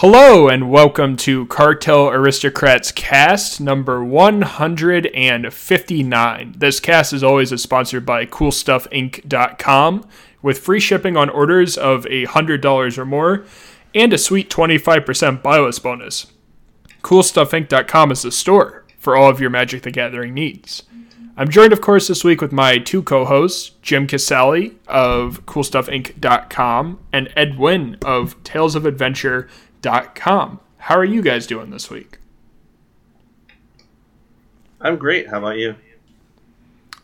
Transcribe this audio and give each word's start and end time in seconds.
Hello 0.00 0.46
and 0.46 0.70
welcome 0.70 1.16
to 1.16 1.46
Cartel 1.46 2.10
Aristocrats 2.10 2.92
cast 2.92 3.60
number 3.60 4.04
159. 4.04 6.54
This 6.56 6.78
cast 6.78 7.12
is 7.12 7.24
always 7.24 7.60
sponsored 7.60 8.06
by 8.06 8.24
CoolStuffInc.com 8.24 10.08
with 10.40 10.60
free 10.60 10.78
shipping 10.78 11.16
on 11.16 11.28
orders 11.28 11.76
of 11.76 12.04
$100 12.04 12.98
or 12.98 13.04
more 13.04 13.44
and 13.92 14.12
a 14.12 14.18
sweet 14.18 14.48
25% 14.48 15.42
BIOS 15.42 15.80
bonus. 15.80 16.28
CoolStuffInc.com 17.02 18.12
is 18.12 18.22
the 18.22 18.30
store 18.30 18.84
for 19.00 19.16
all 19.16 19.28
of 19.28 19.40
your 19.40 19.50
Magic 19.50 19.82
the 19.82 19.90
Gathering 19.90 20.32
needs. 20.32 20.84
I'm 21.36 21.48
joined, 21.48 21.72
of 21.72 21.80
course, 21.80 22.06
this 22.06 22.22
week 22.22 22.40
with 22.40 22.52
my 22.52 22.78
two 22.78 23.02
co 23.02 23.24
hosts, 23.24 23.72
Jim 23.82 24.06
Casale 24.06 24.76
of 24.86 25.44
CoolStuffInc.com 25.46 27.00
and 27.12 27.32
Ed 27.34 27.58
Wynn 27.58 27.96
of 28.04 28.40
Tales 28.44 28.76
of 28.76 28.86
Adventure 28.86 29.48
com. 29.82 30.60
How 30.78 30.96
are 30.96 31.04
you 31.04 31.22
guys 31.22 31.46
doing 31.46 31.70
this 31.70 31.90
week? 31.90 32.18
I'm 34.80 34.96
great. 34.96 35.28
How 35.28 35.38
about 35.38 35.58
you? 35.58 35.76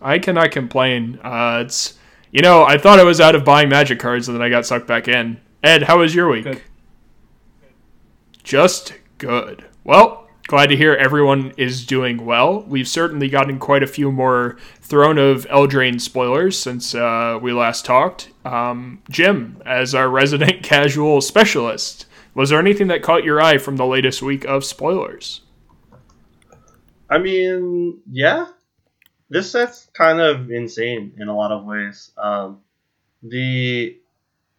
I 0.00 0.18
cannot 0.18 0.50
complain. 0.50 1.18
Uh, 1.22 1.62
it's 1.64 1.98
you 2.30 2.42
know 2.42 2.64
I 2.64 2.78
thought 2.78 3.00
I 3.00 3.04
was 3.04 3.20
out 3.20 3.34
of 3.34 3.44
buying 3.44 3.68
magic 3.68 3.98
cards 3.98 4.28
and 4.28 4.36
then 4.36 4.42
I 4.42 4.48
got 4.48 4.66
sucked 4.66 4.86
back 4.86 5.08
in. 5.08 5.40
Ed, 5.62 5.84
how 5.84 5.98
was 5.98 6.14
your 6.14 6.28
week? 6.28 6.44
Good. 6.44 6.62
Just 8.42 8.92
good. 9.18 9.64
Well, 9.82 10.28
glad 10.46 10.66
to 10.66 10.76
hear 10.76 10.94
everyone 10.94 11.54
is 11.56 11.86
doing 11.86 12.24
well. 12.24 12.62
We've 12.62 12.86
certainly 12.86 13.28
gotten 13.28 13.58
quite 13.58 13.82
a 13.82 13.86
few 13.86 14.12
more 14.12 14.58
Throne 14.80 15.16
of 15.16 15.46
Eldraine 15.46 16.00
spoilers 16.00 16.58
since 16.58 16.94
uh, 16.94 17.38
we 17.40 17.52
last 17.52 17.86
talked. 17.86 18.28
Um, 18.44 19.02
Jim, 19.08 19.62
as 19.64 19.94
our 19.94 20.10
resident 20.10 20.62
casual 20.62 21.22
specialist, 21.22 22.06
was 22.34 22.50
there 22.50 22.58
anything 22.58 22.88
that 22.88 23.02
caught 23.02 23.24
your 23.24 23.40
eye 23.40 23.58
from 23.58 23.76
the 23.76 23.86
latest 23.86 24.22
week 24.22 24.44
of 24.44 24.64
spoilers? 24.64 25.42
I 27.08 27.18
mean, 27.18 28.00
yeah. 28.10 28.46
This 29.30 29.50
set's 29.50 29.88
kind 29.94 30.20
of 30.20 30.50
insane 30.50 31.14
in 31.18 31.28
a 31.28 31.36
lot 31.36 31.52
of 31.52 31.64
ways. 31.64 32.10
Um, 32.16 32.60
the 33.22 33.98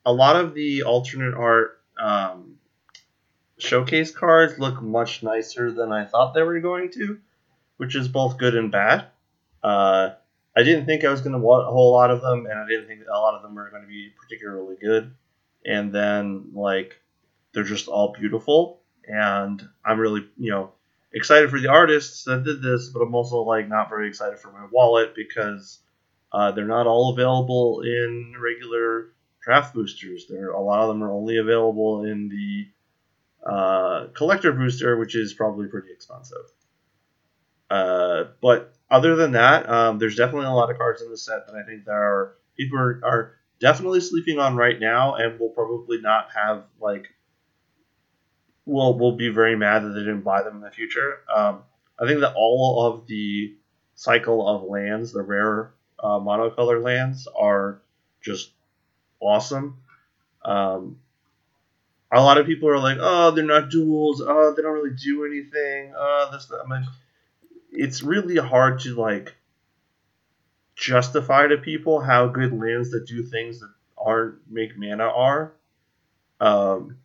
a 0.06 0.12
lot 0.12 0.36
of 0.36 0.54
the 0.54 0.84
alternate 0.84 1.34
art 1.34 1.80
um, 2.00 2.58
showcase 3.58 4.12
cards 4.12 4.60
look 4.60 4.82
much 4.82 5.24
nicer 5.24 5.72
than 5.72 5.92
I 5.92 6.06
thought 6.06 6.34
they 6.34 6.44
were 6.44 6.60
going 6.60 6.92
to, 6.92 7.20
which 7.78 7.96
is 7.96 8.08
both 8.08 8.38
good 8.38 8.56
and 8.56 8.72
bad. 8.72 9.08
Uh, 9.64 10.12
I 10.56 10.64
didn't 10.64 10.86
think 10.86 11.04
I 11.04 11.10
was 11.10 11.22
going 11.22 11.34
to 11.34 11.40
want 11.40 11.68
a 11.68 11.72
whole 11.72 11.92
lot 11.92 12.12
of 12.12 12.22
them, 12.22 12.46
and 12.46 12.60
I 12.60 12.68
didn't 12.68 12.88
think 12.88 13.02
a 13.02 13.20
lot 13.20 13.36
of 13.36 13.42
them 13.42 13.56
were 13.56 13.70
going 13.70 13.82
to 13.82 13.88
be 13.88 14.12
particularly 14.22 14.78
good. 14.80 15.14
And 15.66 15.92
then, 15.92 16.52
like, 16.54 17.00
they're 17.56 17.64
just 17.64 17.88
all 17.88 18.14
beautiful, 18.14 18.82
and 19.08 19.68
I'm 19.84 20.00
really 20.00 20.28
you 20.38 20.52
know 20.52 20.74
excited 21.14 21.50
for 21.50 21.60
the 21.60 21.70
artists 21.70 22.26
that 22.26 22.44
did 22.44 22.62
this, 22.62 22.90
but 22.90 23.00
I'm 23.00 23.16
also 23.16 23.42
like 23.42 23.68
not 23.68 23.90
very 23.90 24.08
excited 24.08 24.38
for 24.38 24.52
my 24.52 24.68
wallet 24.72 25.16
because 25.16 25.80
uh, 26.32 26.52
they're 26.52 26.66
not 26.66 26.86
all 26.86 27.14
available 27.14 27.82
in 27.82 28.36
regular 28.40 29.14
draft 29.42 29.74
boosters. 29.74 30.28
There, 30.28 30.52
a 30.52 30.62
lot 30.62 30.82
of 30.82 30.90
them 30.90 31.04
are 31.04 31.12
only 31.12 31.38
available 31.38 32.04
in 32.04 32.30
the 32.30 33.50
uh, 33.50 34.08
collector 34.14 34.52
booster, 34.52 34.98
which 34.98 35.16
is 35.16 35.34
probably 35.34 35.68
pretty 35.68 35.92
expensive. 35.92 36.46
Uh, 37.70 38.26
but 38.42 38.74
other 38.92 39.16
than 39.16 39.32
that, 39.32 39.70
um, 39.70 39.98
there's 39.98 40.16
definitely 40.16 40.48
a 40.48 40.52
lot 40.52 40.70
of 40.70 40.78
cards 40.78 41.02
in 41.02 41.10
the 41.10 41.18
set 41.18 41.48
that 41.48 41.56
I 41.56 41.66
think 41.66 41.86
there 41.86 41.96
are 41.96 42.36
people 42.58 42.78
are, 42.78 43.02
are 43.04 43.36
definitely 43.60 44.02
sleeping 44.02 44.40
on 44.40 44.56
right 44.56 44.80
now, 44.80 45.16
and 45.16 45.40
will 45.40 45.50
probably 45.50 46.00
not 46.02 46.28
have 46.36 46.66
like 46.80 47.08
will 48.66 48.98
will 48.98 49.16
be 49.16 49.30
very 49.30 49.56
mad 49.56 49.84
that 49.84 49.90
they 49.90 50.00
didn't 50.00 50.22
buy 50.22 50.42
them 50.44 50.56
in 50.56 50.62
the 50.62 50.72
future. 50.72 51.20
Um, 51.34 51.64
I 52.00 52.08
think 52.08 52.22
that 52.22 52.34
all 52.36 52.86
of 52.88 53.08
the 53.08 53.56
cycle 53.96 54.48
of 54.48 54.64
lands, 54.64 55.12
the 55.12 55.22
rare 55.22 55.74
uh, 56.00 56.20
monocolor 56.20 56.84
lands, 56.84 57.28
are 57.28 57.82
just 58.22 58.52
awesome. 59.20 59.78
Um, 60.44 60.98
a 62.12 62.22
lot 62.22 62.38
of 62.38 62.46
people 62.46 62.70
are 62.70 62.80
like, 62.80 62.98
"Oh, 63.00 63.32
they're 63.32 63.44
not 63.44 63.70
duels. 63.70 64.22
Oh, 64.22 64.54
they 64.56 64.62
don't 64.62 64.74
really 64.74 64.96
do 64.96 65.26
anything. 65.26 65.94
Oh, 65.96 66.30
this." 66.32 66.52
I 66.52 66.68
mean, 66.68 66.88
it's 67.72 68.02
really 68.02 68.38
hard 68.38 68.82
to 68.82 68.96
like 68.96 69.36
justify 70.76 71.48
to 71.48 71.58
people 71.58 72.02
how 72.02 72.28
good 72.28 72.58
lands 72.58 72.92
that 72.92 73.08
do 73.08 73.24
things 73.24 73.60
that 73.60 73.72
aren't 73.98 74.36
make 74.50 74.78
mana 74.78 75.06
are. 75.06 75.54
Um, 76.40 76.98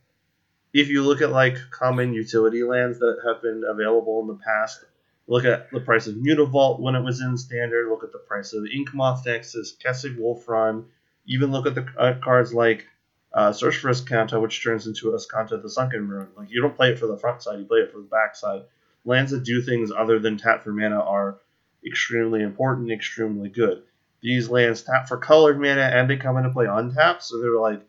if 0.72 0.88
you 0.88 1.03
look 1.03 1.20
at 1.20 1.31
like 1.31 1.56
common 1.70 2.12
utility 2.12 2.62
lands 2.62 2.98
that 2.98 3.19
have 3.26 3.42
been 3.42 3.64
available 3.66 4.20
in 4.20 4.28
the 4.28 4.34
past, 4.44 4.84
look 5.26 5.44
at 5.44 5.70
the 5.70 5.81
price 5.81 6.06
of 6.06 6.14
Mutavault 6.14 6.81
when 6.81 6.94
it 6.94 7.03
was 7.03 7.20
in 7.20 7.36
standard, 7.36 7.88
look 7.88 8.04
at 8.04 8.12
the 8.12 8.19
price 8.19 8.53
of 8.53 8.64
Inkmoth 8.64 9.25
Nexus, 9.26 9.76
Kessig 9.84 10.16
Wolfrun, 10.19 10.84
even 11.26 11.50
look 11.50 11.66
at 11.66 11.75
the 11.75 11.86
uh, 11.98 12.14
cards 12.22 12.54
like 12.54 12.86
uh, 13.32 13.53
Search 13.53 13.76
for 13.76 13.91
Azcanta, 13.91 14.41
which 14.41 14.62
turns 14.62 14.86
into 14.86 15.12
Azcanta 15.12 15.60
the 15.60 15.70
Sunken 15.70 16.08
Ruin. 16.08 16.28
Like 16.36 16.50
you 16.50 16.60
don't 16.60 16.76
play 16.76 16.91
it 16.91 16.98
for 16.98 17.06
the 17.06 17.19
front 17.19 17.42
side, 17.42 17.58
you 17.58 17.64
play 17.64 17.78
it 17.78 17.92
for 17.92 17.98
the 17.98 18.04
back 18.04 18.37
side. 18.37 18.62
Lands 19.04 19.31
that 19.32 19.44
do 19.44 19.62
things 19.62 19.91
other 19.91 20.19
than 20.19 20.37
tap 20.37 20.62
for 20.62 20.72
mana 20.72 21.00
are 21.00 21.38
extremely 21.87 22.42
important, 22.42 22.91
extremely 22.91 23.48
good. 23.48 23.82
These 24.20 24.50
lands 24.50 24.82
tap 24.82 25.08
for 25.08 25.16
colored 25.16 25.58
mana 25.58 25.82
and 25.82 26.10
they 26.10 26.16
come 26.16 26.37
into 26.37 26.50
play 26.50 26.66
untapped, 26.66 27.22
so 27.22 27.41
they're 27.41 27.58
like 27.58 27.81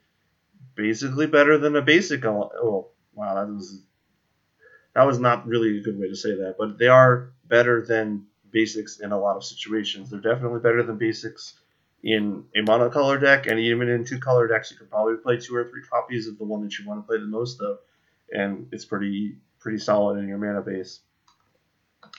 basically 0.75 1.27
better 1.27 1.57
than 1.57 1.75
a 1.75 1.81
basic. 1.81 2.25
Oh, 2.25 2.89
wow, 3.13 3.35
that 3.35 3.51
was 3.51 3.83
that 4.93 5.03
was 5.03 5.19
not 5.19 5.47
really 5.47 5.77
a 5.77 5.81
good 5.81 5.99
way 5.99 6.09
to 6.09 6.15
say 6.15 6.35
that, 6.35 6.55
but 6.57 6.77
they 6.77 6.87
are 6.87 7.31
better 7.47 7.85
than 7.85 8.25
basics 8.51 8.99
in 8.99 9.11
a 9.11 9.19
lot 9.19 9.37
of 9.37 9.43
situations. 9.43 10.09
They're 10.09 10.19
definitely 10.19 10.59
better 10.59 10.83
than 10.83 10.97
basics 10.97 11.53
in 12.03 12.45
a 12.55 12.59
monocolor 12.59 13.19
deck, 13.21 13.47
and 13.47 13.59
even 13.59 13.87
in 13.87 14.05
two 14.05 14.19
color 14.19 14.47
decks, 14.47 14.71
you 14.71 14.77
can 14.77 14.87
probably 14.87 15.17
play 15.17 15.37
two 15.37 15.55
or 15.55 15.69
three 15.69 15.83
copies 15.83 16.27
of 16.27 16.37
the 16.37 16.43
one 16.43 16.61
that 16.63 16.77
you 16.77 16.87
want 16.87 17.01
to 17.01 17.07
play 17.07 17.17
the 17.17 17.25
most 17.25 17.61
of, 17.61 17.77
and 18.33 18.67
it's 18.71 18.85
pretty 18.85 19.37
pretty 19.59 19.77
solid 19.77 20.17
in 20.17 20.27
your 20.27 20.39
mana 20.39 20.61
base. 20.61 20.99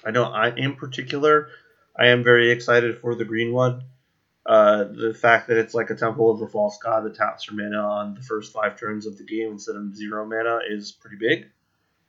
I 0.04 0.10
know 0.10 0.24
I 0.24 0.50
in 0.54 0.76
particular, 0.76 1.48
I 1.96 2.08
am 2.08 2.24
very 2.24 2.50
excited 2.50 2.98
for 2.98 3.14
the 3.14 3.24
green 3.24 3.52
one. 3.52 3.82
Uh, 4.44 4.84
the 4.84 5.14
fact 5.14 5.48
that 5.48 5.56
it's 5.56 5.74
like 5.74 5.90
a 5.90 5.94
Temple 5.94 6.30
of 6.30 6.40
the 6.40 6.48
False 6.48 6.78
God 6.78 7.04
that 7.04 7.14
taps 7.14 7.44
for 7.44 7.54
mana 7.54 7.78
on 7.78 8.14
the 8.14 8.22
first 8.22 8.52
five 8.52 8.78
turns 8.78 9.06
of 9.06 9.16
the 9.16 9.24
game 9.24 9.52
instead 9.52 9.76
of 9.76 9.94
zero 9.94 10.26
mana 10.26 10.60
is 10.68 10.90
pretty 10.90 11.16
big. 11.16 11.46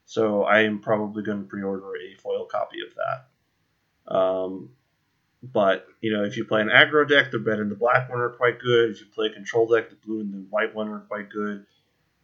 So 0.05 0.43
I 0.43 0.61
am 0.61 0.79
probably 0.79 1.23
going 1.23 1.43
to 1.43 1.47
pre-order 1.47 1.91
a 1.95 2.15
foil 2.21 2.45
copy 2.45 2.77
of 2.87 2.95
that. 2.95 4.15
Um, 4.15 4.69
but 5.43 5.87
you 6.01 6.11
know, 6.11 6.23
if 6.23 6.37
you 6.37 6.45
play 6.45 6.61
an 6.61 6.69
aggro 6.69 7.07
deck, 7.07 7.31
the 7.31 7.39
red 7.39 7.59
and 7.59 7.69
the 7.69 7.75
black 7.75 8.09
one 8.09 8.19
are 8.19 8.29
quite 8.29 8.59
good. 8.59 8.91
If 8.91 9.01
you 9.01 9.07
play 9.13 9.27
a 9.27 9.33
control 9.33 9.67
deck, 9.67 9.89
the 9.89 9.95
blue 9.95 10.21
and 10.21 10.33
the 10.33 10.45
white 10.49 10.73
one 10.73 10.89
are 10.89 11.01
quite 11.01 11.29
good. 11.29 11.65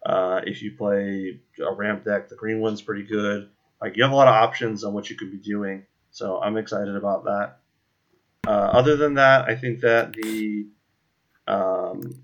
Uh, 0.06 0.42
if 0.46 0.62
you 0.62 0.72
play 0.72 1.40
a 1.60 1.74
ramp 1.74 2.06
deck, 2.06 2.30
the 2.30 2.36
green 2.36 2.62
one's 2.62 2.82
pretty 2.82 3.04
good. 3.04 3.50
Like 3.82 3.98
you 3.98 4.04
have 4.04 4.12
a 4.12 4.16
lot 4.16 4.28
of 4.28 4.36
options 4.36 4.84
on 4.84 4.94
what 4.94 5.10
you 5.10 5.16
could 5.16 5.32
be 5.32 5.38
doing. 5.38 5.86
So 6.12 6.42
I'm 6.42 6.58
excited 6.58 6.96
about 6.96 7.26
that. 7.26 7.59
Uh, 8.48 8.52
other 8.52 8.96
than 8.96 9.16
that, 9.16 9.48
I 9.48 9.56
think 9.56 9.82
that 9.82 10.14
the 10.14 10.68
um, 11.48 12.24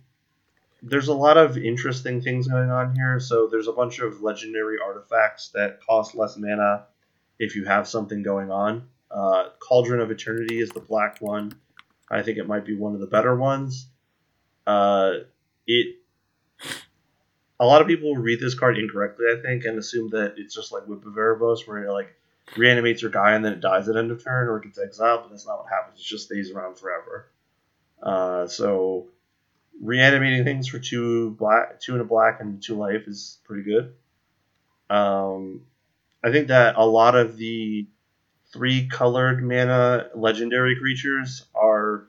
there's 0.81 1.08
a 1.08 1.14
lot 1.14 1.38
of 1.38 1.58
interesting 1.58 2.22
things 2.22 2.48
going 2.48 2.70
on 2.70 2.96
here. 2.96 3.20
So 3.20 3.48
there's 3.48 3.68
a 3.68 3.74
bunch 3.74 4.00
of 4.00 4.22
legendary 4.22 4.78
artifacts 4.84 5.50
that 5.50 5.80
cost 5.81 6.16
less 6.16 6.38
mana 6.38 6.86
if 7.40 7.56
you 7.56 7.66
have 7.66 7.88
something 7.88 8.24
going 8.24 8.52
on. 8.52 8.88
Uh, 9.09 9.50
Cauldron 9.59 10.00
of 10.00 10.12
Eternity 10.12 10.59
is 10.59 10.70
the 10.70 10.80
black 10.80 11.18
one. 11.22 11.53
I 12.09 12.22
think 12.22 12.38
it 12.38 12.47
might 12.47 12.66
be 12.66 12.76
one 12.76 12.94
of 12.94 13.00
the 13.00 13.08
better 13.08 13.36
ones. 13.36 13.88
Uh, 14.68 15.12
it 15.66 15.96
a 17.59 17.66
lot 17.66 17.82
of 17.82 17.88
people 17.88 18.16
read 18.16 18.40
this 18.40 18.53
card 18.53 18.78
incorrectly, 18.78 19.26
I 19.32 19.41
think, 19.41 19.66
and 19.66 19.78
assume 19.78 20.09
that 20.09 20.35
it's 20.38 20.53
just 20.53 20.72
like 20.72 20.88
Whip 20.88 21.06
of 21.06 21.14
Erebos, 21.14 21.68
where 21.68 21.91
like 21.91 22.16
reanimates 22.58 23.02
your 23.02 23.12
guy 23.12 23.34
and 23.34 23.44
then 23.44 23.53
it 23.53 23.62
dies 23.62 23.90
at 23.90 23.96
end 23.96 24.12
of 24.12 24.24
turn 24.24 24.47
or 24.47 24.58
it 24.58 24.64
gets 24.64 24.80
exiled, 24.80 25.22
but 25.24 25.32
that's 25.32 25.47
not 25.47 25.59
what 25.59 25.70
happens. 25.70 26.00
It 26.00 26.03
just 26.03 26.26
stays 26.26 26.52
around 26.52 26.78
forever. 26.78 27.32
Uh, 28.02 28.47
so 28.47 29.08
reanimating 29.82 30.44
things 30.44 30.68
for 30.68 30.80
two 30.80 31.32
black, 31.32 31.80
two 31.80 31.94
and 31.94 32.02
a 32.02 32.06
black 32.06 32.40
and 32.40 32.62
two 32.62 32.76
life 32.76 33.08
is 33.08 33.40
pretty 33.44 33.64
good. 33.64 33.94
Um, 34.90 35.62
I 36.24 36.32
think 36.32 36.47
that 36.47 36.76
a 36.78 36.86
lot 36.86 37.16
of 37.16 37.38
the 37.38 37.88
three 38.53 38.88
colored 38.88 39.44
mana 39.44 40.09
legendary 40.16 40.78
creatures 40.78 41.46
are 41.53 42.08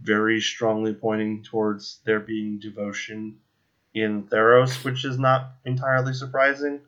very 0.00 0.40
strongly 0.40 0.92
pointing 0.92 1.42
towards 1.42 2.00
there 2.04 2.20
being 2.20 2.58
devotion 2.58 3.38
in 3.94 4.24
Theros, 4.24 4.84
which 4.84 5.04
is 5.04 5.18
not 5.18 5.52
entirely 5.64 6.12
surprising. 6.12 6.80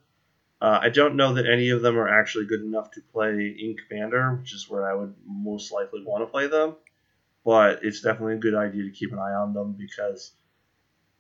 Uh, 0.61 0.81
I 0.83 0.89
don't 0.89 1.17
know 1.17 1.35
that 1.35 1.47
any 1.47 1.71
of 1.71 1.83
them 1.83 1.97
are 1.97 2.09
actually 2.09 2.47
good 2.47 2.63
enough 2.63 2.91
to 2.93 3.01
play 3.13 3.57
Ink 3.61 3.81
Commander, 3.89 4.35
which 4.35 4.53
is 4.53 4.69
where 4.69 4.91
I 4.91 4.95
would 4.95 5.15
most 5.25 5.73
likely 5.73 6.05
want 6.05 6.23
to 6.23 6.27
play 6.27 6.49
them. 6.49 6.75
But 7.45 7.81
it's 7.83 8.01
definitely 8.01 8.35
a 8.35 8.39
good 8.39 8.55
idea 8.55 8.83
to 8.83 8.91
keep 8.91 9.13
an 9.13 9.19
eye 9.19 9.35
on 9.35 9.55
them 9.55 9.73
because 9.73 10.33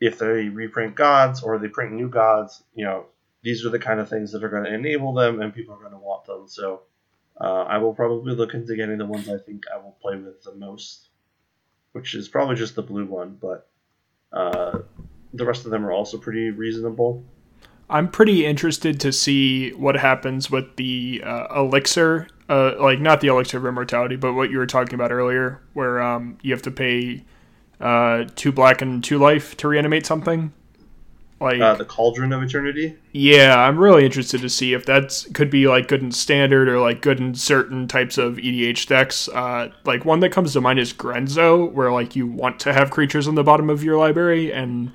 if 0.00 0.18
they 0.18 0.48
reprint 0.48 0.96
gods 0.96 1.42
or 1.42 1.58
they 1.58 1.68
print 1.68 1.92
new 1.92 2.08
gods, 2.08 2.62
you 2.74 2.84
know, 2.84 3.06
these 3.42 3.64
are 3.64 3.70
the 3.70 3.78
kind 3.78 4.00
of 4.00 4.08
things 4.08 4.32
that 4.32 4.42
are 4.42 4.48
going 4.48 4.64
to 4.64 4.74
enable 4.74 5.12
them, 5.12 5.40
and 5.40 5.54
people 5.54 5.74
are 5.74 5.78
going 5.78 5.92
to 5.92 5.98
want 5.98 6.24
them. 6.24 6.48
So 6.48 6.82
uh, 7.40 7.62
I 7.62 7.78
will 7.78 7.94
probably 7.94 8.34
look 8.34 8.54
into 8.54 8.74
getting 8.74 8.98
the 8.98 9.06
ones 9.06 9.28
I 9.28 9.38
think 9.38 9.64
I 9.72 9.78
will 9.78 9.96
play 10.02 10.16
with 10.16 10.42
the 10.42 10.54
most, 10.54 11.08
which 11.92 12.14
is 12.14 12.28
probably 12.28 12.56
just 12.56 12.74
the 12.74 12.82
blue 12.82 13.06
one, 13.06 13.38
but 13.40 13.70
uh, 14.32 14.80
the 15.32 15.44
rest 15.44 15.64
of 15.64 15.70
them 15.70 15.86
are 15.86 15.92
also 15.92 16.18
pretty 16.18 16.50
reasonable. 16.50 17.24
I'm 17.90 18.08
pretty 18.10 18.44
interested 18.44 19.00
to 19.00 19.12
see 19.12 19.70
what 19.72 19.96
happens 19.96 20.50
with 20.50 20.76
the 20.76 21.22
uh, 21.24 21.60
elixir, 21.60 22.28
uh, 22.48 22.74
like 22.78 23.00
not 23.00 23.20
the 23.20 23.28
elixir 23.28 23.58
of 23.58 23.66
immortality, 23.66 24.16
but 24.16 24.34
what 24.34 24.50
you 24.50 24.58
were 24.58 24.66
talking 24.66 24.94
about 24.94 25.10
earlier, 25.10 25.60
where 25.72 26.02
um, 26.02 26.36
you 26.42 26.52
have 26.52 26.62
to 26.62 26.70
pay 26.70 27.24
uh, 27.80 28.24
two 28.36 28.52
black 28.52 28.82
and 28.82 29.02
two 29.02 29.18
life 29.18 29.56
to 29.58 29.68
reanimate 29.68 30.04
something. 30.04 30.52
Like 31.40 31.60
uh, 31.60 31.76
the 31.76 31.84
Cauldron 31.84 32.32
of 32.32 32.42
Eternity. 32.42 32.96
Yeah, 33.12 33.56
I'm 33.56 33.78
really 33.78 34.04
interested 34.04 34.40
to 34.40 34.48
see 34.48 34.72
if 34.72 34.84
that 34.86 35.24
could 35.34 35.50
be 35.50 35.68
like 35.68 35.86
good 35.86 36.02
in 36.02 36.10
standard 36.10 36.68
or 36.68 36.80
like 36.80 37.00
good 37.00 37.20
in 37.20 37.34
certain 37.36 37.86
types 37.86 38.18
of 38.18 38.38
EDH 38.38 38.88
decks. 38.88 39.28
Uh, 39.28 39.70
like 39.84 40.04
one 40.04 40.18
that 40.20 40.30
comes 40.30 40.52
to 40.54 40.60
mind 40.60 40.80
is 40.80 40.92
Grenzo, 40.92 41.70
where 41.70 41.92
like 41.92 42.16
you 42.16 42.26
want 42.26 42.58
to 42.60 42.72
have 42.72 42.90
creatures 42.90 43.28
on 43.28 43.36
the 43.36 43.44
bottom 43.44 43.70
of 43.70 43.84
your 43.84 43.96
library 43.96 44.52
and 44.52 44.90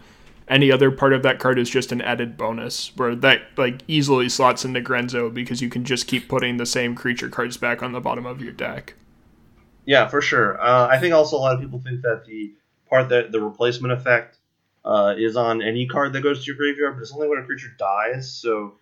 any 0.48 0.72
other 0.72 0.92
part 0.92 1.14
of 1.14 1.24
that 1.24 1.40
card 1.40 1.58
is 1.58 1.70
just 1.70 1.92
an 1.92 2.02
added 2.02 2.38
bonus 2.38 2.96
where 2.96 3.16
that 3.16 3.42
like 3.58 3.82
easily 3.88 4.30
slots 4.30 4.66
into 4.66 4.82
Grenzo 4.82 5.34
because 5.34 5.62
you 5.62 5.70
can 5.70 5.86
just 5.86 6.08
keep 6.08 6.28
putting 6.28 6.58
the 6.58 6.66
same 6.66 6.96
creature 6.96 7.30
cards 7.30 7.58
back 7.58 7.82
on 7.82 7.92
the 7.92 8.02
bottom 8.02 8.26
of 8.26 8.42
your 8.42 8.52
deck. 8.52 8.96
Yeah, 9.86 10.08
for 10.08 10.22
sure. 10.22 10.62
Uh, 10.62 10.88
I 10.88 11.00
think 11.00 11.14
also 11.14 11.38
a 11.38 11.40
lot 11.40 11.56
of 11.56 11.62
people 11.62 11.80
think 11.80 12.02
that 12.02 12.26
the 12.26 12.54
part 12.90 13.10
that 13.10 13.32
the 13.32 13.42
replacement 13.42 13.94
effect 13.94 14.38
uh, 14.86 15.16
is 15.18 15.36
on 15.36 15.62
any 15.62 15.88
card 15.88 16.14
that 16.14 16.22
goes 16.22 16.44
to 16.44 16.46
your 16.46 16.56
graveyard, 16.56 16.96
but 16.96 17.02
it's 17.02 17.14
only 17.14 17.28
when 17.28 17.40
a 17.40 17.44
creature 17.44 17.74
dies. 17.78 18.32
So 18.32 18.76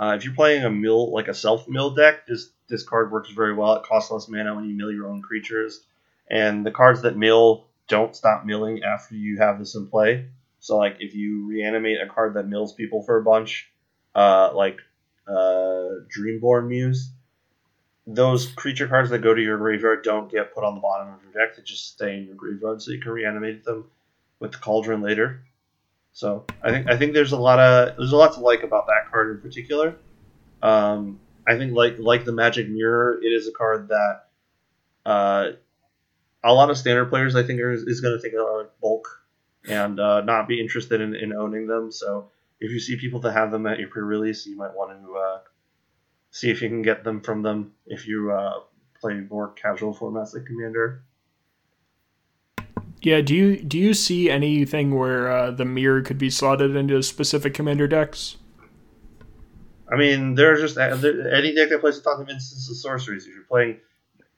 uh, 0.00 0.14
if 0.16 0.24
you're 0.24 0.34
playing 0.34 0.64
a 0.64 0.70
mill 0.70 1.12
like 1.12 1.28
a 1.28 1.34
self 1.34 1.68
mill 1.68 1.90
deck, 1.90 2.26
this 2.26 2.50
this 2.68 2.82
card 2.82 3.12
works 3.12 3.30
very 3.30 3.54
well. 3.54 3.74
It 3.76 3.84
costs 3.84 4.10
less 4.10 4.28
mana 4.28 4.54
when 4.54 4.68
you 4.68 4.74
mill 4.74 4.90
your 4.90 5.08
own 5.08 5.22
creatures, 5.22 5.84
and 6.30 6.64
the 6.64 6.70
cards 6.70 7.02
that 7.02 7.16
mill 7.16 7.66
don't 7.88 8.16
stop 8.16 8.44
milling 8.44 8.82
after 8.82 9.14
you 9.14 9.38
have 9.38 9.58
this 9.58 9.74
in 9.74 9.86
play. 9.88 10.26
So 10.62 10.76
like 10.76 10.98
if 11.00 11.12
you 11.12 11.44
reanimate 11.48 12.00
a 12.00 12.06
card 12.06 12.34
that 12.34 12.46
mills 12.46 12.72
people 12.72 13.02
for 13.02 13.18
a 13.18 13.22
bunch, 13.22 13.68
uh, 14.14 14.52
like 14.54 14.78
uh, 15.26 16.06
Dreamborn 16.16 16.68
Muse, 16.68 17.10
those 18.06 18.46
creature 18.46 18.86
cards 18.86 19.10
that 19.10 19.18
go 19.18 19.34
to 19.34 19.42
your 19.42 19.58
graveyard 19.58 20.04
don't 20.04 20.30
get 20.30 20.54
put 20.54 20.62
on 20.62 20.76
the 20.76 20.80
bottom 20.80 21.12
of 21.12 21.20
your 21.24 21.32
deck; 21.32 21.56
they 21.56 21.62
just 21.64 21.88
stay 21.88 22.16
in 22.16 22.26
your 22.26 22.36
graveyard, 22.36 22.80
so 22.80 22.92
you 22.92 23.00
can 23.00 23.10
reanimate 23.10 23.64
them 23.64 23.86
with 24.38 24.52
the 24.52 24.58
Cauldron 24.58 25.02
later. 25.02 25.42
So 26.12 26.44
I 26.62 26.70
think 26.70 26.88
I 26.88 26.96
think 26.96 27.12
there's 27.12 27.32
a 27.32 27.38
lot 27.38 27.58
of 27.58 27.96
there's 27.96 28.12
a 28.12 28.16
lot 28.16 28.34
to 28.34 28.40
like 28.40 28.62
about 28.62 28.86
that 28.86 29.10
card 29.10 29.34
in 29.34 29.42
particular. 29.42 29.96
Um, 30.62 31.18
I 31.44 31.58
think 31.58 31.72
like 31.72 31.98
like 31.98 32.24
the 32.24 32.32
Magic 32.32 32.68
Mirror, 32.68 33.18
it 33.20 33.32
is 33.32 33.48
a 33.48 33.52
card 33.52 33.88
that 33.88 34.26
uh, 35.04 35.50
a 36.44 36.54
lot 36.54 36.70
of 36.70 36.78
standard 36.78 37.06
players 37.06 37.34
I 37.34 37.42
think 37.42 37.60
are, 37.60 37.72
is 37.72 38.00
going 38.00 38.16
to 38.16 38.22
think 38.22 38.34
are 38.34 38.70
bulk 38.80 39.21
and 39.68 40.00
uh, 40.00 40.20
not 40.22 40.48
be 40.48 40.60
interested 40.60 41.00
in, 41.00 41.14
in 41.14 41.32
owning 41.32 41.66
them. 41.66 41.90
So 41.92 42.30
if 42.60 42.70
you 42.70 42.80
see 42.80 42.96
people 42.96 43.20
that 43.20 43.32
have 43.32 43.50
them 43.50 43.66
at 43.66 43.78
your 43.78 43.88
pre-release, 43.88 44.46
you 44.46 44.56
might 44.56 44.74
want 44.74 45.00
to 45.00 45.16
uh, 45.16 45.38
see 46.30 46.50
if 46.50 46.62
you 46.62 46.68
can 46.68 46.82
get 46.82 47.04
them 47.04 47.20
from 47.20 47.42
them 47.42 47.72
if 47.86 48.06
you 48.06 48.32
uh, 48.32 48.60
play 49.00 49.14
more 49.30 49.48
casual 49.48 49.94
formats 49.94 50.34
like 50.34 50.46
Commander. 50.46 51.02
Yeah, 53.02 53.20
do 53.20 53.34
you 53.34 53.60
do 53.60 53.78
you 53.78 53.94
see 53.94 54.30
anything 54.30 54.94
where 54.94 55.30
uh, 55.30 55.50
the 55.50 55.64
mirror 55.64 56.02
could 56.02 56.18
be 56.18 56.30
slotted 56.30 56.76
into 56.76 57.02
specific 57.02 57.52
commander 57.52 57.88
decks? 57.88 58.36
I 59.92 59.96
mean, 59.96 60.36
there's 60.36 60.60
just 60.60 60.78
uh, 60.78 60.96
any 61.34 61.52
deck 61.52 61.70
that 61.70 61.80
plays 61.80 61.98
a 61.98 62.02
ton 62.02 62.20
of 62.20 62.28
instances 62.28 62.70
of 62.70 62.76
sorceries. 62.76 63.26
If 63.26 63.34
you're 63.34 63.44
playing 63.44 63.80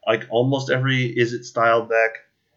like 0.06 0.27
almost 0.31 0.70
every 0.70 1.15
Izzet 1.15 1.44
style 1.44 1.87
deck, 1.87 2.12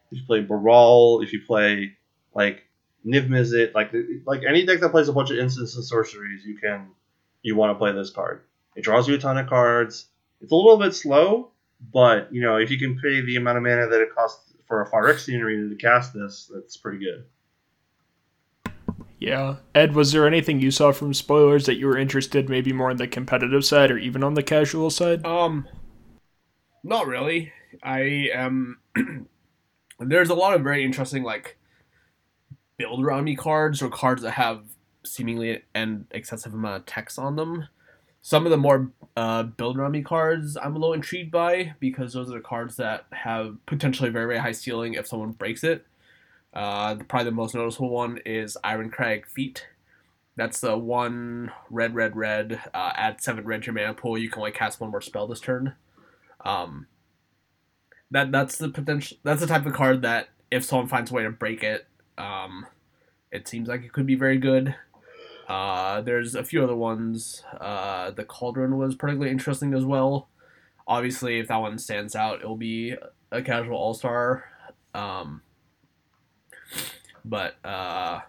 if 0.10 0.20
you 0.20 0.26
play 0.26 0.40
Baral, 0.40 1.22
if 1.22 1.34
you 1.34 1.42
play 1.46 1.97
like 2.38 2.64
Niv 3.06 3.28
Mizzet, 3.28 3.74
like 3.74 3.92
like 4.26 4.44
any 4.48 4.66
deck 4.66 4.80
that 4.80 4.92
plays 4.92 5.10
a 5.10 5.14
bunch 5.14 5.32
of 5.32 5.40
instants 5.40 5.76
and 5.76 5.84
sorceries, 5.84 6.46
you 6.46 6.56
can 6.58 6.88
you 7.42 7.56
want 7.56 7.72
to 7.72 7.76
play 7.76 7.92
this 7.92 8.12
card. 8.12 8.44
It 8.76 8.84
draws 8.84 9.08
you 9.08 9.16
a 9.16 9.18
ton 9.18 9.38
of 9.38 9.48
cards. 9.48 10.06
It's 10.40 10.52
a 10.52 10.56
little 10.56 10.78
bit 10.78 10.94
slow, 10.94 11.50
but 11.92 12.32
you 12.32 12.42
know 12.42 12.58
if 12.58 12.70
you 12.70 12.78
can 12.78 13.00
pay 13.00 13.22
the 13.22 13.36
amount 13.36 13.58
of 13.58 13.64
mana 13.64 13.88
that 13.88 14.02
it 14.02 14.14
costs 14.14 14.54
for 14.68 14.84
a 14.84 14.90
Phyrexian 14.90 15.42
arena 15.42 15.68
to 15.70 15.76
cast 15.76 16.14
this, 16.14 16.52
that's 16.54 16.78
pretty 16.78 17.00
good. 17.00 17.26
Yeah, 19.20 19.56
Ed, 19.74 19.96
was 19.96 20.12
there 20.12 20.28
anything 20.28 20.60
you 20.60 20.70
saw 20.70 20.92
from 20.92 21.12
spoilers 21.12 21.66
that 21.66 21.78
you 21.78 21.88
were 21.88 21.98
interested, 21.98 22.50
maybe 22.50 22.72
more 22.72 22.92
on 22.92 22.98
the 22.98 23.08
competitive 23.08 23.66
side 23.66 23.90
or 23.90 23.98
even 23.98 24.24
on 24.24 24.36
the 24.36 24.44
casual 24.44 24.92
side? 24.92 25.26
Um, 25.26 25.68
not 26.84 27.08
really. 27.08 27.52
I 27.82 28.30
am. 28.32 28.78
there's 30.00 30.30
a 30.30 30.36
lot 30.36 30.54
of 30.54 30.62
very 30.62 30.84
interesting 30.86 31.24
like 31.24 31.57
build 32.78 33.04
around 33.04 33.24
me 33.24 33.36
cards 33.36 33.82
or 33.82 33.90
cards 33.90 34.22
that 34.22 34.32
have 34.32 34.64
seemingly 35.04 35.64
an 35.74 36.08
excessive 36.12 36.54
amount 36.54 36.76
of 36.76 36.86
text 36.86 37.18
on 37.18 37.36
them. 37.36 37.68
Some 38.22 38.46
of 38.46 38.52
the 38.52 38.58
more 38.58 38.92
uh, 39.16 39.44
build 39.44 39.78
around 39.78 39.94
me 39.94 40.02
cards 40.02 40.58
I'm 40.58 40.76
a 40.76 40.80
little 40.80 40.94
intrigued 40.94 41.32
by 41.32 41.76
because 41.80 42.14
those 42.14 42.30
are 42.30 42.36
the 42.36 42.42
cards 42.42 42.76
that 42.76 43.06
have 43.12 43.58
potentially 43.66 44.10
very, 44.10 44.26
very 44.26 44.40
high 44.40 44.52
ceiling 44.52 44.94
if 44.94 45.08
someone 45.08 45.32
breaks 45.32 45.64
it. 45.64 45.86
Uh, 46.54 46.96
probably 47.08 47.26
the 47.26 47.32
most 47.32 47.56
noticeable 47.56 47.90
one 47.90 48.20
is 48.26 48.58
Irencrag 48.64 49.26
Feat. 49.26 49.68
That's 50.36 50.62
the 50.62 50.78
one 50.78 51.52
red, 51.70 51.96
red, 51.96 52.16
red. 52.16 52.62
Uh, 52.74 52.92
add 52.96 53.22
seven 53.22 53.46
red 53.46 53.64
to 53.64 53.68
your 53.68 53.74
mana 53.74 53.94
pool. 53.94 54.18
You 54.18 54.30
can 54.30 54.40
only 54.40 54.52
cast 54.52 54.80
one 54.80 54.92
more 54.92 55.02
spell 55.02 55.28
this 55.28 55.40
turn. 55.40 55.74
Um, 56.46 56.88
that 58.12 58.32
that's 58.32 58.58
the 58.58 58.70
potential. 58.70 59.18
That's 59.24 59.42
the 59.42 59.48
type 59.48 59.66
of 59.66 59.74
card 59.74 60.02
that 60.04 60.30
if 60.52 60.64
someone 60.64 60.88
finds 60.88 61.12
a 61.12 61.14
way 61.14 61.24
to 61.24 61.32
break 61.32 61.64
it, 61.64 61.88
um, 62.18 62.66
it 63.32 63.48
seems 63.48 63.68
like 63.68 63.84
it 63.84 63.94
could 63.94 64.06
be 64.06 64.16
very 64.16 64.38
good. 64.38 64.76
Uh, 65.48 66.02
there's 66.02 66.36
a 66.36 66.44
few 66.44 66.64
other 66.64 66.76
ones. 66.76 67.44
Uh, 67.60 68.12
the 68.12 68.26
Cauldron 68.26 68.78
was 68.78 68.96
particularly 68.96 69.32
interesting 69.32 69.74
as 69.74 69.86
well. 69.86 70.28
Obviously, 70.88 71.40
if 71.40 71.48
that 71.48 71.58
one 71.58 71.78
stands 71.78 72.16
out, 72.16 72.40
it'll 72.40 72.58
be 72.58 72.96
a 73.32 73.42
casual 73.42 73.78
all 73.78 73.94
star. 73.94 74.46
Um, 74.94 75.42
but 77.24 77.56
uh, 77.66 78.22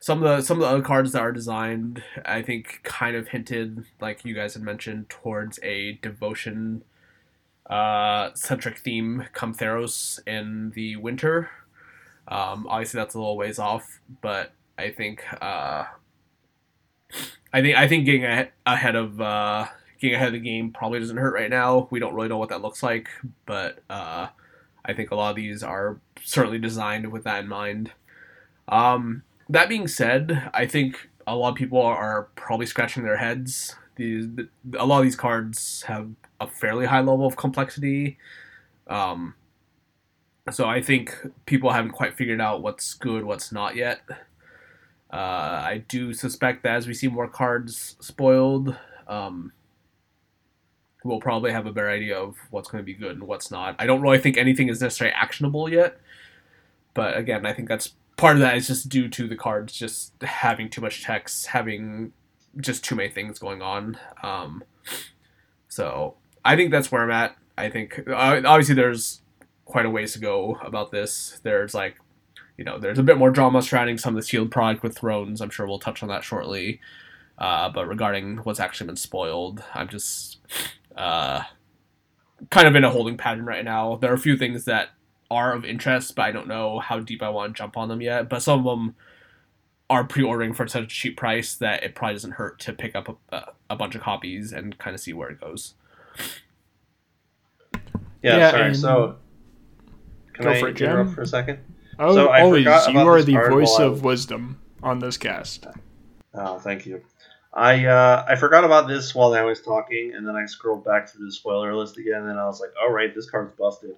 some 0.00 0.22
of 0.22 0.36
the 0.36 0.42
some 0.42 0.58
of 0.58 0.62
the 0.62 0.68
other 0.68 0.82
cards 0.82 1.12
that 1.12 1.22
are 1.22 1.32
designed, 1.32 2.02
I 2.24 2.42
think, 2.42 2.80
kind 2.82 3.16
of 3.16 3.28
hinted, 3.28 3.84
like 4.00 4.24
you 4.24 4.34
guys 4.34 4.54
had 4.54 4.62
mentioned, 4.62 5.08
towards 5.08 5.58
a 5.62 5.98
devotion 6.02 6.84
uh, 7.68 8.30
centric 8.34 8.78
theme, 8.78 9.24
come 9.32 9.54
Theros 9.54 10.20
in 10.26 10.70
the 10.74 10.96
winter. 10.96 11.50
Um, 12.28 12.66
obviously, 12.68 12.98
that's 12.98 13.14
a 13.14 13.18
little 13.18 13.36
ways 13.36 13.58
off, 13.58 14.00
but 14.20 14.52
I 14.78 14.90
think 14.90 15.24
uh, 15.40 15.84
I 17.52 17.62
think 17.62 17.76
I 17.76 17.88
think 17.88 18.04
getting 18.04 18.24
ahead 18.66 18.96
of 18.96 19.20
uh, 19.20 19.66
getting 20.00 20.16
ahead 20.16 20.28
of 20.28 20.34
the 20.34 20.40
game 20.40 20.72
probably 20.72 20.98
doesn't 20.98 21.16
hurt 21.16 21.34
right 21.34 21.50
now. 21.50 21.88
We 21.90 22.00
don't 22.00 22.14
really 22.14 22.28
know 22.28 22.38
what 22.38 22.48
that 22.50 22.62
looks 22.62 22.82
like, 22.82 23.08
but 23.46 23.78
uh, 23.88 24.28
I 24.84 24.92
think 24.92 25.10
a 25.10 25.14
lot 25.14 25.30
of 25.30 25.36
these 25.36 25.62
are 25.62 25.98
certainly 26.22 26.58
designed 26.58 27.10
with 27.12 27.24
that 27.24 27.44
in 27.44 27.48
mind. 27.48 27.92
Um, 28.68 29.22
that 29.48 29.68
being 29.68 29.88
said, 29.88 30.50
I 30.52 30.66
think 30.66 31.08
a 31.26 31.36
lot 31.36 31.50
of 31.50 31.54
people 31.54 31.80
are 31.80 32.28
probably 32.34 32.66
scratching 32.66 33.04
their 33.04 33.16
heads. 33.16 33.76
These 33.96 34.26
a 34.78 34.84
lot 34.84 34.98
of 34.98 35.04
these 35.04 35.16
cards 35.16 35.82
have 35.82 36.10
a 36.40 36.46
fairly 36.46 36.86
high 36.86 37.00
level 37.00 37.26
of 37.26 37.36
complexity. 37.36 38.18
Um, 38.88 39.34
so 40.50 40.66
I 40.66 40.80
think 40.80 41.16
people 41.46 41.70
haven't 41.70 41.92
quite 41.92 42.14
figured 42.14 42.40
out 42.40 42.62
what's 42.62 42.94
good, 42.94 43.24
what's 43.24 43.52
not 43.52 43.76
yet. 43.76 44.00
Uh, 45.12 45.62
I 45.64 45.84
do 45.88 46.12
suspect 46.12 46.62
that 46.62 46.76
as 46.76 46.86
we 46.86 46.94
see 46.94 47.08
more 47.08 47.28
cards 47.28 47.96
spoiled, 48.00 48.76
um, 49.08 49.52
we'll 51.04 51.20
probably 51.20 51.52
have 51.52 51.66
a 51.66 51.72
better 51.72 51.90
idea 51.90 52.18
of 52.18 52.36
what's 52.50 52.68
going 52.68 52.82
to 52.82 52.86
be 52.86 52.94
good 52.94 53.12
and 53.12 53.24
what's 53.24 53.50
not. 53.50 53.76
I 53.78 53.86
don't 53.86 54.00
really 54.00 54.18
think 54.18 54.36
anything 54.36 54.68
is 54.68 54.80
necessarily 54.80 55.14
actionable 55.14 55.68
yet, 55.70 55.98
but 56.94 57.16
again, 57.16 57.46
I 57.46 57.52
think 57.52 57.68
that's 57.68 57.94
part 58.16 58.36
of 58.36 58.40
that 58.40 58.56
is 58.56 58.66
just 58.66 58.88
due 58.88 59.08
to 59.08 59.28
the 59.28 59.36
cards 59.36 59.72
just 59.72 60.12
having 60.22 60.68
too 60.68 60.80
much 60.80 61.04
text, 61.04 61.46
having 61.46 62.12
just 62.60 62.84
too 62.84 62.94
many 62.94 63.08
things 63.08 63.38
going 63.38 63.62
on. 63.62 63.98
Um, 64.22 64.64
so 65.68 66.16
I 66.44 66.56
think 66.56 66.70
that's 66.70 66.90
where 66.90 67.02
I'm 67.02 67.10
at. 67.10 67.36
I 67.58 67.70
think 67.70 68.02
uh, 68.08 68.40
obviously 68.44 68.74
there's 68.74 69.20
quite 69.66 69.84
a 69.86 69.90
ways 69.90 70.14
to 70.14 70.18
go 70.18 70.58
about 70.62 70.90
this. 70.90 71.38
There's 71.42 71.74
like, 71.74 71.96
you 72.56 72.64
know, 72.64 72.78
there's 72.78 72.98
a 72.98 73.02
bit 73.02 73.18
more 73.18 73.30
drama 73.30 73.60
surrounding 73.60 73.98
some 73.98 74.16
of 74.16 74.22
the 74.22 74.26
sealed 74.26 74.50
product 74.50 74.82
with 74.82 74.96
Thrones. 74.96 75.40
I'm 75.42 75.50
sure 75.50 75.66
we'll 75.66 75.78
touch 75.78 76.02
on 76.02 76.08
that 76.08 76.24
shortly. 76.24 76.80
Uh, 77.38 77.68
but 77.68 77.86
regarding 77.86 78.38
what's 78.38 78.58
actually 78.60 78.86
been 78.86 78.96
spoiled, 78.96 79.62
I'm 79.74 79.88
just 79.88 80.38
uh, 80.96 81.42
kind 82.50 82.66
of 82.66 82.74
in 82.74 82.82
a 82.84 82.90
holding 82.90 83.18
pattern 83.18 83.44
right 83.44 83.62
now. 83.64 83.96
There 83.96 84.10
are 84.10 84.14
a 84.14 84.18
few 84.18 84.38
things 84.38 84.64
that 84.64 84.88
are 85.30 85.52
of 85.52 85.64
interest, 85.66 86.14
but 86.14 86.22
I 86.22 86.32
don't 86.32 86.48
know 86.48 86.78
how 86.78 87.00
deep 87.00 87.22
I 87.22 87.28
want 87.28 87.54
to 87.54 87.58
jump 87.58 87.76
on 87.76 87.88
them 87.88 88.00
yet. 88.00 88.30
But 88.30 88.40
some 88.42 88.60
of 88.60 88.64
them 88.64 88.94
are 89.90 90.04
pre-ordering 90.04 90.54
for 90.54 90.66
such 90.66 90.84
a 90.84 90.86
cheap 90.86 91.16
price 91.16 91.54
that 91.56 91.82
it 91.82 91.94
probably 91.94 92.14
doesn't 92.14 92.32
hurt 92.32 92.58
to 92.60 92.72
pick 92.72 92.96
up 92.96 93.18
a, 93.30 93.42
a 93.68 93.76
bunch 93.76 93.94
of 93.94 94.00
copies 94.00 94.52
and 94.52 94.78
kind 94.78 94.94
of 94.94 95.00
see 95.00 95.12
where 95.12 95.28
it 95.28 95.40
goes. 95.40 95.74
Yeah, 98.22 98.38
Yeah, 98.38 98.50
sorry. 98.50 98.66
and- 98.66 98.76
So, 98.76 99.16
can 100.36 100.44
Go 100.44 100.50
I 100.52 100.60
for 100.60 100.68
it, 100.68 100.80
interrupt 100.80 101.08
Jim. 101.08 101.14
for 101.14 101.22
a 101.22 101.26
second? 101.26 101.58
Oh, 101.98 102.14
So 102.14 102.28
I 102.28 102.42
always, 102.42 102.64
forgot 102.64 102.86
you 102.92 103.00
about 103.00 103.06
are 103.08 103.16
this 103.22 103.26
the 103.26 103.48
voice 103.48 103.76
I 103.80 103.84
of 103.84 104.04
wisdom 104.04 104.60
on 104.82 104.98
this 104.98 105.16
cast. 105.16 105.66
Oh, 106.34 106.58
thank 106.58 106.86
you. 106.86 107.02
I 107.54 107.86
uh, 107.86 108.24
I 108.28 108.36
forgot 108.36 108.64
about 108.64 108.86
this 108.86 109.14
while 109.14 109.32
I 109.32 109.42
was 109.42 109.62
talking, 109.62 110.12
and 110.14 110.28
then 110.28 110.36
I 110.36 110.44
scrolled 110.44 110.84
back 110.84 111.08
through 111.08 111.24
the 111.24 111.32
spoiler 111.32 111.74
list 111.74 111.96
again, 111.96 112.26
and 112.28 112.38
I 112.38 112.44
was 112.44 112.60
like, 112.60 112.70
"All 112.80 112.92
right, 112.92 113.14
this 113.14 113.30
card's 113.30 113.52
busted." 113.58 113.96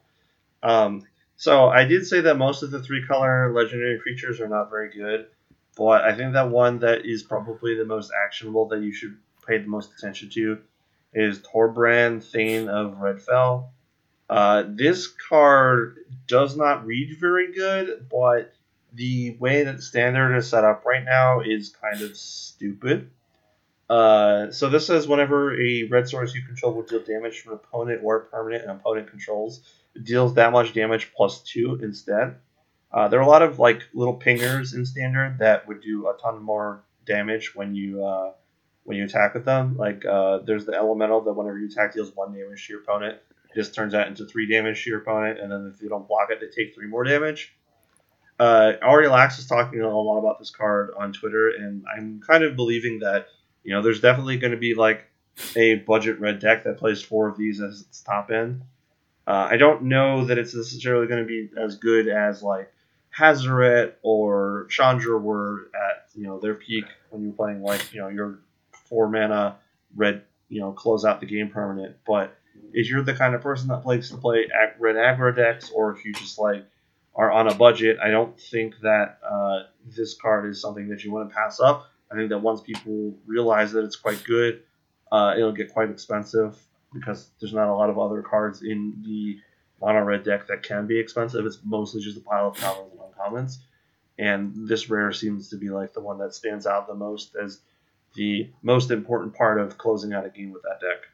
Um, 0.62 1.02
so 1.34 1.66
I 1.68 1.84
did 1.84 2.06
say 2.06 2.20
that 2.20 2.36
most 2.36 2.62
of 2.62 2.70
the 2.70 2.80
three 2.80 3.04
color 3.04 3.52
legendary 3.52 3.98
creatures 3.98 4.40
are 4.40 4.48
not 4.48 4.70
very 4.70 4.90
good, 4.94 5.26
but 5.76 6.02
I 6.04 6.14
think 6.14 6.34
that 6.34 6.50
one 6.50 6.78
that 6.80 7.04
is 7.04 7.24
probably 7.24 7.74
the 7.74 7.84
most 7.84 8.12
actionable 8.24 8.68
that 8.68 8.80
you 8.80 8.92
should 8.92 9.16
pay 9.46 9.58
the 9.58 9.66
most 9.66 9.90
attention 9.98 10.30
to 10.30 10.58
is 11.14 11.40
Torbrand, 11.40 12.22
Thane 12.22 12.68
of 12.68 12.98
Redfell. 12.98 13.70
Uh, 14.28 14.64
this 14.66 15.06
card 15.06 15.98
does 16.26 16.56
not 16.56 16.86
read 16.86 17.16
very 17.18 17.52
good, 17.52 18.08
but 18.10 18.52
the 18.92 19.36
way 19.38 19.64
that 19.64 19.82
standard 19.82 20.36
is 20.36 20.48
set 20.48 20.64
up 20.64 20.84
right 20.84 21.04
now 21.04 21.40
is 21.40 21.70
kind 21.70 22.02
of 22.02 22.16
stupid. 22.16 23.10
Uh, 23.88 24.50
so 24.50 24.68
this 24.68 24.86
says 24.86 25.08
whenever 25.08 25.58
a 25.58 25.84
red 25.84 26.08
source 26.08 26.34
you 26.34 26.42
control 26.42 26.74
will 26.74 26.82
deal 26.82 27.02
damage 27.02 27.42
to 27.42 27.50
an 27.50 27.54
opponent 27.54 28.00
or 28.04 28.20
permanent 28.20 28.64
an 28.64 28.70
opponent 28.70 29.08
controls, 29.08 29.60
it 29.94 30.04
deals 30.04 30.34
that 30.34 30.52
much 30.52 30.74
damage 30.74 31.10
plus 31.16 31.40
two 31.42 31.78
instead. 31.82 32.36
Uh, 32.92 33.08
there 33.08 33.18
are 33.18 33.22
a 33.22 33.28
lot 33.28 33.42
of 33.42 33.58
like 33.58 33.82
little 33.94 34.18
pingers 34.18 34.74
in 34.74 34.84
standard 34.84 35.38
that 35.38 35.66
would 35.66 35.80
do 35.80 36.08
a 36.08 36.16
ton 36.20 36.42
more 36.42 36.82
damage 37.06 37.54
when 37.54 37.74
you 37.74 38.04
uh, 38.04 38.32
when 38.84 38.96
you 38.96 39.04
attack 39.04 39.34
with 39.34 39.44
them. 39.44 39.76
Like 39.76 40.04
uh, 40.04 40.38
there's 40.38 40.66
the 40.66 40.74
elemental 40.74 41.22
that 41.22 41.32
whenever 41.32 41.58
you 41.58 41.68
attack 41.68 41.94
deals 41.94 42.12
one 42.14 42.32
damage 42.32 42.66
to 42.66 42.74
your 42.74 42.82
opponent, 42.82 43.18
just 43.54 43.74
turns 43.74 43.92
that 43.92 44.08
into 44.08 44.26
three 44.26 44.48
damage 44.48 44.84
to 44.84 44.90
your 44.90 45.00
opponent, 45.00 45.40
and 45.40 45.50
then 45.50 45.72
if 45.74 45.82
you 45.82 45.88
don't 45.88 46.06
block 46.06 46.30
it, 46.30 46.40
they 46.40 46.46
take 46.46 46.74
three 46.74 46.86
more 46.86 47.04
damage. 47.04 47.54
Uh, 48.38 48.72
Ari 48.82 49.08
Lax 49.08 49.38
is 49.38 49.46
talking 49.46 49.80
a 49.80 50.00
lot 50.00 50.18
about 50.18 50.38
this 50.38 50.50
card 50.50 50.90
on 50.96 51.12
Twitter, 51.12 51.48
and 51.48 51.84
I'm 51.92 52.20
kind 52.24 52.44
of 52.44 52.56
believing 52.56 53.00
that 53.00 53.28
you 53.64 53.74
know 53.74 53.82
there's 53.82 54.00
definitely 54.00 54.38
going 54.38 54.52
to 54.52 54.58
be 54.58 54.74
like 54.74 55.04
a 55.56 55.76
budget 55.76 56.20
red 56.20 56.38
deck 56.38 56.64
that 56.64 56.78
plays 56.78 57.02
four 57.02 57.28
of 57.28 57.36
these 57.36 57.60
as 57.60 57.80
its 57.82 58.00
top 58.00 58.30
end. 58.30 58.62
Uh, 59.26 59.48
I 59.50 59.56
don't 59.56 59.82
know 59.84 60.24
that 60.24 60.38
it's 60.38 60.54
necessarily 60.54 61.06
going 61.06 61.22
to 61.22 61.26
be 61.26 61.50
as 61.60 61.76
good 61.76 62.08
as 62.08 62.42
like 62.42 62.72
Hazoret 63.16 63.94
or 64.02 64.66
Chandra 64.70 65.18
were 65.18 65.70
at 65.74 66.08
you 66.14 66.26
know 66.26 66.38
their 66.38 66.54
peak 66.54 66.84
when 67.10 67.22
you're 67.22 67.32
playing 67.32 67.62
like 67.62 67.92
you 67.92 68.00
know 68.00 68.08
your 68.08 68.40
four 68.88 69.08
mana 69.08 69.56
red 69.96 70.22
you 70.48 70.60
know 70.60 70.72
close 70.72 71.04
out 71.04 71.20
the 71.20 71.26
game 71.26 71.50
permanent. 71.50 71.96
But 72.06 72.36
if 72.72 72.88
you're 72.88 73.02
the 73.02 73.14
kind 73.14 73.34
of 73.34 73.40
person 73.40 73.68
that 73.68 73.86
likes 73.86 74.10
to 74.10 74.16
play 74.16 74.48
ag- 74.54 74.80
red 74.80 74.96
aggro 74.96 75.34
decks, 75.34 75.70
or 75.70 75.96
if 75.96 76.04
you 76.04 76.12
just 76.12 76.38
like 76.38 76.64
are 77.14 77.30
on 77.30 77.48
a 77.48 77.54
budget, 77.54 77.98
I 78.02 78.10
don't 78.10 78.38
think 78.38 78.74
that 78.82 79.18
uh, 79.28 79.64
this 79.96 80.14
card 80.14 80.48
is 80.48 80.60
something 80.60 80.88
that 80.88 81.04
you 81.04 81.12
want 81.12 81.28
to 81.28 81.34
pass 81.34 81.60
up. 81.60 81.86
I 82.10 82.14
think 82.14 82.30
that 82.30 82.38
once 82.38 82.60
people 82.60 83.14
realize 83.26 83.72
that 83.72 83.84
it's 83.84 83.96
quite 83.96 84.22
good, 84.24 84.62
uh, 85.10 85.34
it'll 85.36 85.52
get 85.52 85.72
quite 85.72 85.90
expensive 85.90 86.58
because 86.92 87.30
there's 87.40 87.52
not 87.52 87.68
a 87.68 87.74
lot 87.74 87.90
of 87.90 87.98
other 87.98 88.22
cards 88.22 88.62
in 88.62 89.02
the 89.04 89.38
mono 89.80 90.02
red 90.02 90.24
deck 90.24 90.46
that 90.48 90.62
can 90.62 90.86
be 90.86 90.98
expensive. 90.98 91.44
It's 91.44 91.60
mostly 91.64 92.00
just 92.00 92.16
a 92.16 92.20
pile 92.20 92.48
of 92.48 92.56
commons 92.56 92.92
and 92.92 93.00
uncommons. 93.00 93.56
And 94.18 94.68
this 94.68 94.90
rare 94.90 95.12
seems 95.12 95.48
to 95.50 95.56
be 95.56 95.70
like 95.70 95.92
the 95.92 96.00
one 96.00 96.18
that 96.18 96.34
stands 96.34 96.66
out 96.66 96.88
the 96.88 96.94
most 96.94 97.36
as 97.40 97.60
the 98.14 98.50
most 98.62 98.90
important 98.90 99.34
part 99.34 99.60
of 99.60 99.78
closing 99.78 100.12
out 100.12 100.26
a 100.26 100.30
game 100.30 100.52
with 100.52 100.62
that 100.62 100.80
deck. 100.80 101.06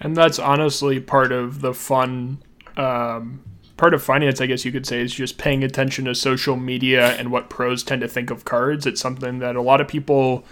And 0.00 0.16
that's 0.16 0.38
honestly 0.38 1.00
part 1.00 1.32
of 1.32 1.60
the 1.60 1.74
fun. 1.74 2.42
Um, 2.76 3.42
part 3.76 3.94
of 3.94 4.02
finance, 4.02 4.40
I 4.40 4.46
guess 4.46 4.64
you 4.64 4.72
could 4.72 4.86
say, 4.86 5.00
is 5.00 5.14
just 5.14 5.38
paying 5.38 5.64
attention 5.64 6.04
to 6.06 6.14
social 6.14 6.56
media 6.56 7.14
and 7.16 7.30
what 7.30 7.50
pros 7.50 7.82
tend 7.82 8.02
to 8.02 8.08
think 8.08 8.30
of 8.30 8.44
cards. 8.44 8.86
It's 8.86 9.00
something 9.00 9.38
that 9.38 9.56
a 9.56 9.62
lot 9.62 9.80
of 9.80 9.88
people 9.88 10.44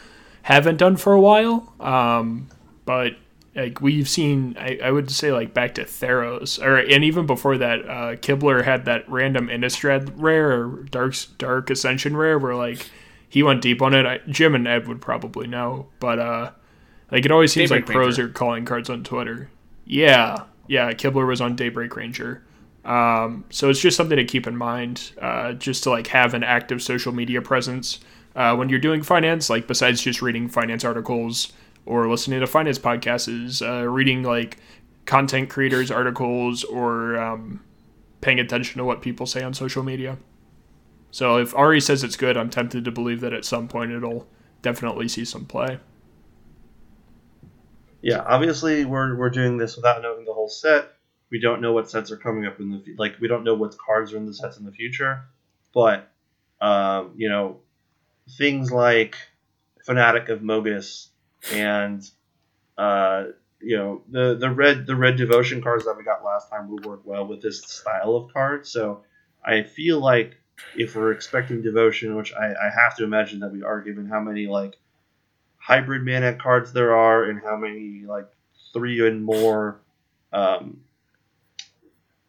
haven't 0.42 0.76
done 0.76 0.97
for 0.97 1.12
a 1.12 1.21
while. 1.21 1.73
Um, 1.81 2.49
but 2.85 3.16
like 3.54 3.81
we've 3.81 4.09
seen, 4.09 4.57
I, 4.59 4.78
I 4.83 4.90
would 4.90 5.11
say 5.11 5.33
like 5.33 5.52
back 5.52 5.75
to 5.75 5.85
Theros, 5.85 6.62
or 6.62 6.78
and 6.78 7.04
even 7.04 7.26
before 7.26 7.59
that, 7.59 7.81
uh, 7.81 8.16
Kibler 8.16 8.64
had 8.64 8.87
that 8.87 9.09
random 9.09 9.49
Innistrad 9.49 10.12
rare 10.16 10.52
or 10.52 10.66
Dark 10.90 11.14
Dark 11.38 11.71
Ascension 11.71 12.16
rare 12.16 12.38
where 12.38 12.54
like 12.54 12.90
he 13.28 13.42
went 13.42 13.62
deep 13.62 13.83
on 13.83 13.95
it. 13.95 14.07
I, 14.07 14.19
Jim 14.28 14.54
and 14.54 14.66
Ed 14.66 14.88
would 14.88 15.00
probably 15.00 15.47
know, 15.47 15.88
but 16.00 16.19
uh, 16.19 16.50
like 17.12 17.25
it 17.25 17.31
always 17.31 17.52
seems 17.52 17.71
Daybreak 17.71 17.88
like 17.88 17.95
pros 17.95 18.19
Ranger. 18.19 18.31
are 18.31 18.33
calling 18.33 18.64
cards 18.64 18.90
on 18.90 19.04
Twitter. 19.04 19.50
Yeah, 19.85 20.45
yeah, 20.66 20.92
Kibler 20.92 21.26
was 21.26 21.40
on 21.40 21.54
Daybreak 21.54 21.95
Ranger. 21.95 22.42
Um, 22.85 23.45
so 23.50 23.71
it's 23.71 23.81
just 23.81 23.97
something 23.97 24.16
to 24.16 24.25
keep 24.25 24.47
in 24.47 24.57
mind, 24.57 25.12
uh, 25.21 25.52
just 25.52 25.85
to 25.85 25.90
like 25.90 26.09
have 26.09 26.35
an 26.35 26.42
active 26.42 26.83
social 26.83 27.12
media 27.12 27.40
presence 27.40 28.00
uh, 28.35 28.57
when 28.57 28.69
you're 28.69 28.81
doing 28.81 29.02
finance. 29.02 29.50
Like 29.50 29.69
besides 29.69 30.00
just 30.02 30.23
reading 30.23 30.49
finance 30.49 30.85
articles 30.85 31.52
or 31.87 32.09
listening 32.09 32.40
to 32.40 32.47
finance 32.47 32.78
podcasts, 32.78 33.28
is 33.28 33.62
uh, 33.62 33.87
reading 33.87 34.23
like 34.23 34.59
content 35.04 35.50
creators' 35.50 35.90
articles 35.90 36.64
or 36.64 37.16
um, 37.19 37.62
paying 38.21 38.40
attention 38.40 38.78
to 38.78 38.85
what 38.85 39.02
people 39.02 39.26
say 39.26 39.42
on 39.42 39.52
social 39.52 39.83
media. 39.83 40.16
So 41.11 41.37
if 41.37 41.54
Ari 41.54 41.83
says 41.83 42.02
it's 42.02 42.16
good, 42.16 42.38
I'm 42.38 42.49
tempted 42.49 42.85
to 42.87 42.90
believe 42.90 43.21
that 43.21 43.35
at 43.35 43.45
some 43.45 43.69
point 43.69 43.92
it'll 43.92 44.26
definitely 44.62 45.09
see 45.09 45.26
some 45.26 45.45
play. 45.45 45.78
Yeah, 48.02 48.23
obviously 48.26 48.85
we're, 48.85 49.16
we're 49.16 49.30
doing 49.30 49.56
this 49.56 49.76
without 49.76 50.02
knowing 50.02 50.25
the 50.25 50.35
whole 50.35 50.49
set. 50.49 50.92
We 51.30 51.40
don't 51.40 51.62
know 51.62 51.73
what 51.73 51.88
sets 51.88 52.11
are 52.11 52.16
coming 52.16 52.44
up 52.44 52.61
in 52.61 52.71
the 52.71 52.94
like 52.99 53.14
we 53.18 53.26
don't 53.26 53.44
know 53.44 53.54
what 53.54 53.78
cards 53.78 54.12
are 54.12 54.18
in 54.18 54.26
the 54.26 54.35
sets 54.35 54.59
in 54.59 54.66
the 54.66 54.73
future, 54.73 55.23
but 55.73 56.12
um, 56.61 57.12
you 57.16 57.30
know 57.30 57.61
things 58.37 58.71
like 58.71 59.16
Fanatic 59.87 60.28
of 60.28 60.40
Mogis 60.40 61.09
and 61.50 62.06
uh, 62.76 63.25
you 63.61 63.78
know 63.78 64.02
the 64.11 64.35
the 64.35 64.50
red 64.50 64.87
the 64.87 64.94
red 64.94 65.16
devotion 65.16 65.62
cards 65.62 65.87
that 65.87 65.97
we 65.97 66.04
got 66.04 66.23
last 66.23 66.50
time 66.50 66.71
would 66.71 66.85
work 66.85 67.00
well 67.04 67.26
with 67.26 67.40
this 67.40 67.62
style 67.62 68.14
of 68.14 68.32
card. 68.32 68.66
So 68.66 69.02
I 69.42 69.62
feel 69.62 70.00
like 70.00 70.37
if 70.76 70.94
we're 70.94 71.12
expecting 71.12 71.62
devotion, 71.62 72.14
which 72.16 72.35
I, 72.35 72.49
I 72.49 72.71
have 72.75 72.97
to 72.97 73.04
imagine 73.04 73.40
that 73.40 73.52
we 73.52 73.62
are, 73.62 73.80
given 73.80 74.06
how 74.06 74.21
many 74.21 74.47
like 74.47 74.78
hybrid 75.62 76.04
mana 76.04 76.35
cards 76.35 76.73
there 76.73 76.95
are 76.97 77.25
and 77.25 77.40
how 77.40 77.57
many 77.57 78.02
like 78.04 78.28
three 78.73 79.07
and 79.07 79.25
more 79.25 79.81
um, 80.33 80.81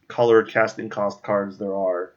colored 0.08 0.50
casting 0.50 0.88
cost 0.88 1.24
cards 1.24 1.58
there 1.58 1.74
are, 1.74 2.14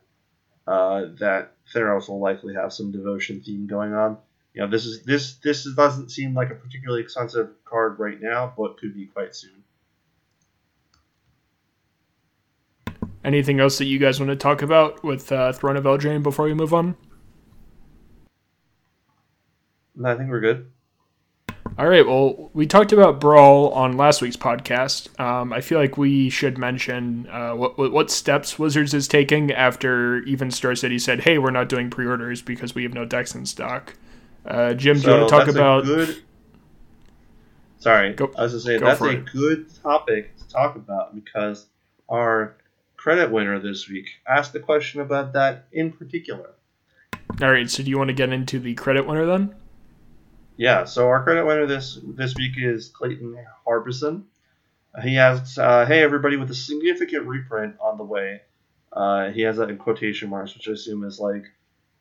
uh, 0.66 1.06
that 1.18 1.54
Theros 1.72 2.08
will 2.08 2.20
likely 2.20 2.54
have 2.54 2.72
some 2.72 2.92
devotion 2.92 3.40
theme 3.40 3.66
going 3.66 3.94
on. 3.94 4.18
You 4.52 4.62
know, 4.62 4.68
this 4.68 4.84
is 4.84 5.02
this 5.04 5.36
this 5.36 5.66
doesn't 5.74 6.10
seem 6.10 6.34
like 6.34 6.50
a 6.50 6.54
particularly 6.54 7.02
expensive 7.02 7.50
card 7.64 7.98
right 7.98 8.20
now, 8.20 8.52
but 8.56 8.78
could 8.78 8.94
be 8.94 9.06
quite 9.06 9.34
soon. 9.34 9.64
Anything 13.24 13.58
else 13.58 13.78
that 13.78 13.86
you 13.86 13.98
guys 13.98 14.20
want 14.20 14.30
to 14.30 14.36
talk 14.36 14.62
about 14.62 15.02
with 15.02 15.32
uh, 15.32 15.52
Throne 15.52 15.76
of 15.76 15.84
Eldraine 15.84 16.22
before 16.22 16.44
we 16.44 16.54
move 16.54 16.74
on? 16.74 16.94
I 20.04 20.14
think 20.14 20.30
we're 20.30 20.40
good. 20.40 20.70
All 21.78 21.86
right. 21.86 22.06
Well, 22.06 22.50
we 22.54 22.66
talked 22.66 22.92
about 22.92 23.20
Brawl 23.20 23.70
on 23.72 23.98
last 23.98 24.22
week's 24.22 24.36
podcast. 24.36 25.18
Um, 25.20 25.52
I 25.52 25.60
feel 25.60 25.78
like 25.78 25.98
we 25.98 26.30
should 26.30 26.56
mention 26.56 27.28
uh, 27.28 27.52
what, 27.52 27.76
what 27.78 28.10
steps 28.10 28.58
Wizards 28.58 28.94
is 28.94 29.06
taking 29.06 29.52
after 29.52 30.20
even 30.20 30.50
Star 30.50 30.74
City 30.74 30.98
said, 30.98 31.20
"Hey, 31.20 31.36
we're 31.36 31.50
not 31.50 31.68
doing 31.68 31.90
pre-orders 31.90 32.40
because 32.40 32.74
we 32.74 32.82
have 32.84 32.94
no 32.94 33.04
decks 33.04 33.34
in 33.34 33.44
stock." 33.44 33.92
Uh, 34.46 34.72
Jim, 34.72 34.98
do 35.00 35.10
you 35.10 35.16
want 35.18 35.28
to 35.28 35.36
talk 35.36 35.48
about? 35.48 35.84
good? 35.84 36.22
Sorry, 37.78 38.14
Go- 38.14 38.32
I 38.38 38.44
was 38.44 38.52
just 38.52 38.64
saying 38.64 38.80
that's 38.80 39.00
a 39.02 39.10
it. 39.10 39.26
good 39.26 39.66
topic 39.82 40.34
to 40.38 40.48
talk 40.48 40.76
about 40.76 41.14
because 41.14 41.66
our 42.08 42.56
credit 42.96 43.30
winner 43.30 43.58
this 43.58 43.86
week 43.86 44.08
asked 44.26 44.54
the 44.54 44.60
question 44.60 45.02
about 45.02 45.34
that 45.34 45.66
in 45.72 45.92
particular. 45.92 46.52
All 47.42 47.52
right. 47.52 47.68
So, 47.68 47.82
do 47.82 47.90
you 47.90 47.98
want 47.98 48.08
to 48.08 48.14
get 48.14 48.32
into 48.32 48.58
the 48.58 48.74
credit 48.74 49.06
winner 49.06 49.26
then? 49.26 49.54
Yeah, 50.56 50.84
so 50.84 51.08
our 51.08 51.22
credit 51.22 51.44
winner 51.44 51.66
this 51.66 51.98
this 52.02 52.34
week 52.34 52.52
is 52.56 52.88
Clayton 52.88 53.36
Harbison. 53.64 54.24
He 55.02 55.18
asks, 55.18 55.58
uh, 55.58 55.84
"Hey 55.84 56.02
everybody, 56.02 56.36
with 56.36 56.50
a 56.50 56.54
significant 56.54 57.26
reprint 57.26 57.76
on 57.80 57.98
the 57.98 58.04
way." 58.04 58.40
Uh, 58.90 59.30
he 59.30 59.42
has 59.42 59.58
that 59.58 59.68
in 59.68 59.76
quotation 59.76 60.30
marks, 60.30 60.54
which 60.54 60.68
I 60.68 60.72
assume 60.72 61.04
is 61.04 61.20
like 61.20 61.44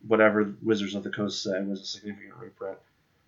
whatever 0.08 0.56
Wizards 0.62 0.96
of 0.96 1.04
the 1.04 1.10
Coast 1.10 1.44
said 1.44 1.68
was 1.68 1.82
a 1.82 1.86
significant 1.86 2.36
reprint. 2.36 2.78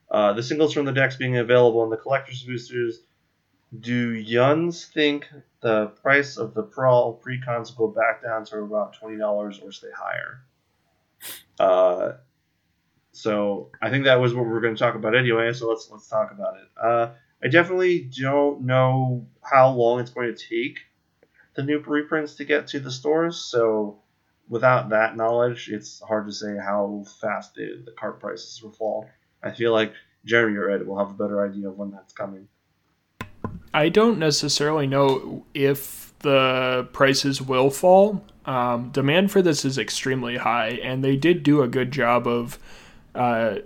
Uh, 0.10 0.32
the 0.32 0.44
singles 0.44 0.74
from 0.74 0.86
the 0.86 0.94
decks 0.94 1.18
being 1.18 1.36
available 1.36 1.84
in 1.84 1.90
the 1.90 1.98
collector's 1.98 2.44
boosters. 2.44 3.02
Do 3.78 4.14
Yuns 4.14 4.86
think 4.86 5.28
the 5.60 5.88
price 5.88 6.38
of 6.38 6.54
the 6.54 6.64
Brawl 6.64 7.22
precons 7.22 7.78
will 7.78 7.90
go 7.90 8.00
back 8.00 8.24
down 8.24 8.46
to 8.46 8.60
about 8.60 8.94
twenty 8.94 9.18
dollars 9.18 9.60
or 9.60 9.74
stay 9.74 9.92
higher? 9.94 10.40
So 13.18 13.72
I 13.82 13.90
think 13.90 14.06
that 14.06 14.22
was 14.22 14.36
what 14.36 14.46
we 14.46 14.52
were 14.52 14.62
going 14.62 14.76
to 14.76 14.80
talk 14.80 14.94
about 14.94 15.16
anyway. 15.16 15.52
So 15.52 15.68
let's 15.68 15.90
let's 15.90 16.08
talk 16.08 16.32
about 16.32 16.56
it. 16.58 16.68
Uh, 16.82 17.10
I 17.44 17.48
definitely 17.48 18.10
don't 18.16 18.62
know 18.62 19.28
how 19.42 19.70
long 19.70 20.00
it's 20.00 20.12
going 20.12 20.34
to 20.34 20.48
take 20.50 20.80
the 21.56 21.64
new 21.64 21.80
reprints 21.80 22.36
to 22.36 22.46
get 22.46 22.68
to 22.68 22.80
the 22.80 22.92
stores. 22.92 23.38
So 23.38 24.00
without 24.48 24.90
that 24.90 25.18
knowledge, 25.18 25.70
it's 25.70 26.00
hard 26.02 26.28
to 26.28 26.32
say 26.32 26.58
how 26.58 27.06
fast 27.20 27.56
the, 27.56 27.82
the 27.86 27.92
cart 27.92 28.20
prices 28.20 28.62
will 28.62 28.72
fall. 28.72 29.10
I 29.42 29.52
feel 29.52 29.72
like 29.72 29.94
Jeremy 30.24 30.58
or 30.58 30.70
Ed 30.70 30.86
will 30.86 31.00
have 31.00 31.10
a 31.10 31.14
better 31.14 31.44
idea 31.44 31.70
of 31.70 31.78
when 31.78 31.90
that's 31.90 32.14
coming. 32.14 32.48
I 33.74 33.90
don't 33.90 34.20
necessarily 34.20 34.86
know 34.86 35.44
if 35.56 36.14
the 36.20 36.88
prices 36.94 37.42
will 37.42 37.72
fall. 37.72 38.24
Um, 38.46 38.92
demand 38.92 39.32
for 39.32 39.42
this 39.42 39.66
is 39.66 39.78
extremely 39.78 40.38
high, 40.38 40.80
and 40.84 41.04
they 41.04 41.16
did 41.16 41.44
do 41.44 41.64
a 41.64 41.68
good 41.68 41.92
job 41.92 42.28
of 42.28 42.60
uh, 43.18 43.60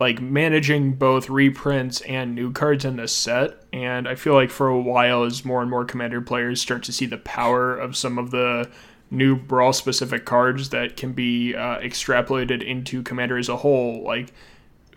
like 0.00 0.20
managing 0.20 0.92
both 0.92 1.28
reprints 1.28 2.00
and 2.02 2.34
new 2.34 2.52
cards 2.52 2.84
in 2.84 2.96
this 2.96 3.14
set. 3.14 3.64
And 3.72 4.06
I 4.06 4.14
feel 4.14 4.34
like 4.34 4.50
for 4.50 4.68
a 4.68 4.80
while, 4.80 5.24
as 5.24 5.44
more 5.44 5.60
and 5.60 5.70
more 5.70 5.84
commander 5.84 6.20
players 6.20 6.60
start 6.60 6.82
to 6.84 6.92
see 6.92 7.06
the 7.06 7.18
power 7.18 7.76
of 7.76 7.96
some 7.96 8.18
of 8.18 8.30
the 8.30 8.70
new 9.10 9.34
brawl 9.34 9.72
specific 9.72 10.24
cards 10.24 10.68
that 10.70 10.96
can 10.96 11.12
be 11.12 11.54
uh, 11.54 11.78
extrapolated 11.78 12.62
into 12.62 13.02
commander 13.02 13.38
as 13.38 13.48
a 13.48 13.56
whole, 13.56 14.02
like 14.02 14.32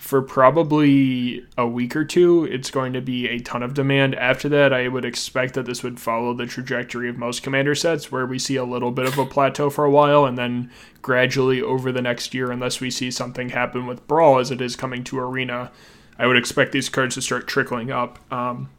for 0.01 0.23
probably 0.23 1.45
a 1.59 1.67
week 1.67 1.95
or 1.95 2.03
two, 2.03 2.43
it's 2.45 2.71
going 2.71 2.91
to 2.91 3.01
be 3.01 3.29
a 3.29 3.37
ton 3.37 3.61
of 3.61 3.75
demand. 3.75 4.15
After 4.15 4.49
that, 4.49 4.73
I 4.73 4.87
would 4.87 5.05
expect 5.05 5.53
that 5.53 5.67
this 5.67 5.83
would 5.83 5.99
follow 5.99 6.33
the 6.33 6.47
trajectory 6.47 7.07
of 7.07 7.19
most 7.19 7.43
commander 7.43 7.75
sets, 7.75 8.11
where 8.11 8.25
we 8.25 8.39
see 8.39 8.55
a 8.55 8.63
little 8.63 8.89
bit 8.89 9.05
of 9.05 9.19
a 9.19 9.27
plateau 9.27 9.69
for 9.69 9.85
a 9.85 9.91
while, 9.91 10.25
and 10.25 10.39
then 10.39 10.71
gradually 11.03 11.61
over 11.61 11.91
the 11.91 12.01
next 12.01 12.33
year, 12.33 12.49
unless 12.49 12.81
we 12.81 12.89
see 12.89 13.11
something 13.11 13.49
happen 13.49 13.85
with 13.85 14.07
Brawl 14.07 14.39
as 14.39 14.49
it 14.49 14.59
is 14.59 14.75
coming 14.75 15.03
to 15.03 15.19
Arena, 15.19 15.71
I 16.17 16.25
would 16.25 16.35
expect 16.35 16.71
these 16.71 16.89
cards 16.89 17.13
to 17.13 17.21
start 17.21 17.47
trickling 17.47 17.91
up. 17.91 18.17
Um, 18.33 18.71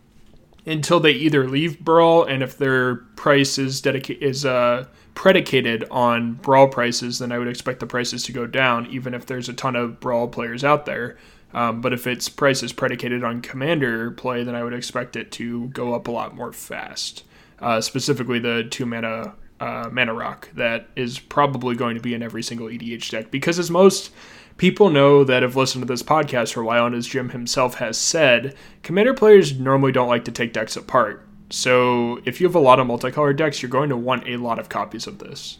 until 0.66 0.98
they 0.98 1.12
either 1.12 1.48
leave 1.48 1.78
Brawl, 1.78 2.24
and 2.24 2.42
if 2.42 2.58
their 2.58 2.96
price 2.96 3.58
is 3.58 3.80
dedicated 3.80 4.24
is 4.24 4.44
uh 4.44 4.86
predicated 5.14 5.84
on 5.90 6.34
brawl 6.34 6.68
prices, 6.68 7.18
then 7.18 7.32
I 7.32 7.38
would 7.38 7.48
expect 7.48 7.80
the 7.80 7.86
prices 7.86 8.22
to 8.24 8.32
go 8.32 8.46
down, 8.46 8.86
even 8.86 9.14
if 9.14 9.26
there's 9.26 9.48
a 9.48 9.52
ton 9.52 9.76
of 9.76 10.00
brawl 10.00 10.28
players 10.28 10.64
out 10.64 10.86
there. 10.86 11.16
Um, 11.54 11.80
but 11.80 11.92
if 11.92 12.06
its 12.06 12.28
price 12.28 12.62
is 12.62 12.72
predicated 12.72 13.22
on 13.22 13.42
commander 13.42 14.10
play, 14.10 14.42
then 14.42 14.54
I 14.54 14.64
would 14.64 14.72
expect 14.72 15.16
it 15.16 15.30
to 15.32 15.68
go 15.68 15.94
up 15.94 16.08
a 16.08 16.10
lot 16.10 16.34
more 16.34 16.52
fast. 16.52 17.24
Uh, 17.58 17.80
specifically, 17.80 18.38
the 18.38 18.64
two 18.70 18.86
mana 18.86 19.34
uh, 19.60 19.88
mana 19.92 20.12
rock 20.12 20.48
that 20.54 20.88
is 20.96 21.20
probably 21.20 21.76
going 21.76 21.94
to 21.94 22.02
be 22.02 22.14
in 22.14 22.22
every 22.22 22.42
single 22.42 22.66
EDH 22.66 23.10
deck 23.10 23.30
because, 23.30 23.58
as 23.58 23.70
most 23.70 24.10
people 24.56 24.90
know 24.90 25.22
that 25.24 25.42
have 25.42 25.54
listened 25.54 25.82
to 25.82 25.86
this 25.86 26.02
podcast 26.02 26.52
for 26.52 26.62
a 26.62 26.64
while, 26.64 26.86
and 26.86 26.94
as 26.94 27.06
Jim 27.06 27.28
himself 27.28 27.74
has 27.76 27.96
said, 27.96 28.56
commander 28.82 29.14
players 29.14 29.58
normally 29.58 29.92
don't 29.92 30.08
like 30.08 30.24
to 30.24 30.32
take 30.32 30.52
decks 30.52 30.76
apart. 30.76 31.24
So 31.52 32.18
if 32.24 32.40
you 32.40 32.46
have 32.46 32.54
a 32.54 32.60
lot 32.60 32.80
of 32.80 32.86
multicolored 32.86 33.36
decks, 33.36 33.60
you're 33.60 33.70
going 33.70 33.90
to 33.90 33.96
want 33.96 34.26
a 34.26 34.38
lot 34.38 34.58
of 34.58 34.70
copies 34.70 35.06
of 35.06 35.18
this, 35.18 35.58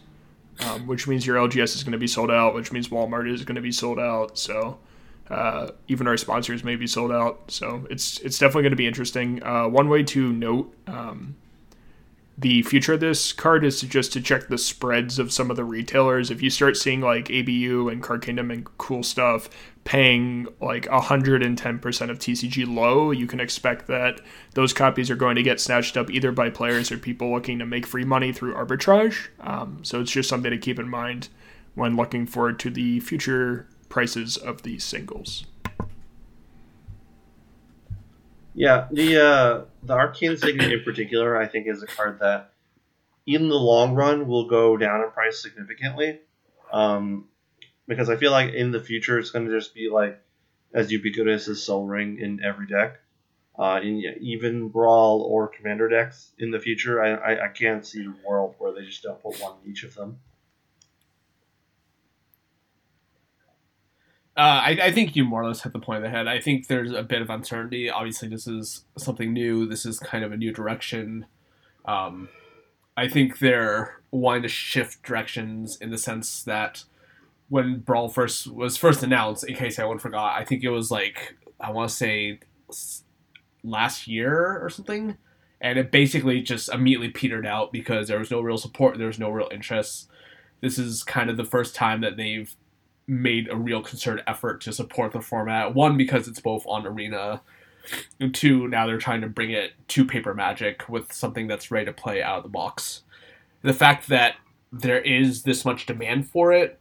um, 0.61 0.87
which 0.87 1.07
means 1.07 1.27
your 1.27 1.37
LGS 1.37 1.77
is 1.77 1.85
going 1.85 1.93
to 1.93 1.99
be 1.99 2.07
sold 2.07 2.31
out, 2.31 2.55
which 2.55 2.73
means 2.73 2.89
Walmart 2.89 3.31
is 3.31 3.45
going 3.45 3.57
to 3.57 3.63
be 3.63 3.73
sold 3.73 3.99
out. 3.99 4.39
So 4.39 4.79
uh, 5.29 5.73
even 5.89 6.07
our 6.07 6.17
sponsors 6.17 6.65
may 6.65 6.77
be 6.77 6.87
sold 6.87 7.13
out. 7.13 7.51
So 7.51 7.87
it's 7.91 8.19
it's 8.21 8.39
definitely 8.39 8.63
going 8.63 8.73
to 8.73 8.77
be 8.77 8.87
interesting. 8.87 9.43
Uh, 9.43 9.69
one 9.69 9.91
way 9.91 10.03
to 10.05 10.33
note 10.33 10.75
um, 10.87 11.37
the 12.43 12.63
future 12.63 12.95
of 12.95 13.01
this 13.01 13.33
card 13.33 13.65
is 13.65 13.79
to 13.81 13.87
just 13.87 14.13
to 14.13 14.21
check 14.21 14.49
the 14.49 14.59
spreads 14.59 15.19
of 15.19 15.33
some 15.33 15.51
of 15.51 15.57
the 15.57 15.65
retailers. 15.65 16.31
If 16.31 16.43
you 16.43 16.51
start 16.51 16.77
seeing 16.77 17.01
like 17.01 17.31
ABU 17.31 17.89
and 17.89 18.03
Card 18.03 18.23
Kingdom 18.23 18.51
and 18.51 18.67
cool 18.79 19.03
stuff 19.03 19.49
paying 19.85 20.49
like 20.61 20.85
110% 20.87 22.11
of 22.11 22.19
TCG 22.19 22.73
low, 22.73 23.13
you 23.13 23.27
can 23.27 23.41
expect 23.41 23.87
that 23.87 24.21
those 24.55 24.73
copies 24.73 25.09
are 25.09 25.17
going 25.17 25.37
to 25.37 25.43
get 25.43 25.61
snatched 25.61 25.97
up 25.97 26.11
either 26.11 26.33
by 26.33 26.51
players 26.51 26.91
or 26.91 26.99
people 26.99 27.33
looking 27.33 27.61
to 27.61 27.67
make 27.67 27.87
free 27.87 28.05
money 28.05 28.33
through 28.33 28.55
arbitrage. 28.55 29.29
Um, 29.41 29.79
so 29.83 30.01
it's 30.01 30.11
just 30.11 30.29
something 30.29 30.51
to 30.51 30.59
keep 30.59 30.79
in 30.79 30.89
mind 30.89 31.29
when 31.75 31.97
looking 31.97 32.27
forward 32.27 32.59
to 32.61 32.71
the 32.71 33.01
future 33.01 33.69
prices 33.89 34.37
of 34.37 34.63
these 34.63 34.85
singles. 34.85 35.47
Yeah, 38.55 38.89
the 38.91 39.25
uh, 39.25 39.61
the 39.83 39.95
Arcane 39.95 40.37
Signet 40.37 40.73
in 40.73 40.85
particular, 40.85 41.37
I 41.37 41.47
think, 41.47 41.67
is 41.67 41.83
a 41.83 41.87
card 41.87 42.21
that, 42.21 42.53
in 43.27 43.49
the 43.49 43.57
long 43.57 43.95
run, 43.95 44.27
will 44.27 44.49
go 44.49 44.77
down 44.77 45.03
in 45.03 45.11
price 45.11 45.43
significantly. 45.43 46.21
Um, 46.73 47.29
because 47.87 48.09
I 48.09 48.17
feel 48.17 48.31
like 48.31 48.55
in 48.55 48.71
the 48.71 48.81
future 48.81 49.19
it's 49.19 49.31
going 49.31 49.47
to 49.47 49.59
just 49.59 49.75
be 49.75 49.91
like 49.91 50.21
as 50.73 50.91
ubiquitous 50.91 51.49
as 51.49 51.63
Sol 51.63 51.85
Ring 51.87 52.19
in 52.21 52.43
every 52.43 52.67
deck. 52.67 52.99
Uh, 53.59 53.81
in 53.83 54.03
even 54.21 54.69
Brawl 54.69 55.23
or 55.23 55.47
Commander 55.49 55.89
decks 55.89 56.33
in 56.39 56.51
the 56.51 56.59
future, 56.59 57.03
I, 57.03 57.35
I, 57.35 57.45
I 57.45 57.49
can't 57.49 57.85
see 57.85 58.07
a 58.07 58.27
world 58.27 58.55
where 58.59 58.73
they 58.73 58.87
just 58.87 59.03
don't 59.03 59.23
put 59.23 59.39
one 59.41 59.53
in 59.63 59.71
each 59.71 59.85
of 59.85 59.95
them. 59.95 60.19
Uh, 64.35 64.41
I, 64.41 64.79
I, 64.85 64.93
think 64.93 65.15
you 65.15 65.25
more 65.27 65.43
or 65.43 65.47
less 65.47 65.63
hit 65.63 65.75
the 65.75 65.79
point 65.79 65.99
of 65.99 66.03
the 66.05 66.09
head. 66.09 66.27
I 66.27 66.41
think 66.41 66.67
there's 66.67 66.93
a 66.93 67.03
bit 67.03 67.21
of 67.21 67.29
uncertainty. 67.29 67.91
Obviously, 67.91 68.29
this 68.29 68.47
is 68.47 68.85
something 68.97 69.31
new. 69.31 69.67
This 69.67 69.85
is 69.85 69.99
kind 69.99 70.25
of 70.25 70.33
a 70.33 70.39
new 70.39 70.53
direction. 70.53 71.27
Um, 71.85 72.31
I 72.97 73.09
think 73.09 73.41
they're 73.41 74.01
wanting 74.11 74.43
to 74.43 74.49
shift 74.49 75.03
directions 75.03 75.77
in 75.77 75.91
the 75.91 75.99
sense 75.99 76.43
that 76.45 76.85
when 77.51 77.81
Brawl 77.81 78.09
first 78.09 78.47
was 78.47 78.79
first 78.79 79.03
announced, 79.03 79.45
in 79.45 79.55
case 79.55 79.79
anyone 79.79 79.99
forgot, 79.99 80.41
I 80.41 80.45
think 80.47 80.65
it 80.65 80.71
was 80.71 80.91
like 80.91 81.37
I 81.61 81.71
want 81.71 81.91
to 81.91 81.95
say 81.95 82.41
last 83.63 84.09
year 84.09 84.59
or 84.63 84.71
something, 84.71 85.19
and 85.61 85.79
it 85.79 85.91
basically 85.91 86.41
just 86.41 86.71
immediately 86.71 87.11
petered 87.11 87.47
out 87.47 87.71
because 87.71 88.09
there 88.09 88.19
was 88.19 88.31
no 88.31 88.41
real 88.41 88.57
support, 88.57 88.97
there 88.97 89.07
was 89.09 89.19
no 89.19 89.29
real 89.29 89.49
interest. 89.53 90.09
This 90.63 90.79
is 90.79 91.03
kind 91.03 91.29
of 91.29 91.37
the 91.37 91.45
first 91.45 91.75
time 91.75 92.01
that 92.01 92.17
they've 92.17 92.55
made 93.07 93.49
a 93.51 93.57
real 93.57 93.83
concerted 93.83 94.25
effort 94.27 94.61
to 94.63 94.73
support 94.73 95.13
the 95.13 95.21
format. 95.21 95.75
One, 95.75 95.97
because 95.97 96.29
it's 96.29 96.41
both 96.41 96.65
on 96.67 96.87
Arena, 96.87 97.43
and 98.21 98.35
two, 98.35 98.69
now 98.69 98.87
they're 98.87 98.99
trying 98.99 99.23
to 99.23 99.29
bring 99.29 99.51
it 99.51 99.73
to 99.89 100.05
Paper 100.05 100.35
Magic 100.35 100.89
with 100.89 101.13
something 101.13 101.49
that's 101.49 101.71
ready 101.71 101.87
to 101.87 101.93
play 101.93 102.23
out 102.23 102.39
of 102.39 102.43
the 102.45 102.49
box. 102.49 103.03
The 103.63 103.75
fact 103.75 104.09
that 104.09 104.37
there 104.73 105.01
is 105.01 105.43
this 105.43 105.65
much 105.65 105.87
demand 105.87 106.29
for 106.29 106.53
it 106.53 106.79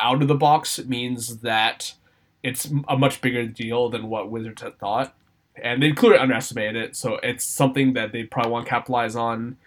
out 0.00 0.20
of 0.20 0.28
the 0.28 0.34
box 0.34 0.84
means 0.84 1.38
that 1.38 1.94
it's 2.42 2.70
a 2.88 2.98
much 2.98 3.20
bigger 3.20 3.46
deal 3.46 3.88
than 3.88 4.08
what 4.08 4.30
Wizards 4.30 4.62
had 4.62 4.78
thought. 4.78 5.14
And 5.54 5.82
they 5.82 5.92
clearly 5.92 6.18
underestimated 6.18 6.76
it, 6.76 6.96
so 6.96 7.20
it's 7.22 7.44
something 7.44 7.92
that 7.92 8.10
they 8.12 8.24
probably 8.24 8.52
want 8.52 8.64
to 8.64 8.70
capitalize 8.70 9.14
on. 9.14 9.58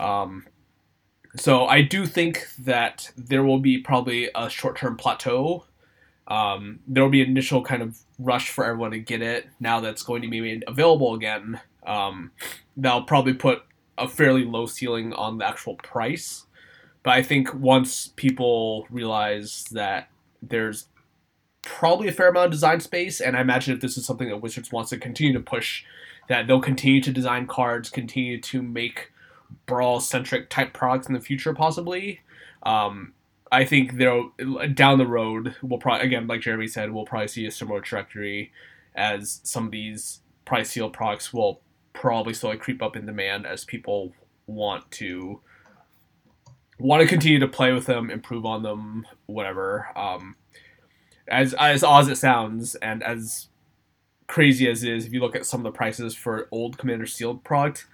Um, 0.00 0.46
so 1.36 1.66
I 1.66 1.82
do 1.82 2.06
think 2.06 2.46
that 2.58 3.10
there 3.16 3.42
will 3.42 3.58
be 3.58 3.78
probably 3.78 4.30
a 4.34 4.50
short 4.50 4.76
term 4.76 4.96
plateau. 4.96 5.64
Um, 6.28 6.80
there 6.86 7.02
will 7.02 7.10
be 7.10 7.22
an 7.22 7.28
initial 7.28 7.62
kind 7.62 7.82
of 7.82 7.98
rush 8.18 8.50
for 8.50 8.64
everyone 8.64 8.92
to 8.92 8.98
get 8.98 9.22
it 9.22 9.46
now 9.58 9.80
that's 9.80 10.02
going 10.02 10.22
to 10.22 10.28
be 10.28 10.40
made 10.40 10.64
available 10.66 11.14
again. 11.14 11.60
Um, 11.86 12.32
that'll 12.76 13.02
probably 13.02 13.34
put 13.34 13.62
a 13.98 14.08
fairly 14.08 14.44
low 14.44 14.66
ceiling 14.66 15.12
on 15.14 15.38
the 15.38 15.46
actual 15.46 15.76
price. 15.76 16.46
But 17.02 17.12
I 17.12 17.22
think 17.22 17.52
once 17.54 18.08
people 18.14 18.86
realize 18.90 19.64
that 19.72 20.08
there's 20.40 20.86
probably 21.62 22.08
a 22.08 22.12
fair 22.12 22.28
amount 22.28 22.46
of 22.46 22.52
design 22.52 22.80
space, 22.80 23.20
and 23.20 23.36
I 23.36 23.40
imagine 23.40 23.74
if 23.74 23.80
this 23.80 23.96
is 23.96 24.06
something 24.06 24.28
that 24.28 24.38
Wizards 24.38 24.70
wants 24.70 24.90
to 24.90 24.98
continue 24.98 25.32
to 25.32 25.40
push, 25.40 25.84
that 26.28 26.46
they'll 26.46 26.60
continue 26.60 27.00
to 27.00 27.12
design 27.12 27.46
cards, 27.46 27.90
continue 27.90 28.40
to 28.40 28.62
make 28.62 29.11
brawl 29.66 30.00
centric 30.00 30.50
type 30.50 30.72
products 30.72 31.08
in 31.08 31.14
the 31.14 31.20
future, 31.20 31.54
possibly. 31.54 32.20
Um, 32.62 33.12
I 33.50 33.64
think 33.64 33.96
they'll 33.96 34.32
down 34.72 34.96
the 34.96 35.06
road 35.06 35.56
we'll 35.62 35.78
probably 35.78 36.06
again 36.06 36.26
like 36.26 36.40
Jeremy 36.40 36.66
said 36.66 36.90
we'll 36.90 37.04
probably 37.04 37.28
see 37.28 37.44
a 37.44 37.50
similar 37.50 37.82
trajectory 37.82 38.50
as 38.94 39.40
some 39.44 39.66
of 39.66 39.72
these 39.72 40.20
price 40.46 40.70
sealed 40.70 40.94
products 40.94 41.34
will 41.34 41.60
probably 41.92 42.32
slowly 42.32 42.56
creep 42.56 42.82
up 42.82 42.96
in 42.96 43.04
demand 43.04 43.46
as 43.46 43.64
people 43.64 44.12
want 44.46 44.90
to 44.92 45.40
want 46.78 47.00
to 47.02 47.08
continue 47.08 47.38
to 47.38 47.48
play 47.48 47.72
with 47.72 47.86
them, 47.86 48.10
improve 48.10 48.44
on 48.44 48.62
them, 48.62 49.06
whatever. 49.26 49.88
Um, 49.96 50.36
as 51.28 51.54
as 51.54 51.84
odd 51.84 52.02
as 52.02 52.08
it 52.08 52.16
sounds, 52.16 52.74
and 52.76 53.02
as 53.02 53.48
crazy 54.26 54.68
as 54.68 54.82
it 54.82 54.92
is, 54.92 55.06
if 55.06 55.12
you 55.12 55.20
look 55.20 55.36
at 55.36 55.46
some 55.46 55.60
of 55.60 55.64
the 55.64 55.76
prices 55.76 56.14
for 56.14 56.48
old 56.50 56.78
Commander 56.78 57.06
sealed 57.06 57.44
product, 57.44 57.86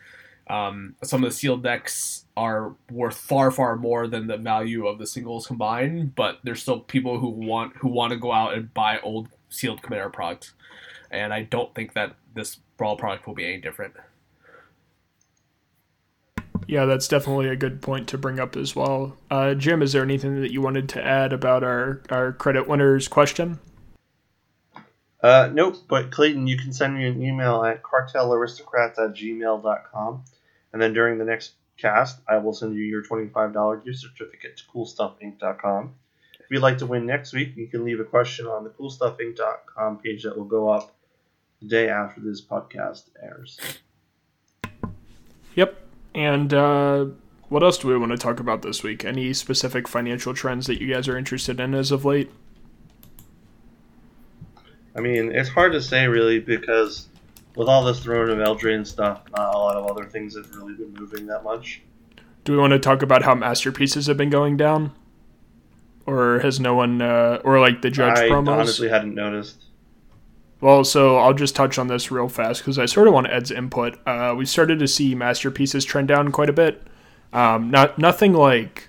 um, 0.48 0.94
some 1.02 1.22
of 1.22 1.30
the 1.30 1.36
sealed 1.36 1.62
decks 1.62 2.24
are 2.36 2.74
worth 2.90 3.16
far, 3.16 3.50
far 3.50 3.76
more 3.76 4.06
than 4.06 4.26
the 4.26 4.36
value 4.36 4.86
of 4.86 4.98
the 4.98 5.06
singles 5.06 5.46
combined. 5.46 6.14
But 6.14 6.38
there's 6.42 6.62
still 6.62 6.80
people 6.80 7.18
who 7.18 7.28
want 7.28 7.76
who 7.76 7.88
want 7.88 8.12
to 8.12 8.18
go 8.18 8.32
out 8.32 8.54
and 8.54 8.72
buy 8.72 8.98
old 9.00 9.28
sealed 9.48 9.82
Commander 9.82 10.10
products, 10.10 10.54
and 11.10 11.32
I 11.32 11.42
don't 11.42 11.74
think 11.74 11.94
that 11.94 12.14
this 12.34 12.56
brawl 12.76 12.96
product 12.96 13.26
will 13.26 13.34
be 13.34 13.44
any 13.44 13.60
different. 13.60 13.94
Yeah, 16.66 16.84
that's 16.84 17.08
definitely 17.08 17.48
a 17.48 17.56
good 17.56 17.80
point 17.80 18.08
to 18.08 18.18
bring 18.18 18.38
up 18.38 18.54
as 18.54 18.76
well. 18.76 19.16
Uh, 19.30 19.54
Jim, 19.54 19.80
is 19.80 19.94
there 19.94 20.02
anything 20.02 20.42
that 20.42 20.52
you 20.52 20.60
wanted 20.60 20.86
to 20.90 21.04
add 21.04 21.32
about 21.32 21.64
our, 21.64 22.02
our 22.10 22.32
credit 22.32 22.68
winners 22.68 23.08
question? 23.08 23.58
Uh, 25.22 25.48
nope, 25.52 25.76
but 25.88 26.10
Clayton, 26.10 26.46
you 26.46 26.58
can 26.58 26.72
send 26.72 26.96
me 26.96 27.06
an 27.06 27.22
email 27.22 27.64
at 27.64 27.82
cartelaristocrats 27.82 28.98
at 28.98 29.14
gmail.com. 29.14 30.24
And 30.72 30.80
then 30.80 30.92
during 30.92 31.18
the 31.18 31.24
next 31.24 31.52
cast, 31.76 32.20
I 32.28 32.38
will 32.38 32.52
send 32.52 32.74
you 32.74 32.82
your 32.82 33.02
$25 33.02 33.84
gift 33.84 33.98
certificate 33.98 34.58
to 34.58 34.64
coolstuffinc.com. 34.64 35.94
If 36.40 36.46
you'd 36.50 36.62
like 36.62 36.78
to 36.78 36.86
win 36.86 37.06
next 37.06 37.32
week, 37.32 37.56
you 37.56 37.66
can 37.66 37.84
leave 37.84 38.00
a 38.00 38.04
question 38.04 38.46
on 38.46 38.64
the 38.64 38.70
coolstuffinc.com 38.70 39.98
page 39.98 40.24
that 40.24 40.36
will 40.36 40.44
go 40.44 40.68
up 40.68 40.94
the 41.60 41.68
day 41.68 41.88
after 41.88 42.20
this 42.20 42.40
podcast 42.40 43.04
airs. 43.22 43.58
Yep. 45.54 45.76
And 46.14 46.54
uh, 46.54 47.06
what 47.48 47.62
else 47.62 47.78
do 47.78 47.88
we 47.88 47.96
want 47.96 48.12
to 48.12 48.18
talk 48.18 48.40
about 48.40 48.62
this 48.62 48.82
week? 48.82 49.04
Any 49.04 49.32
specific 49.32 49.88
financial 49.88 50.34
trends 50.34 50.66
that 50.66 50.80
you 50.80 50.92
guys 50.92 51.08
are 51.08 51.18
interested 51.18 51.60
in 51.60 51.74
as 51.74 51.90
of 51.90 52.04
late? 52.04 52.30
I 54.96 55.00
mean, 55.00 55.32
it's 55.32 55.48
hard 55.48 55.72
to 55.72 55.82
say 55.82 56.06
really 56.06 56.40
because 56.40 57.08
with 57.58 57.68
all 57.68 57.84
this 57.84 57.98
throne 57.98 58.30
of 58.30 58.38
Eldraine 58.38 58.86
stuff, 58.86 59.22
not 59.36 59.52
a 59.52 59.58
lot 59.58 59.76
of 59.76 59.84
other 59.90 60.04
things 60.04 60.36
have 60.36 60.48
really 60.54 60.74
been 60.74 60.94
moving 60.94 61.26
that 61.26 61.42
much. 61.42 61.82
Do 62.44 62.52
we 62.52 62.58
want 62.58 62.70
to 62.70 62.78
talk 62.78 63.02
about 63.02 63.24
how 63.24 63.34
masterpieces 63.34 64.06
have 64.06 64.16
been 64.16 64.30
going 64.30 64.56
down? 64.56 64.92
Or 66.06 66.38
has 66.38 66.60
no 66.60 66.76
one, 66.76 67.02
uh, 67.02 67.40
or 67.42 67.58
like 67.58 67.82
the 67.82 67.90
judge 67.90 68.16
I 68.16 68.28
promos? 68.28 68.48
honestly 68.48 68.88
hadn't 68.88 69.14
noticed. 69.14 69.64
Well, 70.60 70.84
so 70.84 71.18
I'll 71.18 71.34
just 71.34 71.56
touch 71.56 71.78
on 71.78 71.88
this 71.88 72.12
real 72.12 72.28
fast 72.28 72.60
because 72.60 72.78
I 72.78 72.86
sort 72.86 73.08
of 73.08 73.14
want 73.14 73.26
Ed's 73.28 73.50
input. 73.50 73.98
Uh, 74.06 74.34
we 74.38 74.46
started 74.46 74.78
to 74.78 74.88
see 74.88 75.16
masterpieces 75.16 75.84
trend 75.84 76.06
down 76.08 76.30
quite 76.30 76.48
a 76.48 76.52
bit. 76.52 76.84
Um, 77.32 77.70
not 77.72 77.98
nothing 77.98 78.34
like, 78.34 78.88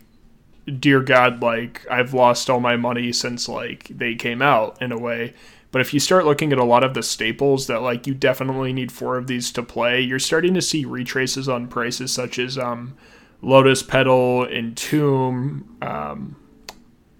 dear 0.80 1.02
God, 1.02 1.42
like 1.42 1.88
I've 1.90 2.14
lost 2.14 2.52
all 2.52 2.60
my 2.60 2.76
money 2.76 3.12
since 3.14 3.50
like 3.50 3.88
they 3.90 4.14
came 4.14 4.44
out 4.44 4.80
in 4.80 4.92
a 4.92 4.98
way. 4.98 5.34
But 5.72 5.82
if 5.82 5.94
you 5.94 6.00
start 6.00 6.26
looking 6.26 6.52
at 6.52 6.58
a 6.58 6.64
lot 6.64 6.84
of 6.84 6.94
the 6.94 7.04
staples 7.04 7.68
that 7.68 7.82
like 7.82 8.08
you 8.08 8.14
definitely 8.14 8.74
need 8.74 8.92
four 8.92 9.18
of 9.18 9.28
these 9.28 9.52
to 9.52 9.64
play, 9.64 10.02
you're 10.02 10.20
starting 10.20 10.54
to 10.56 10.62
see 10.62 10.86
retraces 10.86 11.48
on 11.48 11.68
prices 11.68 12.12
such 12.12 12.40
as 12.40 12.58
um, 12.58 12.96
Lotus 13.42 13.84
Petal, 13.84 14.48
Entomb, 14.50 15.78
um, 15.82 16.36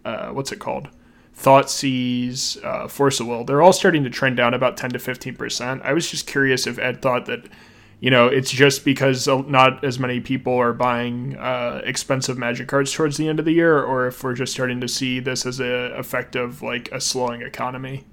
uh, 0.04 0.30
what's 0.30 0.52
it 0.52 0.60
called? 0.60 0.90
Thoughtseize, 1.38 2.64
uh, 2.66 2.88
Force 2.88 3.20
of 3.20 3.28
Will, 3.28 3.44
they're 3.44 3.62
all 3.62 3.72
starting 3.72 4.04
to 4.04 4.10
trend 4.10 4.38
down 4.38 4.54
about 4.54 4.76
10 4.76 4.92
to 4.92 4.98
15%. 4.98 5.82
I 5.84 5.94
was 5.94 6.10
just 6.10 6.28
curious 6.28 6.68
if 6.68 6.78
Ed 6.80 7.02
thought 7.02 7.28
that, 7.28 7.48
you 8.02 8.10
know, 8.10 8.28
it's 8.28 8.52
just 8.52 8.84
because 8.84 9.28
not 9.28 9.84
as 9.84 10.00
many 10.00 10.20
people 10.20 10.58
are 10.58 10.74
buying 10.74 11.38
uh, 11.38 11.82
expensive 11.86 12.38
magic 12.38 12.68
cards 12.68 12.92
towards 12.92 13.16
the 13.16 13.30
end 13.30 13.40
of 13.40 13.46
the 13.46 13.54
year, 13.54 13.82
or 13.82 14.08
if 14.08 14.22
we're 14.24 14.34
just 14.34 14.52
starting 14.52 14.82
to 14.82 14.88
see 14.88 15.20
this 15.20 15.46
as 15.46 15.62
a 15.62 15.94
effect 15.98 16.36
of 16.36 16.62
like 16.62 16.92
a 16.92 17.00
slowing 17.00 17.42
economy. 17.42 18.06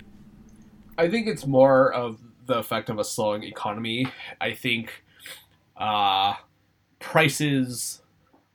I 0.98 1.08
think 1.08 1.26
it's 1.26 1.46
more 1.46 1.92
of 1.92 2.20
the 2.46 2.58
effect 2.58 2.88
of 2.88 2.98
a 2.98 3.04
slowing 3.04 3.42
economy. 3.42 4.06
I 4.40 4.52
think 4.54 5.02
uh, 5.76 6.34
prices 6.98 8.02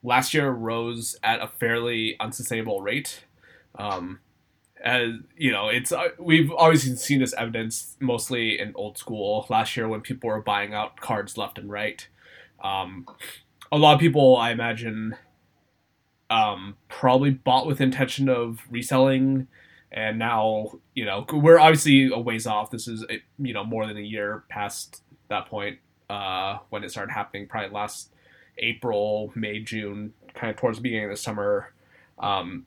last 0.04 0.34
year 0.34 0.50
rose 0.50 1.16
at 1.24 1.42
a 1.42 1.48
fairly 1.48 2.16
unsustainable 2.20 2.82
rate. 2.82 3.26
Um, 3.76 4.20
as 4.84 5.12
you 5.38 5.52
know, 5.52 5.70
it's 5.70 5.92
uh, 5.92 6.10
we've 6.18 6.52
obviously 6.52 6.96
seen 6.96 7.20
this 7.20 7.34
evidence 7.34 7.98
mostly 8.00 8.60
in 8.60 8.72
old 8.76 8.98
school. 8.98 9.46
Last 9.50 9.78
year, 9.78 9.88
when 9.88 10.02
people 10.02 10.30
were 10.30 10.42
buying 10.42 10.74
out 10.74 11.00
cards 11.00 11.38
left 11.38 11.60
and 11.60 11.70
right, 11.70 12.08
um, 12.64 13.06
a 13.72 13.78
lot 13.78 13.94
of 13.94 14.00
people, 14.00 14.36
I 14.38 14.52
imagine, 14.52 15.16
um, 16.32 16.78
probably 16.90 17.30
bought 17.30 17.68
with 17.68 17.80
intention 17.80 18.28
of 18.28 18.62
reselling, 18.72 19.48
and 19.92 20.18
now 20.18 20.72
you 20.94 21.06
know 21.06 21.26
we're 21.34 21.60
obviously 21.60 22.12
a 22.12 22.20
ways 22.20 22.48
off. 22.48 22.72
This 22.72 22.88
is 22.88 23.06
you 23.38 23.54
know 23.54 23.64
more 23.64 23.86
than 23.88 23.98
a 23.98 24.02
year 24.02 24.44
past 24.50 25.02
that 25.30 25.48
point 25.48 25.80
uh, 26.10 26.60
when 26.70 26.84
it 26.84 26.92
started 26.92 27.12
happening. 27.12 27.48
Probably 27.48 27.70
last 27.70 28.12
April, 28.58 29.32
May, 29.36 29.60
June, 29.60 30.14
kind 30.34 30.52
of 30.52 30.58
towards 30.58 30.78
the 30.78 30.84
beginning 30.84 31.06
of 31.06 31.12
the 31.12 31.18
summer. 31.18 31.74
Um, 32.20 32.66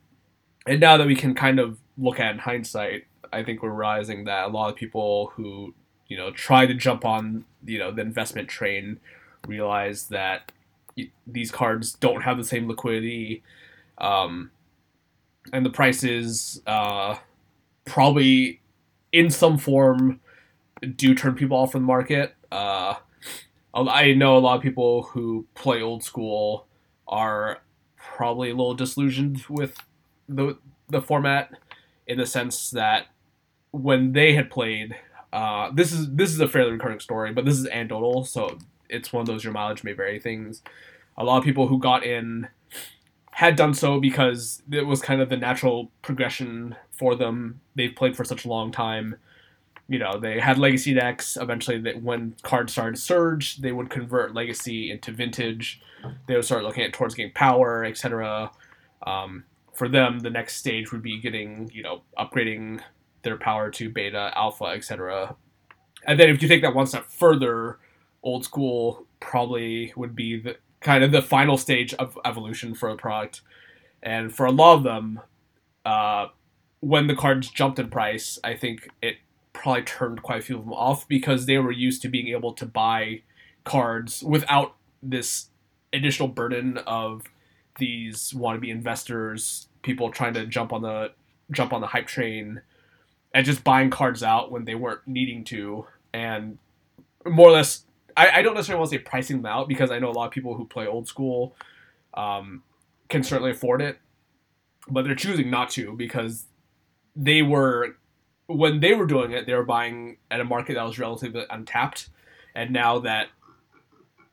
and 0.66 0.80
now 0.80 0.96
that 0.96 1.06
we 1.06 1.14
can 1.14 1.34
kind 1.34 1.58
of 1.58 1.78
look 1.96 2.18
at 2.18 2.32
in 2.32 2.38
hindsight, 2.38 3.04
I 3.32 3.42
think 3.44 3.62
we're 3.62 3.70
realizing 3.70 4.24
that 4.24 4.46
a 4.46 4.48
lot 4.48 4.70
of 4.70 4.76
people 4.76 5.32
who 5.34 5.74
you 6.08 6.16
know 6.16 6.30
try 6.30 6.66
to 6.66 6.74
jump 6.74 7.04
on 7.04 7.44
you 7.64 7.78
know 7.78 7.90
the 7.90 8.02
investment 8.02 8.48
train 8.48 9.00
realize 9.46 10.08
that 10.08 10.52
these 11.26 11.50
cards 11.50 11.92
don't 11.92 12.22
have 12.22 12.36
the 12.36 12.44
same 12.44 12.68
liquidity, 12.68 13.42
um, 13.98 14.50
and 15.52 15.64
the 15.64 15.70
prices 15.70 16.62
uh, 16.66 17.16
probably 17.84 18.60
in 19.12 19.30
some 19.30 19.58
form 19.58 20.20
do 20.96 21.14
turn 21.14 21.34
people 21.34 21.56
off 21.56 21.72
from 21.72 21.82
the 21.82 21.86
market. 21.86 22.34
Uh, 22.50 22.94
I 23.74 24.12
know 24.14 24.36
a 24.36 24.38
lot 24.38 24.56
of 24.56 24.62
people 24.62 25.04
who 25.04 25.46
play 25.54 25.82
old 25.82 26.02
school 26.02 26.66
are 27.08 27.60
probably 27.96 28.50
a 28.50 28.54
little 28.54 28.74
disillusioned 28.74 29.44
with 29.48 29.76
the 30.28 30.58
the 30.88 31.00
format 31.00 31.50
in 32.06 32.18
the 32.18 32.26
sense 32.26 32.70
that 32.70 33.06
when 33.70 34.12
they 34.12 34.34
had 34.34 34.50
played, 34.50 34.94
uh, 35.32 35.70
this 35.72 35.92
is 35.92 36.10
this 36.14 36.30
is 36.30 36.40
a 36.40 36.48
fairly 36.48 36.72
recurring 36.72 37.00
story, 37.00 37.32
but 37.32 37.44
this 37.44 37.58
is 37.58 37.66
anecdotal, 37.66 38.24
so 38.24 38.58
it's 38.88 39.12
one 39.12 39.22
of 39.22 39.26
those 39.26 39.42
your 39.42 39.52
mileage 39.52 39.82
may 39.82 39.92
vary 39.92 40.20
things. 40.20 40.62
A 41.16 41.24
lot 41.24 41.38
of 41.38 41.44
people 41.44 41.66
who 41.66 41.78
got 41.78 42.04
in 42.04 42.48
had 43.34 43.56
done 43.56 43.74
so 43.74 43.98
because 43.98 44.62
it 44.70 44.86
was 44.86 45.02
kind 45.02 45.20
of 45.20 45.28
the 45.28 45.36
natural 45.36 45.90
progression 46.02 46.76
for 46.92 47.16
them. 47.16 47.60
They've 47.74 47.94
played 47.94 48.16
for 48.16 48.22
such 48.22 48.44
a 48.44 48.48
long 48.48 48.70
time. 48.70 49.16
You 49.88 49.98
know, 49.98 50.20
they 50.20 50.38
had 50.38 50.56
legacy 50.56 50.94
decks. 50.94 51.36
Eventually, 51.36 51.78
they, 51.78 51.94
when 51.94 52.36
cards 52.42 52.72
started 52.72 52.94
to 52.94 53.00
surge, 53.00 53.56
they 53.56 53.72
would 53.72 53.90
convert 53.90 54.34
legacy 54.34 54.88
into 54.88 55.10
vintage. 55.10 55.80
They 56.28 56.36
would 56.36 56.44
start 56.44 56.62
looking 56.62 56.84
at 56.84 56.92
towards 56.92 57.16
getting 57.16 57.32
power, 57.32 57.84
etc. 57.84 58.52
Um, 59.04 59.42
for 59.72 59.88
them, 59.88 60.20
the 60.20 60.30
next 60.30 60.54
stage 60.54 60.92
would 60.92 61.02
be 61.02 61.20
getting, 61.20 61.68
you 61.74 61.82
know, 61.82 62.02
upgrading 62.16 62.82
their 63.22 63.36
power 63.36 63.68
to 63.72 63.90
beta, 63.90 64.30
alpha, 64.36 64.66
etc. 64.66 65.34
And 66.06 66.20
then 66.20 66.28
if 66.28 66.40
you 66.40 66.46
take 66.46 66.62
that 66.62 66.74
one 66.74 66.86
step 66.86 67.06
further, 67.06 67.80
old 68.22 68.44
school 68.44 69.08
probably 69.18 69.92
would 69.96 70.14
be 70.14 70.40
the 70.40 70.56
kind 70.84 71.02
of 71.02 71.10
the 71.10 71.22
final 71.22 71.56
stage 71.56 71.94
of 71.94 72.16
evolution 72.24 72.74
for 72.74 72.90
a 72.90 72.96
product. 72.96 73.40
And 74.02 74.32
for 74.32 74.46
a 74.46 74.52
lot 74.52 74.74
of 74.76 74.82
them, 74.84 75.18
uh, 75.84 76.26
when 76.80 77.06
the 77.06 77.16
cards 77.16 77.48
jumped 77.48 77.78
in 77.78 77.88
price, 77.88 78.38
I 78.44 78.54
think 78.54 78.90
it 79.02 79.16
probably 79.54 79.82
turned 79.82 80.22
quite 80.22 80.40
a 80.40 80.42
few 80.42 80.58
of 80.58 80.64
them 80.64 80.74
off 80.74 81.08
because 81.08 81.46
they 81.46 81.56
were 81.56 81.72
used 81.72 82.02
to 82.02 82.08
being 82.08 82.28
able 82.28 82.52
to 82.52 82.66
buy 82.66 83.22
cards 83.64 84.22
without 84.22 84.76
this 85.02 85.46
additional 85.94 86.28
burden 86.28 86.76
of 86.78 87.22
these 87.78 88.32
wannabe 88.32 88.68
investors, 88.68 89.68
people 89.82 90.10
trying 90.10 90.34
to 90.34 90.46
jump 90.46 90.72
on 90.72 90.82
the 90.82 91.12
jump 91.50 91.72
on 91.72 91.80
the 91.80 91.86
hype 91.88 92.06
train, 92.06 92.60
and 93.32 93.46
just 93.46 93.64
buying 93.64 93.88
cards 93.90 94.22
out 94.22 94.52
when 94.52 94.66
they 94.66 94.74
weren't 94.74 95.06
needing 95.06 95.44
to, 95.44 95.86
and 96.12 96.58
more 97.26 97.48
or 97.48 97.52
less, 97.52 97.84
I, 98.16 98.38
I 98.38 98.42
don't 98.42 98.54
necessarily 98.54 98.80
want 98.80 98.90
to 98.92 98.98
say 98.98 99.02
pricing 99.02 99.38
them 99.38 99.46
out 99.46 99.68
because 99.68 99.90
I 99.90 99.98
know 99.98 100.10
a 100.10 100.12
lot 100.12 100.26
of 100.26 100.32
people 100.32 100.54
who 100.54 100.66
play 100.66 100.86
old 100.86 101.08
school 101.08 101.56
um, 102.14 102.62
can 103.08 103.22
certainly 103.22 103.50
afford 103.52 103.82
it, 103.82 103.98
but 104.88 105.04
they're 105.04 105.14
choosing 105.14 105.50
not 105.50 105.70
to 105.70 105.96
because 105.96 106.46
they 107.16 107.42
were 107.42 107.96
when 108.46 108.80
they 108.80 108.94
were 108.94 109.06
doing 109.06 109.32
it, 109.32 109.46
they 109.46 109.54
were 109.54 109.64
buying 109.64 110.18
at 110.30 110.40
a 110.40 110.44
market 110.44 110.74
that 110.74 110.84
was 110.84 110.98
relatively 110.98 111.44
untapped, 111.50 112.10
and 112.54 112.72
now 112.72 112.98
that 113.00 113.28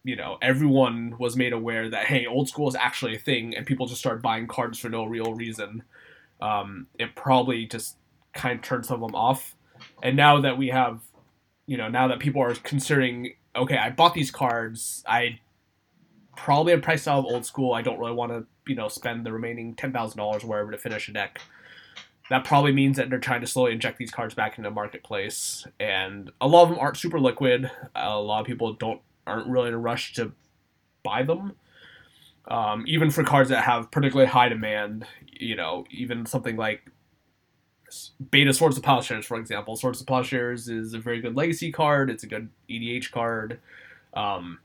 you 0.03 0.15
know 0.15 0.37
everyone 0.41 1.15
was 1.19 1.37
made 1.37 1.53
aware 1.53 1.89
that 1.89 2.05
hey 2.05 2.25
old 2.25 2.49
school 2.49 2.67
is 2.67 2.75
actually 2.75 3.15
a 3.15 3.19
thing 3.19 3.55
and 3.55 3.65
people 3.67 3.85
just 3.85 3.99
started 3.99 4.21
buying 4.21 4.47
cards 4.47 4.79
for 4.79 4.89
no 4.89 5.05
real 5.05 5.33
reason 5.35 5.83
um, 6.41 6.87
it 6.97 7.15
probably 7.15 7.67
just 7.67 7.97
kind 8.33 8.57
of 8.57 8.63
turned 8.63 8.85
some 8.85 9.03
of 9.03 9.09
them 9.09 9.15
off. 9.15 9.55
And 10.01 10.15
now 10.15 10.41
that 10.41 10.57
we 10.57 10.69
have 10.69 11.01
you 11.67 11.77
know 11.77 11.87
now 11.87 12.07
that 12.07 12.19
people 12.19 12.41
are 12.41 12.55
considering 12.55 13.35
okay 13.55 13.77
i 13.77 13.89
bought 13.89 14.13
these 14.13 14.31
cards. 14.31 15.03
I 15.07 15.39
probably 16.35 16.73
am 16.73 16.81
priced 16.81 17.07
out 17.07 17.19
of 17.19 17.25
old 17.25 17.45
school. 17.45 17.73
I 17.73 17.81
don't 17.81 17.99
really 17.99 18.13
want 18.13 18.31
to 18.31 18.45
you 18.65 18.75
know 18.75 18.87
spend 18.87 19.25
the 19.25 19.31
remaining 19.31 19.75
$10000 19.75 20.43
wherever 20.43 20.71
to 20.71 20.77
finish 20.77 21.07
a 21.09 21.13
deck. 21.13 21.41
That 22.29 22.45
probably 22.45 22.71
means 22.71 22.97
that 22.97 23.09
they're 23.09 23.19
trying 23.19 23.41
to 23.41 23.47
slowly 23.47 23.73
inject 23.73 23.97
these 23.97 24.11
cards 24.11 24.33
back 24.33 24.57
into 24.57 24.69
the 24.69 24.73
marketplace 24.73 25.67
and 25.79 26.31
a 26.39 26.47
lot 26.47 26.63
of 26.63 26.69
them 26.69 26.79
aren't 26.79 26.97
super 26.97 27.19
liquid. 27.19 27.69
A 27.95 28.17
lot 28.17 28.39
of 28.39 28.47
people 28.47 28.73
don't 28.73 29.01
aren't 29.27 29.47
really 29.47 29.67
in 29.67 29.73
a 29.73 29.79
rush 29.79 30.13
to 30.13 30.31
buy 31.03 31.23
them. 31.23 31.53
Um, 32.47 32.85
even 32.87 33.11
for 33.11 33.23
cards 33.23 33.49
that 33.49 33.63
have 33.63 33.91
particularly 33.91 34.29
high 34.29 34.49
demand, 34.49 35.05
you 35.31 35.55
know, 35.55 35.85
even 35.91 36.25
something 36.25 36.55
like 36.55 36.89
Beta 38.31 38.53
Swords 38.53 38.77
of 38.77 38.83
Plowshares, 38.83 39.25
for 39.25 39.37
example. 39.37 39.75
Swords 39.75 40.01
of 40.01 40.07
Plowshares 40.07 40.69
is 40.69 40.93
a 40.93 40.99
very 40.99 41.21
good 41.21 41.35
legacy 41.35 41.71
card. 41.71 42.09
It's 42.09 42.23
a 42.23 42.27
good 42.27 42.49
EDH 42.69 43.11
card. 43.11 43.59
Um, 44.13 44.59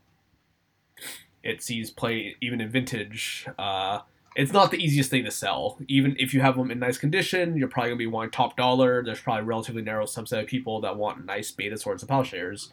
it 1.43 1.63
sees 1.63 1.89
play 1.89 2.35
even 2.41 2.61
in 2.61 2.69
vintage. 2.69 3.47
Uh, 3.57 3.99
it's 4.35 4.53
not 4.53 4.69
the 4.69 4.77
easiest 4.77 5.09
thing 5.09 5.23
to 5.25 5.31
sell. 5.31 5.79
Even 5.87 6.15
if 6.19 6.33
you 6.33 6.41
have 6.41 6.57
them 6.57 6.69
in 6.69 6.79
nice 6.79 6.97
condition, 6.97 7.57
you're 7.57 7.67
probably 7.67 7.89
gonna 7.89 7.97
be 7.97 8.07
wanting 8.07 8.31
top 8.31 8.55
dollar. 8.55 9.03
There's 9.03 9.19
probably 9.19 9.41
a 9.41 9.45
relatively 9.45 9.81
narrow 9.81 10.05
subset 10.05 10.41
of 10.41 10.47
people 10.47 10.79
that 10.81 10.95
want 10.95 11.25
nice 11.25 11.49
beta 11.51 11.77
swords 11.77 12.03
and 12.03 12.09
plowshares, 12.09 12.71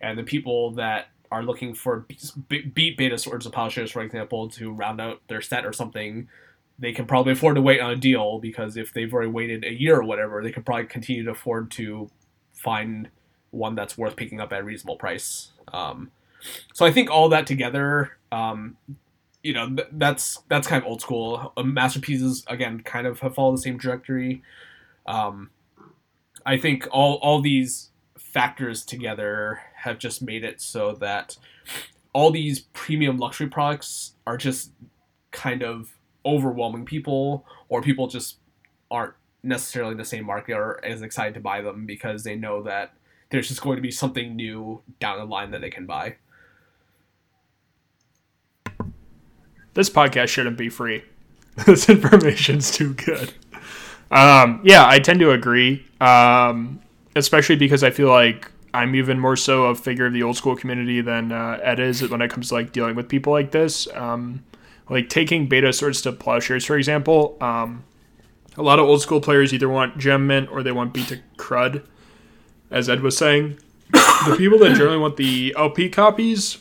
and 0.00 0.18
the 0.18 0.22
people 0.22 0.70
that 0.72 1.08
are 1.30 1.42
looking 1.42 1.74
for 1.74 2.06
beat 2.48 2.96
beta 2.96 3.18
swords 3.18 3.44
and 3.44 3.54
plowshares, 3.54 3.90
for 3.90 4.02
example, 4.02 4.48
to 4.50 4.72
round 4.72 5.00
out 5.00 5.20
their 5.28 5.40
set 5.40 5.66
or 5.66 5.72
something, 5.72 6.28
they 6.78 6.92
can 6.92 7.06
probably 7.06 7.32
afford 7.32 7.56
to 7.56 7.62
wait 7.62 7.80
on 7.80 7.90
a 7.90 7.96
deal 7.96 8.38
because 8.38 8.76
if 8.76 8.92
they've 8.92 9.12
already 9.12 9.30
waited 9.30 9.64
a 9.64 9.72
year 9.72 9.96
or 9.96 10.04
whatever, 10.04 10.42
they 10.42 10.52
can 10.52 10.62
probably 10.62 10.86
continue 10.86 11.24
to 11.24 11.30
afford 11.30 11.70
to 11.72 12.10
find 12.52 13.08
one 13.50 13.74
that's 13.74 13.96
worth 13.96 14.16
picking 14.16 14.40
up 14.40 14.52
at 14.52 14.60
a 14.60 14.64
reasonable 14.64 14.96
price. 14.96 15.52
Um, 15.72 16.10
so 16.72 16.84
I 16.84 16.90
think 16.90 17.10
all 17.10 17.28
that 17.28 17.46
together, 17.46 18.16
um, 18.32 18.76
you 19.42 19.52
know, 19.52 19.68
th- 19.68 19.88
that's 19.92 20.40
that's 20.48 20.66
kind 20.66 20.82
of 20.82 20.88
old 20.88 21.00
school. 21.00 21.52
Uh, 21.56 21.62
masterpieces 21.62 22.44
again, 22.48 22.80
kind 22.80 23.06
of 23.06 23.20
have 23.20 23.34
followed 23.34 23.58
the 23.58 23.62
same 23.62 23.78
trajectory. 23.78 24.42
Um, 25.06 25.50
I 26.44 26.56
think 26.56 26.88
all 26.90 27.14
all 27.22 27.40
these 27.40 27.90
factors 28.18 28.84
together 28.84 29.60
have 29.76 29.98
just 29.98 30.22
made 30.22 30.42
it 30.42 30.60
so 30.60 30.92
that 30.94 31.36
all 32.12 32.30
these 32.30 32.60
premium 32.72 33.18
luxury 33.18 33.48
products 33.48 34.14
are 34.26 34.36
just 34.36 34.72
kind 35.30 35.62
of 35.62 35.90
overwhelming 36.24 36.84
people, 36.84 37.46
or 37.68 37.82
people 37.82 38.06
just 38.06 38.36
aren't 38.90 39.14
necessarily 39.42 39.94
the 39.94 40.04
same 40.04 40.24
market 40.24 40.54
or 40.54 40.84
as 40.84 41.02
excited 41.02 41.34
to 41.34 41.40
buy 41.40 41.60
them 41.60 41.86
because 41.86 42.22
they 42.22 42.36
know 42.36 42.62
that 42.62 42.94
there's 43.30 43.48
just 43.48 43.62
going 43.62 43.76
to 43.76 43.82
be 43.82 43.90
something 43.90 44.36
new 44.36 44.80
down 45.00 45.18
the 45.18 45.24
line 45.24 45.50
that 45.50 45.60
they 45.60 45.70
can 45.70 45.86
buy. 45.86 46.16
This 49.74 49.88
podcast 49.88 50.28
shouldn't 50.28 50.58
be 50.58 50.68
free. 50.68 51.02
this 51.66 51.88
information's 51.88 52.70
too 52.70 52.94
good. 52.94 53.32
Um, 54.10 54.60
yeah, 54.62 54.86
I 54.86 54.98
tend 54.98 55.20
to 55.20 55.30
agree, 55.30 55.86
um, 56.00 56.80
especially 57.16 57.56
because 57.56 57.82
I 57.82 57.90
feel 57.90 58.08
like 58.08 58.50
I'm 58.74 58.94
even 58.94 59.18
more 59.18 59.36
so 59.36 59.64
a 59.64 59.74
figure 59.74 60.06
of 60.06 60.12
the 60.12 60.22
old 60.22 60.36
school 60.36 60.54
community 60.54 61.00
than 61.00 61.32
uh, 61.32 61.58
Ed 61.62 61.80
is 61.80 62.06
when 62.08 62.20
it 62.20 62.30
comes 62.30 62.48
to 62.48 62.54
like 62.54 62.72
dealing 62.72 62.94
with 62.94 63.08
people 63.08 63.32
like 63.32 63.50
this. 63.50 63.88
Um, 63.94 64.44
like 64.92 65.08
taking 65.08 65.46
beta 65.46 65.72
swords 65.72 66.02
to 66.02 66.12
plowshares, 66.12 66.66
for 66.66 66.76
example. 66.76 67.38
Um, 67.40 67.84
a 68.58 68.62
lot 68.62 68.78
of 68.78 68.84
old 68.84 69.00
school 69.00 69.22
players 69.22 69.54
either 69.54 69.68
want 69.68 69.96
gem 69.96 70.26
mint 70.26 70.50
or 70.50 70.62
they 70.62 70.70
want 70.70 70.92
beat 70.92 71.08
to 71.08 71.20
crud, 71.38 71.82
as 72.70 72.90
Ed 72.90 73.00
was 73.00 73.16
saying. 73.16 73.58
the 73.90 74.34
people 74.36 74.58
that 74.58 74.76
generally 74.76 74.98
want 74.98 75.16
the 75.16 75.54
LP 75.56 75.88
copies 75.88 76.58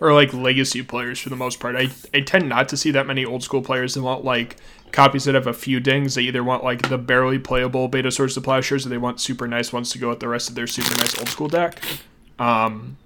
are 0.00 0.12
like 0.12 0.34
legacy 0.34 0.82
players 0.82 1.20
for 1.20 1.28
the 1.28 1.36
most 1.36 1.60
part. 1.60 1.76
I, 1.76 1.90
I 2.12 2.20
tend 2.20 2.48
not 2.48 2.68
to 2.70 2.76
see 2.76 2.90
that 2.90 3.06
many 3.06 3.24
old 3.24 3.44
school 3.44 3.62
players 3.62 3.94
that 3.94 4.02
want 4.02 4.24
like 4.24 4.56
copies 4.90 5.24
that 5.24 5.36
have 5.36 5.46
a 5.46 5.52
few 5.52 5.78
dings. 5.78 6.16
They 6.16 6.22
either 6.22 6.42
want 6.42 6.64
like 6.64 6.88
the 6.88 6.98
barely 6.98 7.38
playable 7.38 7.86
beta 7.86 8.10
swords 8.10 8.34
to 8.34 8.40
plowshares 8.40 8.84
or 8.84 8.88
they 8.88 8.98
want 8.98 9.20
super 9.20 9.46
nice 9.46 9.72
ones 9.72 9.90
to 9.90 9.98
go 9.98 10.08
with 10.08 10.18
the 10.18 10.28
rest 10.28 10.48
of 10.48 10.56
their 10.56 10.66
super 10.66 10.94
nice 10.96 11.16
old 11.16 11.28
school 11.28 11.48
deck. 11.48 11.80
Um, 12.40 12.96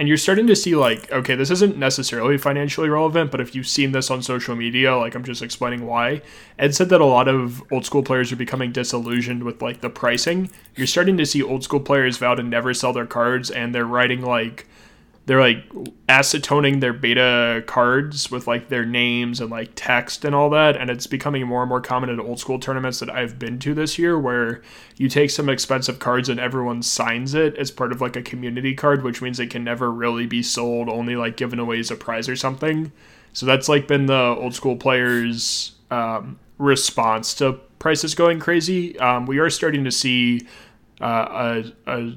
and 0.00 0.08
you're 0.08 0.16
starting 0.16 0.46
to 0.46 0.56
see 0.56 0.74
like 0.74 1.12
okay 1.12 1.34
this 1.36 1.50
isn't 1.50 1.76
necessarily 1.76 2.38
financially 2.38 2.88
relevant 2.88 3.30
but 3.30 3.40
if 3.40 3.54
you've 3.54 3.68
seen 3.68 3.92
this 3.92 4.10
on 4.10 4.22
social 4.22 4.56
media 4.56 4.96
like 4.96 5.14
i'm 5.14 5.22
just 5.22 5.42
explaining 5.42 5.86
why. 5.86 6.22
Ed 6.58 6.74
said 6.74 6.88
that 6.88 7.00
a 7.00 7.04
lot 7.04 7.28
of 7.28 7.62
old 7.70 7.84
school 7.84 8.02
players 8.02 8.32
are 8.32 8.36
becoming 8.36 8.72
disillusioned 8.72 9.44
with 9.44 9.62
like 9.62 9.80
the 9.82 9.90
pricing. 9.90 10.50
You're 10.74 10.86
starting 10.86 11.16
to 11.18 11.26
see 11.26 11.42
old 11.42 11.62
school 11.62 11.80
players 11.80 12.16
vow 12.16 12.34
to 12.34 12.42
never 12.42 12.72
sell 12.72 12.92
their 12.92 13.06
cards 13.06 13.50
and 13.50 13.74
they're 13.74 13.84
writing 13.84 14.22
like 14.22 14.66
they're 15.30 15.38
like 15.38 15.64
acetoning 16.08 16.80
their 16.80 16.92
beta 16.92 17.62
cards 17.68 18.32
with 18.32 18.48
like 18.48 18.68
their 18.68 18.84
names 18.84 19.40
and 19.40 19.48
like 19.48 19.70
text 19.76 20.24
and 20.24 20.34
all 20.34 20.50
that 20.50 20.76
and 20.76 20.90
it's 20.90 21.06
becoming 21.06 21.46
more 21.46 21.62
and 21.62 21.68
more 21.68 21.80
common 21.80 22.10
at 22.10 22.18
old 22.18 22.40
school 22.40 22.58
tournaments 22.58 22.98
that 22.98 23.08
I've 23.08 23.38
been 23.38 23.60
to 23.60 23.72
this 23.72 23.96
year 23.96 24.18
where 24.18 24.60
you 24.96 25.08
take 25.08 25.30
some 25.30 25.48
expensive 25.48 26.00
cards 26.00 26.28
and 26.28 26.40
everyone 26.40 26.82
signs 26.82 27.32
it 27.32 27.54
as 27.54 27.70
part 27.70 27.92
of 27.92 28.00
like 28.00 28.16
a 28.16 28.22
community 28.22 28.74
card 28.74 29.04
which 29.04 29.22
means 29.22 29.38
it 29.38 29.50
can 29.50 29.62
never 29.62 29.88
really 29.88 30.26
be 30.26 30.42
sold 30.42 30.88
only 30.88 31.14
like 31.14 31.36
given 31.36 31.60
away 31.60 31.78
as 31.78 31.92
a 31.92 31.96
prize 31.96 32.28
or 32.28 32.34
something. 32.34 32.90
So 33.32 33.46
that's 33.46 33.68
like 33.68 33.86
been 33.86 34.06
the 34.06 34.34
old 34.36 34.56
school 34.56 34.74
players 34.74 35.76
um, 35.92 36.40
response 36.58 37.34
to 37.34 37.52
prices 37.78 38.16
going 38.16 38.40
crazy. 38.40 38.98
Um, 38.98 39.26
we 39.26 39.38
are 39.38 39.48
starting 39.48 39.84
to 39.84 39.92
see 39.92 40.48
uh, 41.00 41.62
a, 41.86 41.96
a 41.98 42.16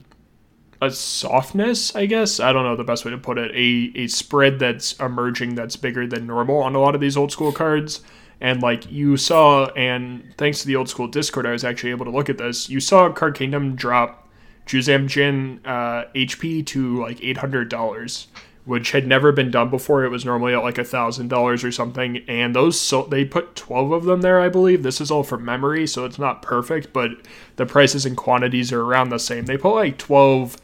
a 0.84 0.92
softness, 0.92 1.96
I 1.96 2.06
guess. 2.06 2.40
I 2.40 2.54
don't 2.54 2.64
know 2.64 2.76
the 2.76 2.84
best 2.84 3.06
way 3.06 3.12
to 3.12 3.18
put 3.18 3.38
it. 3.38 3.52
A 3.52 3.92
a 4.04 4.08
spread 4.08 4.60
that's 4.60 4.94
emerging 5.00 5.56
that's 5.56 5.76
bigger 5.76 6.06
than 6.08 6.28
normal 6.28 6.58
on 6.58 6.76
a 6.76 6.80
lot 6.80 6.96
of 6.96 7.02
these 7.02 7.18
old 7.18 7.32
school 7.32 7.52
cards. 7.52 8.02
And 8.42 8.62
like 8.62 8.92
you 8.92 9.16
saw, 9.16 9.68
and 9.68 10.34
thanks 10.38 10.62
to 10.62 10.68
the 10.68 10.76
old 10.76 10.90
school 10.90 11.08
Discord, 11.08 11.46
I 11.46 11.52
was 11.52 11.64
actually 11.64 11.92
able 11.92 12.06
to 12.06 12.12
look 12.12 12.30
at 12.30 12.38
this. 12.38 12.70
You 12.70 12.82
saw 12.82 13.10
Card 13.12 13.36
Kingdom 13.36 13.76
drop 13.76 14.28
Juzam 14.66 15.08
Djinn 15.08 15.62
uh, 15.66 16.06
HP 16.14 16.66
to 16.68 17.02
like 17.02 17.24
eight 17.24 17.38
hundred 17.38 17.70
dollars, 17.70 18.28
which 18.66 18.92
had 18.92 19.08
never 19.08 19.32
been 19.32 19.52
done 19.52 19.70
before. 19.70 20.04
It 20.04 20.10
was 20.10 20.26
normally 20.26 20.54
at 20.54 20.64
like 20.64 20.78
a 20.78 20.84
thousand 20.84 21.30
dollars 21.30 21.64
or 21.64 21.72
something. 21.72 22.18
And 22.28 22.56
those 22.56 22.80
so 22.80 23.04
they 23.04 23.26
put 23.26 23.56
twelve 23.56 23.92
of 23.92 24.04
them 24.04 24.22
there, 24.22 24.42
I 24.42 24.50
believe. 24.50 24.84
This 24.84 25.00
is 25.02 25.12
all 25.12 25.24
from 25.24 25.46
memory, 25.46 25.88
so 25.88 26.06
it's 26.06 26.20
not 26.20 26.42
perfect, 26.42 26.94
but 26.94 27.12
the 27.56 27.66
prices 27.66 28.06
and 28.06 28.18
quantities 28.18 28.72
are 28.74 28.82
around 28.82 29.10
the 29.10 29.20
same. 29.20 29.46
They 29.46 29.58
put 29.58 29.76
like 29.76 29.98
twelve 29.98 30.58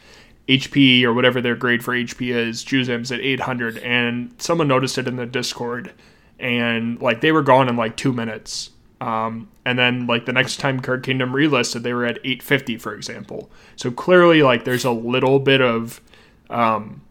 HP 0.50 1.04
or 1.04 1.14
whatever 1.14 1.42
their 1.42 1.56
grade 1.56 1.84
for 1.84 1.94
HP 1.94 2.34
is, 2.36 2.66
Juzam's 2.66 3.12
at 3.12 3.20
800, 3.20 3.78
and 3.78 4.34
someone 4.40 4.68
noticed 4.68 4.98
it 4.98 5.08
in 5.08 5.16
the 5.16 5.28
Discord, 5.28 5.94
and 6.40 7.00
like 7.02 7.22
they 7.22 7.32
were 7.32 7.44
gone 7.44 7.70
in 7.70 7.78
like 7.78 7.96
two 7.96 8.12
minutes. 8.12 8.72
Um, 9.00 9.50
and 9.64 9.80
then 9.80 10.08
like 10.08 10.26
the 10.26 10.34
next 10.34 10.58
time 10.58 10.80
Card 10.80 11.04
Kingdom 11.04 11.32
relisted, 11.32 11.84
they 11.84 11.94
were 11.94 12.06
at 12.06 12.18
850, 12.18 12.78
for 12.78 12.94
example. 12.94 13.50
So 13.76 13.92
clearly, 13.92 14.42
like 14.42 14.66
there's 14.66 14.86
a 14.86 14.92
little 14.92 15.40
bit 15.40 15.62
of 15.62 16.02
um, 16.50 17.02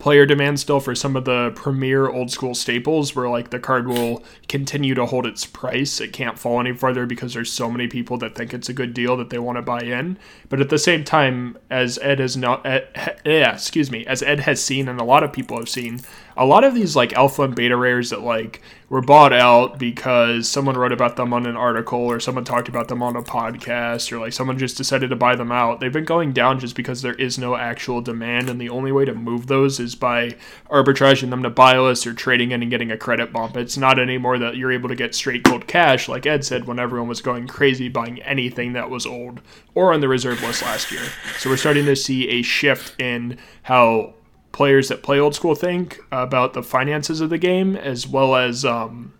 player 0.00 0.26
demand 0.26 0.58
still 0.58 0.80
for 0.80 0.94
some 0.94 1.14
of 1.14 1.26
the 1.26 1.52
premier 1.54 2.08
old 2.08 2.30
school 2.30 2.54
staples 2.54 3.14
where 3.14 3.28
like 3.28 3.50
the 3.50 3.60
card 3.60 3.86
will 3.86 4.24
continue 4.48 4.94
to 4.94 5.06
hold 5.06 5.26
its 5.26 5.46
price. 5.46 6.00
It 6.00 6.12
can't 6.12 6.38
fall 6.38 6.58
any 6.58 6.72
further 6.72 7.06
because 7.06 7.34
there's 7.34 7.52
so 7.52 7.70
many 7.70 7.86
people 7.86 8.16
that 8.18 8.34
think 8.34 8.52
it's 8.52 8.68
a 8.68 8.72
good 8.72 8.94
deal 8.94 9.16
that 9.18 9.30
they 9.30 9.38
want 9.38 9.56
to 9.56 9.62
buy 9.62 9.82
in. 9.82 10.18
But 10.48 10.60
at 10.60 10.70
the 10.70 10.78
same 10.78 11.04
time 11.04 11.58
as 11.70 11.98
ed 11.98 12.18
has 12.18 12.36
not 12.36 12.66
ed, 12.66 12.88
yeah 13.24 13.54
excuse 13.54 13.90
me 13.90 14.04
as 14.06 14.22
ed 14.22 14.40
has 14.40 14.62
seen 14.62 14.88
and 14.88 15.00
a 15.00 15.04
lot 15.04 15.22
of 15.22 15.32
people 15.32 15.58
have 15.58 15.68
seen 15.68 16.00
a 16.40 16.46
lot 16.46 16.64
of 16.64 16.74
these 16.74 16.96
like 16.96 17.12
alpha 17.12 17.42
and 17.42 17.54
beta 17.54 17.76
rares 17.76 18.08
that 18.10 18.22
like 18.22 18.62
were 18.88 19.02
bought 19.02 19.32
out 19.32 19.78
because 19.78 20.48
someone 20.48 20.74
wrote 20.74 20.90
about 20.90 21.14
them 21.16 21.34
on 21.34 21.44
an 21.44 21.54
article 21.54 21.98
or 21.98 22.18
someone 22.18 22.44
talked 22.44 22.66
about 22.66 22.88
them 22.88 23.02
on 23.02 23.14
a 23.14 23.22
podcast 23.22 24.10
or 24.10 24.18
like 24.18 24.32
someone 24.32 24.56
just 24.56 24.78
decided 24.78 25.10
to 25.10 25.16
buy 25.16 25.36
them 25.36 25.52
out. 25.52 25.80
They've 25.80 25.92
been 25.92 26.06
going 26.06 26.32
down 26.32 26.58
just 26.58 26.74
because 26.74 27.02
there 27.02 27.12
is 27.12 27.38
no 27.38 27.56
actual 27.56 28.00
demand 28.00 28.48
and 28.48 28.58
the 28.58 28.70
only 28.70 28.90
way 28.90 29.04
to 29.04 29.14
move 29.14 29.48
those 29.48 29.78
is 29.78 29.94
by 29.94 30.34
arbitraging 30.70 31.28
them 31.28 31.42
to 31.42 31.50
buy 31.50 31.78
lists 31.78 32.06
or 32.06 32.14
trading 32.14 32.52
in 32.52 32.62
and 32.62 32.70
getting 32.70 32.90
a 32.90 32.96
credit 32.96 33.34
bump. 33.34 33.54
It's 33.58 33.76
not 33.76 33.98
anymore 33.98 34.38
that 34.38 34.56
you're 34.56 34.72
able 34.72 34.88
to 34.88 34.96
get 34.96 35.14
straight 35.14 35.42
gold 35.42 35.66
cash 35.66 36.08
like 36.08 36.24
Ed 36.24 36.46
said 36.46 36.66
when 36.66 36.78
everyone 36.78 37.08
was 37.08 37.20
going 37.20 37.48
crazy 37.48 37.90
buying 37.90 38.22
anything 38.22 38.72
that 38.72 38.88
was 38.88 39.04
old 39.04 39.42
or 39.74 39.92
on 39.92 40.00
the 40.00 40.08
reserve 40.08 40.40
list 40.40 40.62
last 40.62 40.90
year. 40.90 41.04
So 41.38 41.50
we're 41.50 41.58
starting 41.58 41.84
to 41.84 41.94
see 41.94 42.28
a 42.30 42.40
shift 42.40 42.98
in 42.98 43.36
how 43.64 44.14
players 44.52 44.88
that 44.88 45.02
play 45.02 45.18
old 45.18 45.34
school 45.34 45.54
think 45.54 46.00
about 46.10 46.52
the 46.52 46.62
finances 46.62 47.20
of 47.20 47.30
the 47.30 47.38
game, 47.38 47.76
as 47.76 48.06
well 48.06 48.36
as 48.36 48.64
um, 48.64 49.14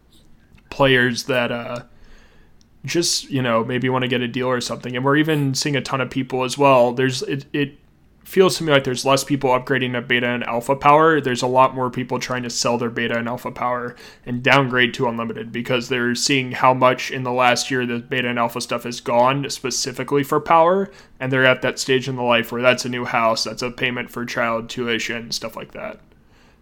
players 0.71 1.25
that 1.25 1.53
uh, 1.53 1.85
just 2.85 3.31
you 3.31 3.43
know 3.43 3.65
maybe 3.65 3.89
want 3.89 4.03
to 4.03 4.09
get 4.09 4.21
a 4.21 4.29
deal 4.29 4.49
or 4.49 4.61
something. 4.61 4.97
And 4.97 5.05
we're 5.05 5.17
even 5.17 5.55
seeing 5.55 5.77
a 5.77 5.83
ton 5.83 6.01
of 6.01 6.11
people 6.11 6.45
as 6.45 6.57
well. 6.57 6.93
There's 6.93 7.23
it, 7.23 7.47
it 7.53 7.79
feels 8.25 8.57
to 8.57 8.65
me 8.65 8.73
like 8.73 8.85
there's 8.85 9.05
less 9.05 9.25
people 9.25 9.51
upgrading 9.51 9.93
to 9.93 10.01
beta 10.01 10.29
and 10.29 10.45
alpha 10.45 10.77
power. 10.77 11.21
There's 11.21 11.43
a 11.43 11.47
lot 11.47 11.75
more 11.75 11.91
people 11.91 12.19
trying 12.19 12.43
to 12.45 12.51
sell 12.51 12.79
their 12.79 12.91
beta 12.91 13.19
and 13.19 13.29
alpha 13.29 13.51
power 13.51 13.97
and 14.25 14.43
downgrade 14.43 14.95
to 14.95 15.09
unlimited 15.09 15.51
because 15.51 15.89
they're 15.89 16.15
seeing 16.15 16.53
how 16.53 16.73
much 16.75 17.11
in 17.11 17.25
the 17.25 17.33
last 17.33 17.71
year 17.71 17.87
the 17.87 17.99
beta 17.99 18.29
and 18.29 18.39
alpha 18.39 18.61
stuff 18.61 18.85
has 18.85 19.01
gone 19.01 19.49
specifically 19.51 20.23
for 20.23 20.41
power. 20.41 20.91
And 21.19 21.33
they're 21.33 21.47
at 21.47 21.63
that 21.63 21.79
stage 21.79 22.09
in 22.09 22.17
the 22.17 22.23
life 22.23 22.53
where 22.53 22.63
that's 22.63 22.85
a 22.85 22.91
new 22.91 23.05
house, 23.05 23.45
that's 23.45 23.63
a 23.63 23.71
payment 23.71 24.11
for 24.11 24.25
child 24.25 24.69
tuition, 24.69 25.33
stuff 25.33 25.57
like 25.57 25.73
that. 25.73 25.99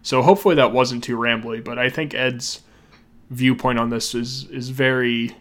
So 0.03 0.23
hopefully 0.23 0.55
that 0.55 0.73
wasn't 0.73 1.05
too 1.05 1.17
rambly, 1.17 1.63
but 1.63 1.79
I 1.79 1.91
think 1.91 2.15
Ed's 2.15 2.63
viewpoint 3.31 3.79
on 3.79 3.91
this 3.91 4.15
is 4.15 4.45
is 4.47 4.71
very 4.71 5.37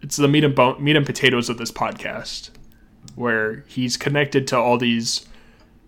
it's 0.00 0.16
the 0.16 0.28
meat 0.28 0.44
and 0.44 0.54
bone, 0.54 0.82
meat 0.82 0.94
and 0.94 1.04
potatoes 1.04 1.48
of 1.48 1.58
this 1.58 1.72
podcast 1.72 2.50
where 3.14 3.64
he's 3.66 3.96
connected 3.96 4.46
to 4.46 4.56
all 4.56 4.78
these 4.78 5.26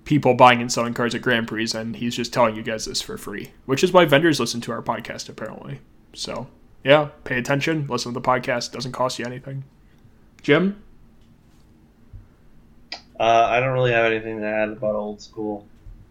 people 0.08 0.32
buying 0.32 0.58
and 0.62 0.72
selling 0.72 0.94
cards 0.94 1.14
at 1.14 1.20
Grand 1.20 1.46
Prix, 1.46 1.68
and 1.74 1.94
he's 1.94 2.16
just 2.16 2.32
telling 2.32 2.56
you 2.56 2.62
guys 2.62 2.86
this 2.86 3.02
for 3.02 3.18
free, 3.18 3.52
which 3.66 3.84
is 3.84 3.92
why 3.92 4.06
vendors 4.06 4.40
listen 4.40 4.58
to 4.62 4.72
our 4.72 4.80
podcast, 4.80 5.28
apparently. 5.28 5.80
So, 6.14 6.46
yeah, 6.82 7.10
pay 7.24 7.36
attention, 7.36 7.86
listen 7.90 8.14
to 8.14 8.18
the 8.18 8.26
podcast, 8.26 8.72
doesn't 8.72 8.92
cost 8.92 9.18
you 9.18 9.26
anything. 9.26 9.64
Jim? 10.40 10.82
Uh, 13.20 13.48
I 13.50 13.60
don't 13.60 13.74
really 13.74 13.92
have 13.92 14.06
anything 14.10 14.40
to 14.40 14.46
add 14.46 14.70
about 14.70 14.94
old 14.94 15.20
school. 15.20 15.66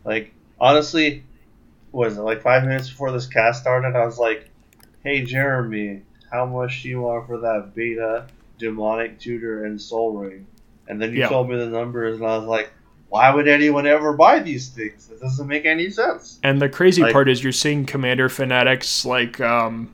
Like, 0.06 0.32
honestly, 0.60 1.24
was 1.92 2.20
it 2.20 2.22
like 2.22 2.44
five 2.44 2.66
minutes 2.66 2.92
before 2.92 3.12
this 3.12 3.26
cast 3.26 3.62
started? 3.62 3.96
I 3.96 4.06
was 4.06 4.20
like, 4.20 4.48
"Hey 5.02 5.24
Jeremy, 5.24 6.04
how 6.32 6.46
much 6.46 6.84
do 6.84 6.90
you 6.90 7.02
want 7.02 7.26
for 7.26 7.40
that 7.40 7.74
beta 7.74 8.28
demonic 8.60 9.20
tutor 9.20 9.66
and 9.66 9.82
sol 9.82 10.14
ring?" 10.14 10.46
And 10.88 11.02
then 11.02 11.14
you 11.14 11.22
Yeah. 11.22 11.30
told 11.30 11.50
me 11.50 11.58
the 11.58 11.66
numbers, 11.66 12.20
and 12.20 12.28
I 12.28 12.38
was 12.38 12.46
like, 12.46 12.72
"Why 13.10 13.34
would 13.34 13.48
anyone 13.48 13.86
ever 13.88 14.14
buy 14.14 14.40
these 14.40 14.70
things? 14.70 15.10
It 15.12 15.20
doesn't 15.22 15.48
make 15.48 15.66
any 15.66 15.90
sense." 15.90 16.40
And 16.44 16.62
the 16.62 16.70
crazy 16.70 17.02
Like- 17.02 17.14
part 17.14 17.30
is 17.30 17.44
you're 17.44 17.52
seeing 17.54 17.86
commander 17.86 18.30
fanatics 18.30 19.06
like 19.06 19.40
um 19.42 19.94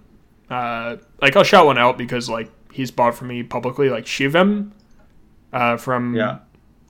uh 0.50 0.98
like 1.22 1.36
I'll 1.36 1.44
shout 1.44 1.66
one 1.66 1.78
out 1.78 1.98
because 1.98 2.30
like 2.30 2.50
he's 2.72 2.92
bought 2.92 3.16
for 3.16 3.26
me 3.26 3.44
publicly 3.44 3.90
like 3.90 4.06
Shivim 4.06 4.72
uh 5.54 5.78
from 5.78 6.16
Yeah. 6.16 6.40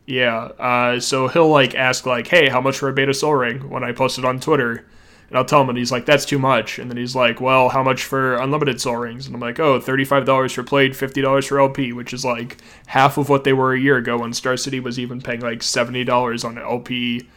yeah 0.08 0.38
uh 0.60 1.00
so 1.00 1.28
he'll 1.28 1.50
like 1.50 1.76
ask 1.76 2.06
like 2.06 2.28
hey 2.28 2.50
how 2.50 2.62
much 2.62 2.78
for 2.78 2.90
a 2.90 2.94
beta 2.94 3.14
sol 3.14 3.36
ring 3.36 3.70
when 3.70 3.84
I 3.84 3.92
post 3.92 4.18
it 4.18 4.26
on 4.26 4.40
Twitter 4.40 4.86
and 5.34 5.40
I'll 5.40 5.46
tell 5.46 5.62
him 5.62 5.70
and 5.70 5.78
he's 5.80 5.92
like 5.92 6.06
that's 6.06 6.26
too 6.26 6.38
much 6.38 6.78
and 6.78 6.92
then 6.92 6.98
he's 6.98 7.16
like 7.16 7.42
well 7.42 7.70
how 7.70 7.82
much 7.82 8.04
for 8.04 8.36
unlimited 8.36 8.80
sol 8.80 8.98
rings 8.98 9.26
and 9.26 9.34
I'm 9.36 9.42
like 9.42 9.60
oh 9.60 9.80
$35 9.80 10.54
for 10.54 10.62
played 10.62 10.92
$50 10.92 11.48
for 11.48 11.60
LP 11.60 11.92
which 11.92 12.14
is 12.14 12.24
like 12.24 12.58
half 12.86 13.18
of 13.18 13.30
what 13.30 13.44
they 13.44 13.54
were 13.54 13.74
a 13.74 13.80
year 13.80 13.98
ago 13.98 14.20
when 14.20 14.32
Star 14.32 14.56
City 14.58 14.80
was 14.80 15.00
even 15.00 15.22
paying 15.22 15.42
like 15.42 15.60
$70 15.60 16.46
on 16.46 16.60
LP 16.60 17.28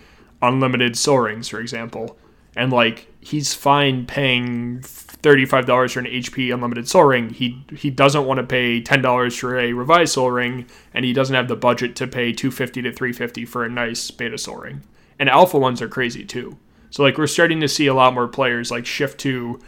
unlimited 0.42 0.96
sol 0.96 1.20
rings, 1.20 1.48
for 1.48 1.60
example. 1.60 2.18
And 2.54 2.72
like 2.72 3.12
he's 3.20 3.52
fine 3.52 4.06
paying 4.06 4.80
thirty-five 4.82 5.66
dollars 5.66 5.92
for 5.92 6.00
an 6.00 6.06
HP 6.06 6.52
unlimited 6.54 6.88
sol 6.88 7.04
ring. 7.04 7.30
He 7.30 7.62
he 7.76 7.90
doesn't 7.90 8.24
want 8.24 8.38
to 8.38 8.46
pay 8.46 8.80
ten 8.80 9.02
dollars 9.02 9.36
for 9.36 9.58
a 9.58 9.74
revised 9.74 10.14
sol 10.14 10.30
ring, 10.30 10.66
and 10.94 11.04
he 11.04 11.12
doesn't 11.12 11.34
have 11.34 11.48
the 11.48 11.56
budget 11.56 11.94
to 11.96 12.06
pay 12.06 12.32
two 12.32 12.50
fifty 12.50 12.80
to 12.80 12.92
three 12.92 13.12
fifty 13.12 13.44
for 13.44 13.62
a 13.62 13.68
nice 13.68 14.10
beta 14.10 14.38
sol 14.38 14.56
ring. 14.56 14.82
And 15.18 15.28
alpha 15.28 15.58
ones 15.58 15.82
are 15.82 15.88
crazy 15.88 16.24
too. 16.24 16.56
So 16.90 17.02
like 17.02 17.18
we're 17.18 17.26
starting 17.26 17.60
to 17.60 17.68
see 17.68 17.86
a 17.86 17.94
lot 17.94 18.14
more 18.14 18.28
players 18.28 18.70
like 18.70 18.86
shift 18.86 19.20
to 19.20 19.60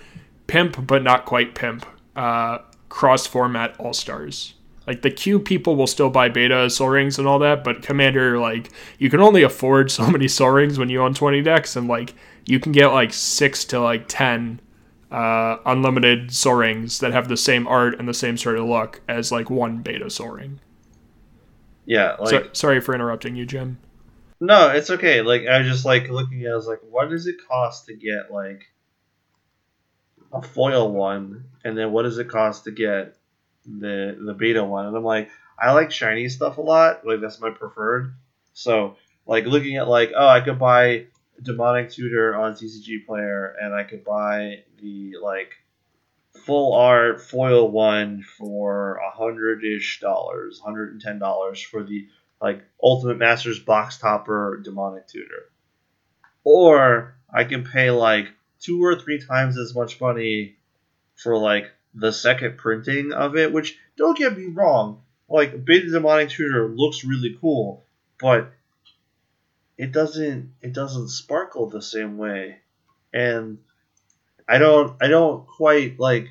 pimp, 0.46 0.86
but 0.86 1.02
not 1.02 1.24
quite 1.24 1.54
pimp. 1.54 1.86
Uh, 2.16 2.58
cross 2.88 3.26
format 3.26 3.78
all 3.78 3.92
stars. 3.92 4.54
Like 4.86 5.02
the 5.02 5.10
Q 5.10 5.38
people 5.38 5.76
will 5.76 5.86
still 5.86 6.08
buy 6.08 6.30
beta 6.30 6.70
sol 6.70 6.88
rings 6.88 7.18
and 7.18 7.28
all 7.28 7.38
that, 7.40 7.62
but 7.62 7.82
commander 7.82 8.38
like 8.38 8.70
you 8.98 9.10
can 9.10 9.20
only 9.20 9.42
afford 9.42 9.90
so 9.90 10.08
many 10.10 10.28
sol 10.28 10.50
rings 10.50 10.78
when 10.78 10.88
you 10.88 11.02
own 11.02 11.14
20 11.14 11.42
decks 11.42 11.76
and 11.76 11.88
like 11.88 12.14
you 12.46 12.58
can 12.58 12.72
get 12.72 12.88
like 12.88 13.12
6 13.12 13.64
to 13.66 13.80
like 13.80 14.06
10 14.08 14.60
uh, 15.10 15.56
unlimited 15.66 16.32
sol 16.32 16.54
rings 16.54 17.00
that 17.00 17.12
have 17.12 17.28
the 17.28 17.36
same 17.36 17.66
art 17.66 17.98
and 17.98 18.08
the 18.08 18.14
same 18.14 18.36
sort 18.36 18.58
of 18.58 18.66
look 18.66 19.00
as 19.08 19.30
like 19.32 19.50
one 19.50 19.78
beta 19.78 20.08
sol 20.10 20.30
ring. 20.30 20.60
Yeah, 21.84 22.16
like 22.20 22.30
so, 22.30 22.48
sorry 22.52 22.80
for 22.80 22.94
interrupting 22.94 23.34
you, 23.34 23.46
Jim. 23.46 23.78
No, 24.40 24.70
it's 24.70 24.90
okay. 24.90 25.22
Like 25.22 25.46
I 25.46 25.58
was 25.58 25.68
just 25.68 25.84
like 25.84 26.08
looking 26.08 26.42
at, 26.42 26.48
it, 26.48 26.52
I 26.52 26.56
was 26.56 26.66
like, 26.66 26.80
what 26.88 27.10
does 27.10 27.26
it 27.26 27.36
cost 27.48 27.86
to 27.86 27.94
get 27.94 28.30
like 28.30 28.62
a 30.32 30.42
foil 30.42 30.90
one, 30.92 31.44
and 31.64 31.76
then 31.76 31.92
what 31.92 32.02
does 32.02 32.18
it 32.18 32.28
cost 32.28 32.64
to 32.64 32.70
get 32.70 33.16
the 33.66 34.16
the 34.20 34.34
beta 34.34 34.62
one? 34.62 34.86
And 34.86 34.96
I'm 34.96 35.04
like, 35.04 35.30
I 35.58 35.72
like 35.72 35.90
shiny 35.90 36.28
stuff 36.28 36.58
a 36.58 36.62
lot. 36.62 37.06
Like 37.06 37.20
that's 37.20 37.40
my 37.40 37.50
preferred. 37.50 38.14
So 38.52 38.96
like 39.26 39.46
looking 39.46 39.76
at 39.76 39.88
like, 39.88 40.12
oh, 40.16 40.26
I 40.26 40.40
could 40.40 40.58
buy 40.58 41.06
demonic 41.42 41.90
tutor 41.90 42.36
on 42.36 42.54
TCG 42.54 43.06
player, 43.06 43.56
and 43.60 43.74
I 43.74 43.84
could 43.84 44.04
buy 44.04 44.62
the 44.80 45.14
like 45.20 45.52
full 46.44 46.74
art 46.74 47.20
foil 47.20 47.70
one 47.70 48.22
for 48.22 48.96
a 48.96 49.10
hundred 49.10 49.64
ish 49.64 50.00
dollars, 50.00 50.60
hundred 50.64 50.92
and 50.92 51.00
ten 51.00 51.18
dollars 51.18 51.60
for 51.60 51.82
the 51.82 52.06
like 52.40 52.62
Ultimate 52.82 53.18
Masters 53.18 53.58
box 53.58 53.98
topper 53.98 54.60
demonic 54.62 55.08
tutor. 55.08 55.50
Or 56.44 57.16
I 57.32 57.44
can 57.44 57.64
pay 57.64 57.90
like 57.90 58.28
two 58.60 58.82
or 58.84 58.96
three 58.96 59.20
times 59.20 59.58
as 59.58 59.74
much 59.74 60.00
money 60.00 60.56
for 61.16 61.36
like 61.36 61.70
the 61.94 62.12
second 62.12 62.58
printing 62.58 63.12
of 63.12 63.36
it, 63.36 63.52
which 63.52 63.78
don't 63.96 64.16
get 64.16 64.36
me 64.36 64.46
wrong, 64.46 65.02
like 65.28 65.52
a 65.54 65.58
Beta 65.58 65.90
Demonic 65.90 66.30
Tutor 66.30 66.68
looks 66.68 67.04
really 67.04 67.36
cool, 67.40 67.84
but 68.20 68.52
it 69.76 69.92
doesn't 69.92 70.54
it 70.62 70.72
doesn't 70.72 71.08
sparkle 71.08 71.68
the 71.68 71.82
same 71.82 72.18
way. 72.18 72.58
And 73.12 73.58
I 74.48 74.58
don't 74.58 74.96
I 75.02 75.08
don't 75.08 75.46
quite 75.46 75.98
like 75.98 76.28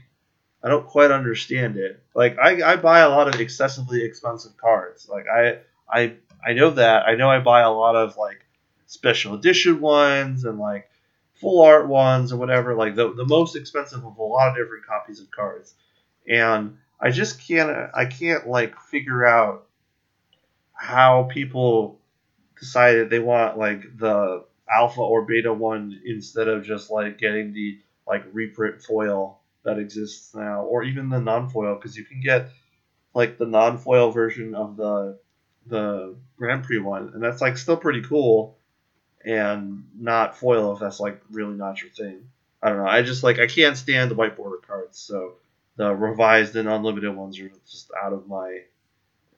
I 0.63 0.69
don't 0.69 0.87
quite 0.87 1.11
understand 1.11 1.77
it. 1.77 2.01
Like 2.15 2.37
I, 2.39 2.73
I 2.73 2.75
buy 2.77 2.99
a 2.99 3.09
lot 3.09 3.33
of 3.33 3.39
excessively 3.39 4.03
expensive 4.03 4.57
cards. 4.57 5.07
Like 5.07 5.25
I 5.27 5.59
I 5.89 6.15
I 6.45 6.53
know 6.53 6.71
that. 6.71 7.07
I 7.07 7.15
know 7.15 7.29
I 7.29 7.39
buy 7.39 7.61
a 7.61 7.71
lot 7.71 7.95
of 7.95 8.17
like 8.17 8.45
special 8.85 9.35
edition 9.35 9.79
ones 9.81 10.45
and 10.45 10.59
like 10.59 10.89
full 11.35 11.61
art 11.63 11.87
ones 11.87 12.31
or 12.31 12.37
whatever, 12.37 12.73
like 12.73 12.95
the, 12.95 13.13
the 13.13 13.25
most 13.25 13.55
expensive 13.55 14.03
of 14.05 14.17
a 14.17 14.23
lot 14.23 14.49
of 14.49 14.55
different 14.55 14.85
copies 14.85 15.19
of 15.19 15.29
cards. 15.31 15.75
And 16.27 16.77
I 16.99 17.11
just 17.11 17.39
can't 17.45 17.69
I 17.93 18.05
can't 18.05 18.47
like 18.47 18.79
figure 18.79 19.25
out 19.25 19.65
how 20.73 21.23
people 21.31 21.99
decided 22.59 23.09
they 23.09 23.19
want 23.19 23.57
like 23.57 23.97
the 23.97 24.45
alpha 24.69 25.01
or 25.01 25.25
beta 25.25 25.53
one 25.53 25.99
instead 26.05 26.47
of 26.47 26.63
just 26.63 26.89
like 26.91 27.17
getting 27.17 27.53
the 27.53 27.79
like 28.07 28.23
reprint 28.31 28.81
foil 28.81 29.39
that 29.63 29.79
exists 29.79 30.33
now 30.33 30.63
or 30.63 30.83
even 30.83 31.09
the 31.09 31.19
non-foil 31.19 31.75
because 31.75 31.97
you 31.97 32.03
can 32.03 32.21
get 32.21 32.49
like 33.13 33.37
the 33.37 33.45
non-foil 33.45 34.11
version 34.11 34.55
of 34.55 34.77
the 34.77 35.19
the 35.67 36.15
Grand 36.37 36.63
Prix 36.63 36.79
one 36.79 37.11
and 37.13 37.23
that's 37.23 37.41
like 37.41 37.57
still 37.57 37.77
pretty 37.77 38.01
cool 38.01 38.57
and 39.27 39.83
not 39.99 40.37
foil 40.37 40.73
if 40.73 40.79
that's 40.79 40.99
like 40.99 41.21
really 41.29 41.55
not 41.55 41.81
your 41.81 41.91
thing. 41.91 42.29
I 42.61 42.69
don't 42.69 42.77
know. 42.79 42.87
I 42.87 43.01
just 43.01 43.23
like 43.23 43.39
I 43.39 43.47
can't 43.47 43.77
stand 43.77 44.09
the 44.09 44.15
white 44.15 44.37
border 44.37 44.57
cards, 44.57 44.97
so 44.97 45.33
the 45.75 45.93
revised 45.93 46.55
and 46.55 46.67
unlimited 46.67 47.15
ones 47.15 47.39
are 47.39 47.51
just 47.69 47.91
out 48.01 48.13
of 48.13 48.27
my 48.27 48.61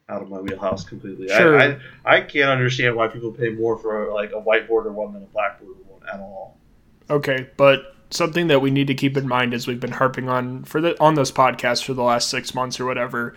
out 0.07 0.21
of 0.21 0.29
my 0.29 0.39
wheelhouse 0.39 0.83
completely. 0.83 1.27
Sure. 1.27 1.59
I, 1.59 1.79
I 2.05 2.17
I 2.17 2.21
can't 2.21 2.49
understand 2.49 2.95
why 2.95 3.07
people 3.07 3.31
pay 3.31 3.49
more 3.49 3.77
for 3.77 4.13
like 4.13 4.31
a 4.31 4.39
white 4.39 4.67
border 4.67 4.91
one 4.91 5.13
than 5.13 5.23
a 5.23 5.27
black 5.27 5.59
border 5.59 5.79
one 5.87 6.01
at 6.11 6.19
all. 6.19 6.57
Okay, 7.09 7.49
but 7.57 7.95
something 8.11 8.47
that 8.47 8.61
we 8.61 8.71
need 8.71 8.87
to 8.87 8.95
keep 8.95 9.17
in 9.17 9.27
mind 9.27 9.53
as 9.53 9.67
we've 9.67 9.79
been 9.79 9.91
harping 9.91 10.29
on 10.29 10.63
for 10.63 10.81
the 10.81 10.99
on 11.01 11.15
this 11.15 11.31
podcast 11.31 11.83
for 11.83 11.93
the 11.93 12.03
last 12.03 12.29
six 12.29 12.53
months 12.53 12.79
or 12.79 12.85
whatever. 12.85 13.35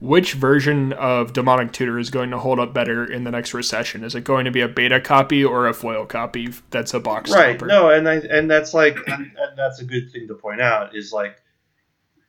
Which 0.00 0.34
version 0.34 0.92
of 0.92 1.32
Demonic 1.32 1.72
Tutor 1.72 1.98
is 1.98 2.08
going 2.10 2.30
to 2.30 2.38
hold 2.38 2.60
up 2.60 2.72
better 2.72 3.04
in 3.04 3.24
the 3.24 3.32
next 3.32 3.52
recession? 3.52 4.04
Is 4.04 4.14
it 4.14 4.22
going 4.22 4.44
to 4.44 4.50
be 4.52 4.60
a 4.60 4.68
beta 4.68 5.00
copy 5.00 5.44
or 5.44 5.66
a 5.66 5.74
foil 5.74 6.06
copy 6.06 6.50
that's 6.70 6.94
a 6.94 7.00
box 7.00 7.32
right 7.32 7.58
topper? 7.58 7.66
no 7.66 7.90
and 7.90 8.08
i 8.08 8.16
and 8.16 8.48
that's 8.50 8.74
like 8.74 8.96
and, 9.08 9.32
and 9.36 9.56
that's 9.56 9.80
a 9.80 9.84
good 9.84 10.10
thing 10.12 10.28
to 10.28 10.34
point 10.34 10.60
out 10.60 10.94
is 10.94 11.12
like 11.12 11.36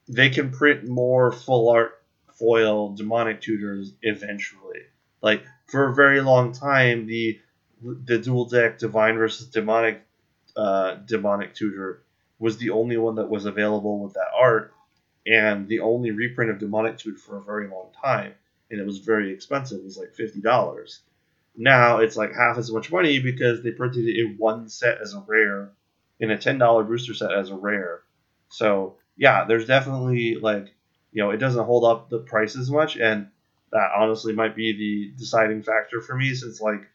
they 0.08 0.30
can 0.30 0.52
print 0.52 0.88
more 0.88 1.32
full 1.32 1.70
art 1.70 2.04
foil 2.34 2.96
demonic 2.96 3.42
tutors 3.42 3.94
eventually 4.02 4.80
like 5.22 5.44
for 5.68 5.90
a 5.90 5.94
very 5.94 6.22
long 6.22 6.52
time 6.52 7.06
the 7.06 7.40
the 7.82 8.18
Duel 8.18 8.46
Deck 8.46 8.78
divine 8.80 9.16
versus 9.18 9.48
demonic 9.48 10.02
uh, 10.58 10.96
demonic 11.06 11.54
tutor 11.54 12.04
was 12.40 12.58
the 12.58 12.72
only 12.72 12.98
one 12.98 13.16
that 13.16 13.30
was 13.30 13.46
available 13.46 14.04
with 14.04 14.14
that 14.14 14.28
art 14.38 14.74
and 15.30 15.68
the 15.68 15.80
only 15.80 16.12
reprint 16.12 16.52
of 16.52 16.60
demonic 16.60 16.98
tutor 16.98 17.18
for 17.18 17.38
a 17.38 17.44
very 17.44 17.68
long 17.68 17.90
time 18.02 18.34
and 18.72 18.80
it 18.80 18.86
was 18.86 19.00
very 19.00 19.32
expensive 19.32 19.80
it 19.80 19.86
was 19.86 19.98
like 19.98 20.14
$50 20.14 21.00
now 21.62 21.98
it's 21.98 22.16
like 22.16 22.34
half 22.34 22.58
as 22.58 22.72
much 22.72 22.90
money 22.90 23.20
because 23.20 23.62
they 23.62 23.72
printed 23.72 24.08
it 24.08 24.18
in 24.18 24.36
one 24.38 24.70
set 24.70 25.02
as 25.02 25.14
a 25.14 25.24
rare, 25.28 25.72
in 26.20 26.32
a 26.32 26.38
ten 26.38 26.58
dollar 26.58 26.86
booster 26.86 27.14
set 27.14 27.34
as 27.34 27.50
a 27.50 27.56
rare. 27.56 28.02
So 28.48 28.96
yeah, 29.18 29.44
there's 29.44 29.68
definitely 29.68 30.36
like 30.36 30.74
you 31.12 31.22
know 31.22 31.32
it 31.32 31.38
doesn't 31.38 31.66
hold 31.66 31.84
up 31.84 32.10
the 32.10 32.20
price 32.20 32.56
as 32.56 32.72
much, 32.72 32.96
and 32.96 33.28
that 33.74 33.92
honestly 33.98 34.32
might 34.32 34.56
be 34.56 34.72
the 34.72 35.20
deciding 35.20 35.62
factor 35.62 36.00
for 36.00 36.16
me 36.16 36.34
since 36.34 36.62
like 36.62 36.90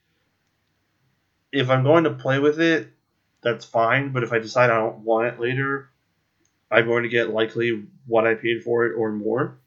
if 1.53 1.69
I'm 1.69 1.85
going 1.85 2.05
to 2.05 2.11
play 2.15 2.39
with 2.39 2.59
it, 2.59 2.89
that's 3.43 3.67
fine. 3.67 4.13
But 4.13 4.23
if 4.23 4.33
I 4.33 4.39
decide 4.39 4.71
I 4.71 4.79
don't 4.79 5.01
want 5.01 5.27
it 5.27 5.41
later, 5.41 5.91
I'm 6.71 6.87
going 6.87 7.05
to 7.05 7.09
get 7.09 7.31
likely 7.31 7.85
what 8.07 8.27
I 8.27 8.35
paid 8.35 8.63
for 8.63 8.87
it 8.87 8.95
or 8.97 9.13
more. 9.13 9.59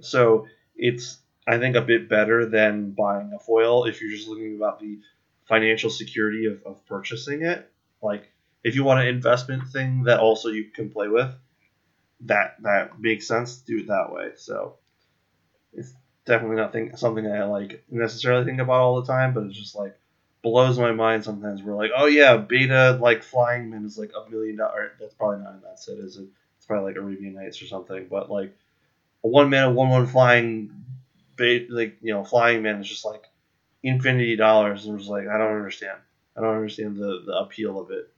So 0.00 0.46
it's 0.76 1.18
I 1.46 1.58
think 1.58 1.76
a 1.76 1.82
bit 1.82 2.08
better 2.08 2.46
than 2.46 2.92
buying 2.92 3.32
a 3.34 3.38
foil 3.38 3.84
if 3.84 4.00
you're 4.00 4.10
just 4.10 4.28
looking 4.28 4.56
about 4.56 4.80
the 4.80 5.00
financial 5.46 5.90
security 5.90 6.46
of, 6.46 6.62
of 6.64 6.84
purchasing 6.86 7.42
it. 7.42 7.70
Like 8.02 8.30
if 8.62 8.74
you 8.74 8.84
want 8.84 9.00
an 9.00 9.08
investment 9.08 9.68
thing 9.68 10.04
that 10.04 10.20
also 10.20 10.50
you 10.50 10.64
can 10.64 10.90
play 10.90 11.08
with, 11.08 11.34
that 12.22 12.56
that 12.62 13.00
makes 13.00 13.26
sense 13.26 13.58
do 13.58 13.78
it 13.78 13.88
that 13.88 14.12
way. 14.12 14.32
So 14.36 14.76
it's 15.72 15.92
definitely 16.24 16.56
not 16.56 16.98
something 16.98 17.26
I 17.26 17.44
like 17.44 17.84
necessarily 17.90 18.44
think 18.44 18.60
about 18.60 18.80
all 18.80 19.00
the 19.00 19.06
time, 19.06 19.34
but 19.34 19.44
it's 19.44 19.58
just 19.58 19.74
like 19.74 19.98
blows 20.42 20.78
my 20.78 20.92
mind 20.92 21.24
sometimes. 21.24 21.62
We're 21.62 21.76
like, 21.76 21.90
oh 21.96 22.06
yeah, 22.06 22.36
beta 22.36 22.98
like 23.00 23.22
flying 23.22 23.70
man 23.70 23.84
is 23.84 23.98
like 23.98 24.12
a 24.14 24.30
million 24.30 24.56
dollar. 24.56 24.92
That's 25.00 25.14
probably 25.14 25.44
not 25.44 25.54
in 25.54 25.60
that 25.62 25.78
set, 25.78 25.98
is 25.98 26.16
it? 26.16 26.26
It's 26.56 26.66
probably 26.66 26.92
like 26.92 26.96
Arabian 26.96 27.34
Nights 27.34 27.60
or 27.62 27.66
something. 27.66 28.06
But 28.10 28.30
like 28.30 28.56
a 29.24 29.28
one 29.28 29.50
mana 29.50 29.70
one 29.70 29.90
one 29.90 30.06
flying 30.06 30.84
bait 31.36 31.70
like 31.70 31.96
you 32.02 32.12
know 32.12 32.24
flying 32.24 32.62
man 32.62 32.80
is 32.80 32.88
just 32.88 33.04
like 33.04 33.24
infinity 33.82 34.36
dollars 34.36 34.86
and 34.86 34.96
was 34.96 35.08
like 35.08 35.28
I 35.28 35.38
don't 35.38 35.54
understand. 35.54 35.98
I 36.36 36.40
don't 36.40 36.54
understand 36.54 36.96
the, 36.96 37.22
the 37.26 37.32
appeal 37.32 37.80
of 37.80 37.90
it. 37.90 38.12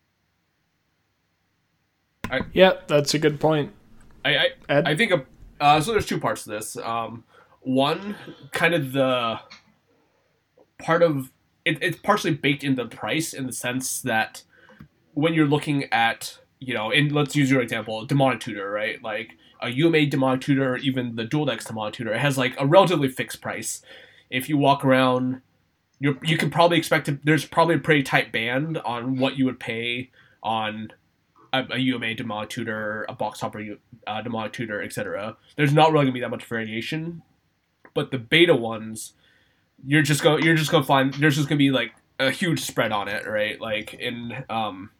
Yeah, 2.52 2.74
that's 2.86 3.14
a 3.14 3.18
good 3.18 3.40
point. 3.40 3.72
I 4.24 4.36
I, 4.36 4.48
Ed? 4.68 4.86
I 4.86 4.94
think 4.94 5.12
uh, 5.60 5.80
so. 5.80 5.92
There's 5.92 6.06
two 6.06 6.20
parts 6.20 6.44
to 6.44 6.50
this. 6.50 6.76
Um, 6.76 7.24
one, 7.62 8.16
kind 8.52 8.74
of 8.74 8.92
the 8.92 9.40
part 10.78 11.02
of 11.02 11.30
it, 11.64 11.82
it's 11.82 11.98
partially 11.98 12.34
baked 12.34 12.64
into 12.64 12.82
the 12.84 12.96
price 12.96 13.32
in 13.32 13.46
the 13.46 13.52
sense 13.52 14.00
that 14.02 14.42
when 15.14 15.34
you're 15.34 15.46
looking 15.46 15.84
at 15.92 16.38
you 16.60 16.74
know, 16.74 16.92
and 16.92 17.10
let's 17.10 17.34
use 17.34 17.50
your 17.50 17.62
example, 17.62 18.04
demonic 18.04 18.40
tutor, 18.40 18.70
right? 18.70 19.02
Like 19.02 19.36
a 19.60 19.70
UMA 19.70 20.06
demonic 20.06 20.42
tutor, 20.42 20.74
or 20.74 20.76
even 20.76 21.16
the 21.16 21.24
Duel 21.24 21.46
Decks 21.46 21.64
demonic 21.64 21.94
tutor, 21.94 22.12
it 22.12 22.20
has 22.20 22.38
like 22.38 22.54
a 22.58 22.66
relatively 22.66 23.08
fixed 23.08 23.40
price. 23.40 23.82
If 24.28 24.48
you 24.48 24.58
walk 24.58 24.84
around, 24.84 25.40
you 25.98 26.18
you 26.22 26.36
can 26.36 26.50
probably 26.50 26.78
expect 26.78 27.06
to, 27.06 27.18
there's 27.24 27.46
probably 27.46 27.76
a 27.76 27.80
pretty 27.80 28.02
tight 28.02 28.30
band 28.30 28.78
on 28.78 29.18
what 29.18 29.36
you 29.36 29.46
would 29.46 29.58
pay 29.58 30.10
on 30.42 30.92
a, 31.52 31.64
a 31.70 31.78
UMA 31.78 32.14
demonic 32.14 32.50
tutor, 32.50 33.06
a 33.08 33.14
box 33.14 33.40
topper 33.40 33.78
uh, 34.06 34.22
demonic 34.22 34.52
tutor, 34.52 34.82
etc. 34.82 35.36
There's 35.56 35.72
not 35.72 35.92
really 35.92 36.04
gonna 36.04 36.12
be 36.12 36.20
that 36.20 36.30
much 36.30 36.44
variation, 36.44 37.22
but 37.94 38.10
the 38.10 38.18
beta 38.18 38.54
ones, 38.54 39.14
you're 39.86 40.02
just 40.02 40.22
go 40.22 40.36
you're 40.36 40.54
just 40.54 40.70
gonna 40.70 40.84
find 40.84 41.14
there's 41.14 41.36
just 41.36 41.48
gonna 41.48 41.58
be 41.58 41.70
like 41.70 41.92
a 42.18 42.30
huge 42.30 42.60
spread 42.60 42.92
on 42.92 43.08
it, 43.08 43.26
right? 43.26 43.60
Like 43.60 43.94
in 43.94 44.44
um, 44.48 44.90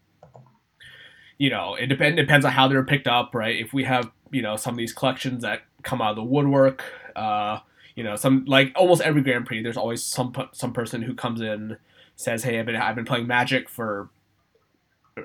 you 1.38 1.50
know, 1.50 1.74
it 1.74 1.86
depend 1.86 2.16
depends 2.16 2.44
on 2.44 2.52
how 2.52 2.68
they're 2.68 2.84
picked 2.84 3.06
up, 3.06 3.34
right? 3.34 3.56
If 3.56 3.72
we 3.72 3.84
have 3.84 4.10
you 4.30 4.42
know 4.42 4.56
some 4.56 4.74
of 4.74 4.78
these 4.78 4.92
collections 4.92 5.42
that 5.42 5.62
come 5.82 6.02
out 6.02 6.10
of 6.10 6.16
the 6.16 6.22
woodwork, 6.22 6.82
uh, 7.16 7.60
you 7.94 8.04
know, 8.04 8.16
some 8.16 8.44
like 8.46 8.72
almost 8.76 9.02
every 9.02 9.22
Grand 9.22 9.46
Prix, 9.46 9.62
there's 9.62 9.76
always 9.76 10.02
some 10.02 10.32
some 10.52 10.72
person 10.72 11.02
who 11.02 11.14
comes 11.14 11.40
in 11.40 11.76
says, 12.16 12.44
"Hey, 12.44 12.58
I've 12.58 12.66
been 12.66 12.76
I've 12.76 12.94
been 12.94 13.04
playing 13.04 13.26
Magic 13.26 13.68
for 13.68 14.10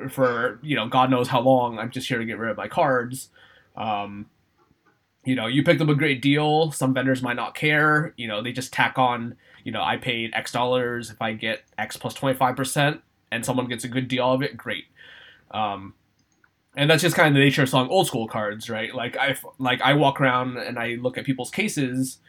for 0.10 0.60
you 0.62 0.76
know 0.76 0.88
God 0.88 1.10
knows 1.10 1.28
how 1.30 1.42
long. 1.42 1.80
I'm 1.80 1.92
just 1.92 2.08
here 2.08 2.20
to 2.20 2.26
get 2.26 2.38
rid 2.38 2.52
of 2.52 2.58
my 2.58 2.68
cards." 2.68 3.30
Um, 3.76 4.28
you 5.26 5.36
know, 5.36 5.48
you 5.48 5.64
picked 5.64 5.82
up 5.82 5.90
a 5.90 5.96
great 5.96 6.22
deal. 6.22 6.72
Some 6.72 6.94
vendors 6.94 7.22
might 7.22 7.36
not 7.36 7.56
care. 7.56 8.14
You 8.16 8.28
know, 8.28 8.42
they 8.42 8.52
just 8.52 8.72
tack 8.72 8.98
on. 8.98 9.36
You 9.64 9.72
know, 9.72 9.82
I 9.82 9.98
paid 9.98 10.32
X 10.34 10.52
dollars. 10.52 11.10
If 11.10 11.22
I 11.22 11.34
get 11.34 11.64
X 11.78 11.98
plus 11.98 12.14
plus 12.14 12.20
twenty 12.20 12.38
five 12.38 12.56
percent, 12.56 13.02
and 13.32 13.44
someone 13.44 13.68
gets 13.68 13.84
a 13.84 13.88
good 13.88 14.08
deal 14.08 14.32
of 14.32 14.44
it, 14.44 14.56
great. 14.56 14.86
Um, 15.52 15.96
and 16.78 16.90
that's 16.90 17.02
just 17.02 17.16
kind 17.16 17.30
of 17.30 17.34
the 17.34 17.40
nature 17.40 17.64
of 17.64 17.70
selling 17.70 17.90
old 17.90 18.08
school 18.08 18.28
cards, 18.28 18.70
right? 18.70 18.94
Like 18.94 19.18
I 19.18 19.36
like 19.58 19.82
I 19.82 19.94
walk 19.94 20.22
around 20.22 20.58
and 20.58 20.78
I 20.78 20.96
look 20.96 21.18
at 21.18 21.26
people's 21.26 21.50
cases, 21.50 22.20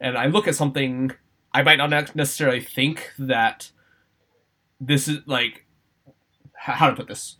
and 0.00 0.18
I 0.18 0.26
look 0.26 0.48
at 0.48 0.54
something. 0.54 1.12
I 1.52 1.62
might 1.62 1.76
not 1.76 2.14
necessarily 2.14 2.60
think 2.60 3.10
that 3.18 3.70
this 4.80 5.08
is 5.08 5.18
like 5.26 5.66
how 6.54 6.90
to 6.90 6.96
put 6.96 7.08
this. 7.08 7.36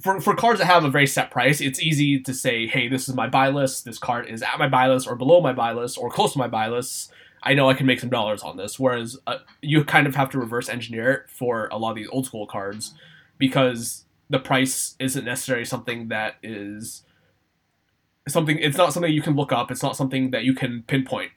For, 0.00 0.20
for 0.20 0.34
cards 0.34 0.60
that 0.60 0.66
have 0.66 0.84
a 0.84 0.90
very 0.90 1.06
set 1.06 1.30
price, 1.30 1.60
it's 1.60 1.80
easy 1.80 2.20
to 2.20 2.34
say, 2.34 2.66
hey, 2.66 2.88
this 2.88 3.08
is 3.08 3.14
my 3.14 3.26
buy 3.26 3.48
list. 3.48 3.84
This 3.84 3.98
card 3.98 4.28
is 4.28 4.42
at 4.42 4.58
my 4.58 4.68
buy 4.68 4.88
list 4.88 5.08
or 5.08 5.16
below 5.16 5.40
my 5.40 5.52
buy 5.52 5.72
list 5.72 5.98
or 5.98 6.10
close 6.10 6.32
to 6.32 6.38
my 6.38 6.48
buy 6.48 6.68
list. 6.68 7.10
I 7.42 7.54
know 7.54 7.68
I 7.70 7.74
can 7.74 7.86
make 7.86 8.00
some 8.00 8.10
dollars 8.10 8.42
on 8.42 8.56
this. 8.56 8.78
Whereas 8.78 9.16
uh, 9.26 9.38
you 9.62 9.84
kind 9.84 10.06
of 10.06 10.14
have 10.14 10.30
to 10.30 10.38
reverse 10.38 10.68
engineer 10.68 11.10
it 11.12 11.30
for 11.30 11.68
a 11.72 11.78
lot 11.78 11.90
of 11.90 11.96
these 11.96 12.08
old 12.10 12.26
school 12.26 12.46
cards 12.46 12.94
because 13.38 14.04
the 14.30 14.38
price 14.38 14.94
isn't 14.98 15.24
necessarily 15.24 15.64
something 15.64 16.08
that 16.08 16.36
is 16.42 17.02
something 18.28 18.58
it's 18.58 18.76
not 18.76 18.92
something 18.92 19.12
you 19.12 19.22
can 19.22 19.34
look 19.34 19.52
up 19.52 19.70
it's 19.70 19.82
not 19.82 19.96
something 19.96 20.32
that 20.32 20.44
you 20.44 20.52
can 20.52 20.82
pinpoint 20.82 21.32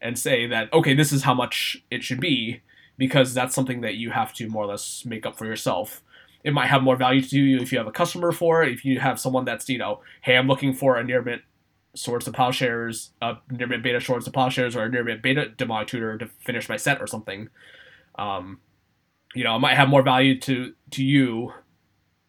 and 0.00 0.18
say 0.18 0.46
that 0.46 0.72
okay 0.72 0.94
this 0.94 1.12
is 1.12 1.24
how 1.24 1.34
much 1.34 1.82
it 1.90 2.02
should 2.02 2.20
be 2.20 2.62
because 2.96 3.34
that's 3.34 3.54
something 3.54 3.82
that 3.82 3.94
you 3.94 4.10
have 4.10 4.32
to 4.32 4.48
more 4.48 4.64
or 4.64 4.68
less 4.68 5.04
make 5.04 5.26
up 5.26 5.36
for 5.36 5.44
yourself 5.44 6.02
it 6.44 6.52
might 6.52 6.68
have 6.68 6.82
more 6.82 6.96
value 6.96 7.22
to 7.22 7.38
you 7.38 7.58
if 7.58 7.72
you 7.72 7.78
have 7.78 7.86
a 7.86 7.92
customer 7.92 8.32
for 8.32 8.62
it. 8.62 8.72
If 8.72 8.84
you 8.84 8.98
have 9.00 9.20
someone 9.20 9.44
that's 9.44 9.68
you 9.68 9.78
know 9.78 10.00
hey 10.22 10.36
i'm 10.36 10.46
looking 10.48 10.72
for 10.72 10.96
a 10.96 11.04
near 11.04 11.22
mint 11.22 11.42
swords 11.94 12.24
to 12.24 12.32
plowshares 12.32 13.10
a 13.20 13.36
near 13.50 13.66
mint 13.66 13.82
beta 13.82 14.00
swords 14.00 14.24
to 14.24 14.30
plowshares 14.30 14.76
or 14.76 14.84
a 14.84 14.88
near 14.88 15.04
mint 15.04 15.22
beta 15.22 15.48
demonic 15.48 15.88
tutor 15.88 16.16
to 16.16 16.26
finish 16.26 16.68
my 16.68 16.76
set 16.76 17.00
or 17.00 17.06
something 17.06 17.48
um, 18.18 18.60
you 19.34 19.44
know 19.44 19.56
it 19.56 19.60
might 19.60 19.76
have 19.76 19.88
more 19.88 20.02
value 20.02 20.38
to 20.38 20.74
to 20.90 21.04
you 21.04 21.52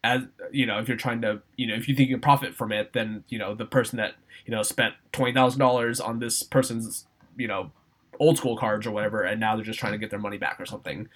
as 0.03 0.23
you 0.51 0.65
know 0.65 0.79
if 0.79 0.87
you're 0.87 0.97
trying 0.97 1.21
to 1.21 1.41
you 1.57 1.67
know 1.67 1.75
if 1.75 1.87
you 1.87 1.95
think 1.95 2.09
you 2.09 2.15
can 2.15 2.21
profit 2.21 2.55
from 2.55 2.71
it 2.71 2.93
then 2.93 3.23
you 3.29 3.37
know 3.37 3.53
the 3.53 3.65
person 3.65 3.97
that 3.97 4.15
you 4.45 4.51
know 4.51 4.63
spent 4.63 4.95
$20000 5.13 6.07
on 6.07 6.19
this 6.19 6.43
person's 6.43 7.05
you 7.37 7.47
know 7.47 7.71
old 8.19 8.37
school 8.37 8.57
cards 8.57 8.85
or 8.87 8.91
whatever 8.91 9.23
and 9.23 9.39
now 9.39 9.55
they're 9.55 9.65
just 9.65 9.79
trying 9.79 9.91
to 9.91 9.97
get 9.97 10.09
their 10.09 10.19
money 10.19 10.37
back 10.37 10.59
or 10.59 10.65
something 10.65 11.07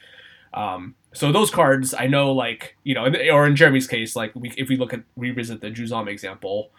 um, 0.56 0.96
so 1.14 1.32
those 1.32 1.52
cards 1.52 1.94
i 1.94 2.08
know 2.08 2.32
like 2.32 2.76
you 2.84 2.96
know 2.96 3.06
or 3.32 3.46
in 3.46 3.56
jeremy's 3.56 3.88
case 3.88 4.16
like 4.16 4.34
we, 4.36 4.52
if 4.58 4.70
we 4.70 4.78
look 4.78 4.94
at 4.94 5.04
revisit 5.16 5.62
the 5.62 5.70
juzam 5.70 6.08
example 6.08 6.72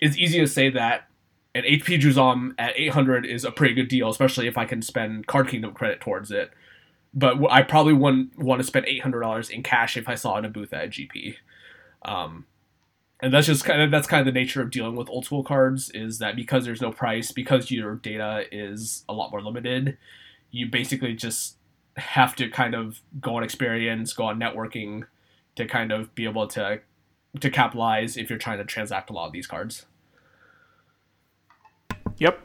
it's 0.00 0.16
easy 0.16 0.38
to 0.38 0.46
say 0.46 0.68
that 0.68 1.08
an 1.54 1.62
hp 1.64 2.00
juzam 2.00 2.54
at 2.58 2.72
800 2.76 3.24
is 3.24 3.44
a 3.44 3.50
pretty 3.50 3.74
good 3.74 3.88
deal 3.88 4.08
especially 4.08 4.46
if 4.46 4.58
i 4.58 4.64
can 4.64 4.82
spend 4.82 5.26
card 5.26 5.48
kingdom 5.48 5.72
credit 5.72 6.00
towards 6.00 6.30
it 6.30 6.50
but 7.12 7.38
I 7.50 7.62
probably 7.62 7.92
wouldn't 7.92 8.38
want 8.38 8.60
to 8.60 8.66
spend 8.66 8.86
eight 8.86 9.02
hundred 9.02 9.20
dollars 9.20 9.50
in 9.50 9.62
cash 9.62 9.96
if 9.96 10.08
I 10.08 10.14
saw 10.14 10.36
it 10.36 10.40
in 10.40 10.44
a 10.44 10.48
booth 10.48 10.72
at 10.72 10.84
a 10.84 10.88
GP. 10.88 11.36
Um, 12.04 12.46
and 13.20 13.34
that's 13.34 13.46
just 13.46 13.64
kind 13.64 13.82
of 13.82 13.90
that's 13.90 14.06
kind 14.06 14.26
of 14.26 14.32
the 14.32 14.38
nature 14.38 14.62
of 14.62 14.70
dealing 14.70 14.96
with 14.96 15.10
old 15.10 15.24
school 15.24 15.42
cards 15.42 15.90
is 15.90 16.18
that 16.18 16.36
because 16.36 16.64
there's 16.64 16.80
no 16.80 16.92
price, 16.92 17.32
because 17.32 17.70
your 17.70 17.96
data 17.96 18.44
is 18.52 19.04
a 19.08 19.12
lot 19.12 19.30
more 19.30 19.42
limited, 19.42 19.98
you 20.50 20.66
basically 20.66 21.14
just 21.14 21.56
have 21.96 22.36
to 22.36 22.48
kind 22.48 22.74
of 22.74 23.00
go 23.20 23.36
on 23.36 23.42
experience, 23.42 24.12
go 24.12 24.24
on 24.24 24.38
networking 24.38 25.04
to 25.56 25.66
kind 25.66 25.92
of 25.92 26.14
be 26.14 26.24
able 26.24 26.46
to 26.48 26.80
to 27.38 27.50
capitalize 27.50 28.16
if 28.16 28.28
you're 28.28 28.38
trying 28.38 28.58
to 28.58 28.64
transact 28.64 29.10
a 29.10 29.12
lot 29.12 29.26
of 29.26 29.32
these 29.32 29.46
cards. 29.46 29.86
Yep, 32.18 32.40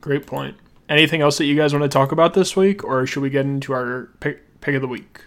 great 0.00 0.26
point. 0.26 0.56
Anything 0.88 1.20
else 1.20 1.38
that 1.38 1.46
you 1.46 1.56
guys 1.56 1.72
want 1.72 1.82
to 1.82 1.88
talk 1.88 2.12
about 2.12 2.34
this 2.34 2.54
week, 2.54 2.84
or 2.84 3.06
should 3.06 3.22
we 3.22 3.30
get 3.30 3.44
into 3.44 3.72
our 3.72 4.10
pick, 4.20 4.60
pick 4.60 4.74
of 4.74 4.82
the 4.82 4.88
week? 4.88 5.22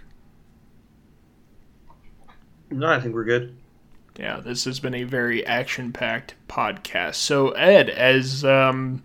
No, 2.69 2.87
I 2.87 2.99
think 2.99 3.15
we're 3.15 3.25
good. 3.25 3.57
Yeah, 4.17 4.39
this 4.39 4.65
has 4.65 4.79
been 4.79 4.93
a 4.93 5.03
very 5.03 5.45
action-packed 5.45 6.35
podcast. 6.47 7.15
So, 7.15 7.49
Ed, 7.51 7.89
as 7.89 8.45
um, 8.45 9.03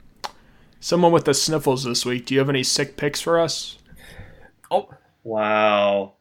someone 0.80 1.12
with 1.12 1.24
the 1.24 1.34
sniffles 1.34 1.84
this 1.84 2.04
week, 2.04 2.26
do 2.26 2.34
you 2.34 2.40
have 2.40 2.50
any 2.50 2.62
sick 2.62 2.96
picks 2.96 3.20
for 3.20 3.40
us? 3.40 3.78
Oh, 4.74 4.94
wow! 5.22 6.14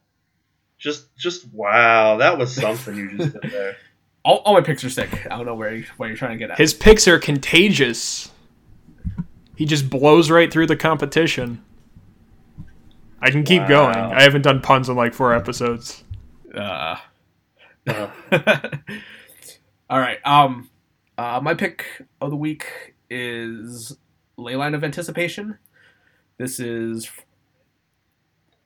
Just, 0.78 1.16
just 1.16 1.46
wow! 1.52 2.16
That 2.18 2.38
was 2.38 2.54
something 2.60 2.96
you 2.96 3.16
just 3.18 3.40
did 3.40 3.50
there. 3.50 3.76
All, 4.24 4.38
all 4.44 4.54
my 4.54 4.60
picks 4.62 4.82
are 4.84 4.90
sick. 4.90 5.26
I 5.26 5.36
don't 5.36 5.44
know 5.46 5.54
where 5.54 5.74
you, 5.74 5.84
where 5.96 6.08
you're 6.08 6.16
trying 6.16 6.32
to 6.32 6.38
get 6.38 6.50
at. 6.50 6.58
His 6.58 6.72
picks 6.74 7.06
are 7.08 7.18
contagious. 7.18 8.30
He 9.56 9.66
just 9.66 9.88
blows 9.90 10.30
right 10.30 10.52
through 10.52 10.66
the 10.66 10.76
competition. 10.76 11.62
I 13.20 13.30
can 13.30 13.44
keep 13.44 13.62
Wow. 13.62 13.68
going. 13.68 13.96
I 13.96 14.22
haven't 14.22 14.42
done 14.42 14.60
puns 14.60 14.88
in 14.88 14.96
like 14.96 15.14
four 15.14 15.32
episodes. 15.34 16.02
Uh, 16.54 16.96
Uh, 17.86 18.08
all 19.90 19.98
right. 19.98 20.18
Um, 20.24 20.70
uh, 21.18 21.40
my 21.42 21.54
pick 21.54 21.84
of 22.20 22.30
the 22.30 22.36
week 22.36 22.94
is 23.10 23.96
Leyline 24.38 24.74
of 24.74 24.82
Anticipation. 24.84 25.58
This 26.38 26.58
is. 26.58 27.10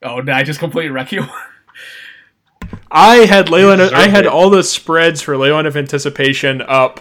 Oh, 0.03 0.21
did 0.21 0.31
I 0.31 0.43
just 0.45 0.61
completely 0.61 0.91
wreck 0.91 1.13
you? 1.13 1.25
I 2.91 3.17
had 3.27 3.47
Leyline. 3.47 3.79
deserve 3.79 3.95
I 3.99 4.09
had 4.09 4.25
it. 4.25 4.31
all 4.31 4.51
the 4.51 4.63
spreads 4.63 5.21
for 5.21 5.35
Leyline 5.35 5.67
of 5.67 5.77
Anticipation 5.77 6.63
up. 6.63 7.01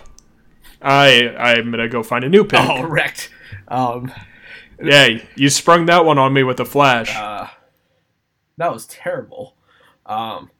I 0.81 1.29
I'm 1.37 1.71
gonna 1.71 1.87
go 1.89 2.03
find 2.03 2.23
a 2.23 2.29
new 2.29 2.43
pick. 2.43 2.59
oh, 2.61 2.83
wrecked. 2.83 3.29
Um, 3.67 4.11
Yeah, 4.81 5.19
you 5.35 5.49
sprung 5.49 5.85
that 5.87 6.05
one 6.05 6.17
on 6.17 6.33
me 6.33 6.43
with 6.43 6.59
a 6.59 6.65
flash. 6.65 7.15
uh, 7.15 7.47
that 8.57 8.71
was 8.73 8.85
terrible. 8.87 9.55
Um, 10.05 10.51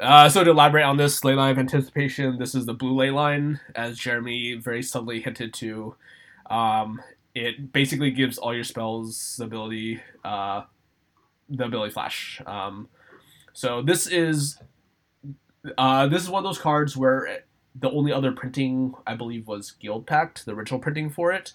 uh, 0.00 0.28
so 0.28 0.42
to 0.44 0.50
elaborate 0.50 0.82
on 0.84 0.96
this 0.96 1.20
Leyline 1.20 1.52
of 1.52 1.58
Anticipation, 1.58 2.38
this 2.38 2.54
is 2.54 2.66
the 2.66 2.74
blue 2.74 2.94
ley 2.94 3.10
line, 3.10 3.60
as 3.74 3.98
Jeremy 3.98 4.54
very 4.54 4.82
subtly 4.82 5.20
hinted 5.20 5.54
to. 5.54 5.94
Um, 6.50 7.00
it 7.34 7.72
basically 7.72 8.10
gives 8.10 8.38
all 8.38 8.54
your 8.54 8.64
spells 8.64 9.36
the 9.38 9.44
ability, 9.44 10.00
uh, 10.24 10.62
the 11.48 11.64
ability 11.64 11.92
flash. 11.92 12.40
Um, 12.46 12.88
so 13.52 13.82
this 13.82 14.06
is, 14.06 14.58
uh, 15.78 16.06
this 16.06 16.22
is 16.22 16.30
one 16.30 16.44
of 16.44 16.48
those 16.48 16.58
cards 16.58 16.96
where 16.96 17.44
the 17.74 17.90
only 17.90 18.12
other 18.12 18.32
printing 18.32 18.94
I 19.06 19.14
believe 19.14 19.46
was 19.46 19.74
Guildpact, 19.82 20.44
the 20.44 20.52
original 20.52 20.80
printing 20.80 21.10
for 21.10 21.32
it. 21.32 21.52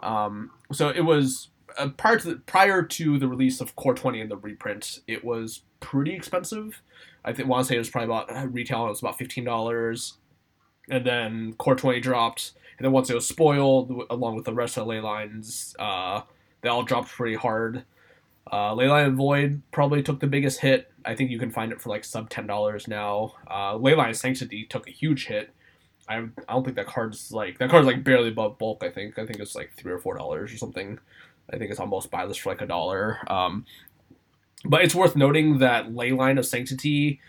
Um, 0.00 0.50
so 0.72 0.88
it 0.88 1.02
was 1.02 1.48
uh, 1.76 1.88
prior 1.88 2.18
to 2.18 2.28
the, 2.28 2.36
prior 2.36 2.82
to 2.82 3.18
the 3.18 3.28
release 3.28 3.60
of 3.60 3.76
Core 3.76 3.94
20 3.94 4.20
and 4.20 4.30
the 4.30 4.36
reprint, 4.36 5.00
it 5.06 5.24
was 5.24 5.62
pretty 5.80 6.14
expensive. 6.14 6.82
I 7.24 7.32
think 7.32 7.48
want 7.48 7.66
to 7.66 7.68
say 7.68 7.76
it 7.76 7.78
was 7.78 7.90
probably 7.90 8.06
about 8.06 8.34
uh, 8.34 8.46
retail. 8.48 8.86
It 8.86 8.90
was 8.90 9.00
about 9.00 9.18
fifteen 9.18 9.44
dollars, 9.44 10.14
and 10.88 11.04
then 11.04 11.52
Core 11.54 11.76
20 11.76 12.00
dropped, 12.00 12.52
and 12.80 12.86
then 12.86 12.92
once 12.92 13.10
it 13.10 13.14
was 13.14 13.28
spoiled, 13.28 14.06
along 14.08 14.36
with 14.36 14.46
the 14.46 14.54
rest 14.54 14.78
of 14.78 14.86
the 14.86 14.92
leylines, 14.94 15.74
uh, 15.78 16.22
they 16.62 16.70
all 16.70 16.82
dropped 16.82 17.10
pretty 17.10 17.36
hard. 17.36 17.84
Uh, 18.50 18.72
Leyline 18.74 19.16
Void 19.16 19.60
probably 19.70 20.02
took 20.02 20.20
the 20.20 20.26
biggest 20.26 20.60
hit. 20.60 20.90
I 21.04 21.14
think 21.14 21.30
you 21.30 21.38
can 21.38 21.50
find 21.50 21.72
it 21.72 21.80
for 21.82 21.90
like 21.90 22.04
sub 22.04 22.30
ten 22.30 22.46
dollars 22.46 22.88
now. 22.88 23.34
Uh, 23.46 23.74
Leyline 23.74 24.16
Sanctity 24.16 24.64
took 24.64 24.88
a 24.88 24.90
huge 24.90 25.26
hit. 25.26 25.50
I, 26.08 26.20
I 26.20 26.54
don't 26.54 26.64
think 26.64 26.76
that 26.76 26.86
card's 26.86 27.30
like 27.30 27.58
that 27.58 27.68
card's 27.68 27.86
like 27.86 28.02
barely 28.02 28.30
above 28.30 28.56
bulk. 28.56 28.82
I 28.82 28.88
think 28.88 29.18
I 29.18 29.26
think 29.26 29.40
it's 29.40 29.54
like 29.54 29.74
three 29.74 29.92
or 29.92 29.98
four 29.98 30.16
dollars 30.16 30.50
or 30.50 30.56
something. 30.56 30.98
I 31.52 31.58
think 31.58 31.70
it's 31.70 31.80
almost 31.80 32.10
buy 32.10 32.26
for 32.32 32.48
like 32.48 32.62
a 32.62 32.66
dollar. 32.66 33.18
Um, 33.30 33.66
but 34.64 34.84
it's 34.84 34.94
worth 34.94 35.16
noting 35.16 35.58
that 35.58 35.90
Leyline 35.90 36.38
of 36.38 36.46
Sanctity 36.46 37.20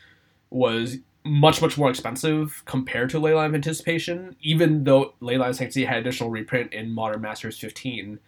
was 0.49 0.99
much 1.23 1.61
much 1.61 1.77
more 1.77 1.89
expensive 1.89 2.63
compared 2.65 3.09
to 3.11 3.19
Leyline 3.19 3.47
of 3.47 3.55
Anticipation, 3.55 4.35
even 4.41 4.83
though 4.83 5.13
Leyline 5.21 5.49
of 5.49 5.55
Sanctity 5.55 5.85
had 5.85 5.97
additional 5.97 6.29
reprint 6.29 6.73
in 6.73 6.91
Modern 6.91 7.21
Masters 7.21 7.59
15. 7.59 8.19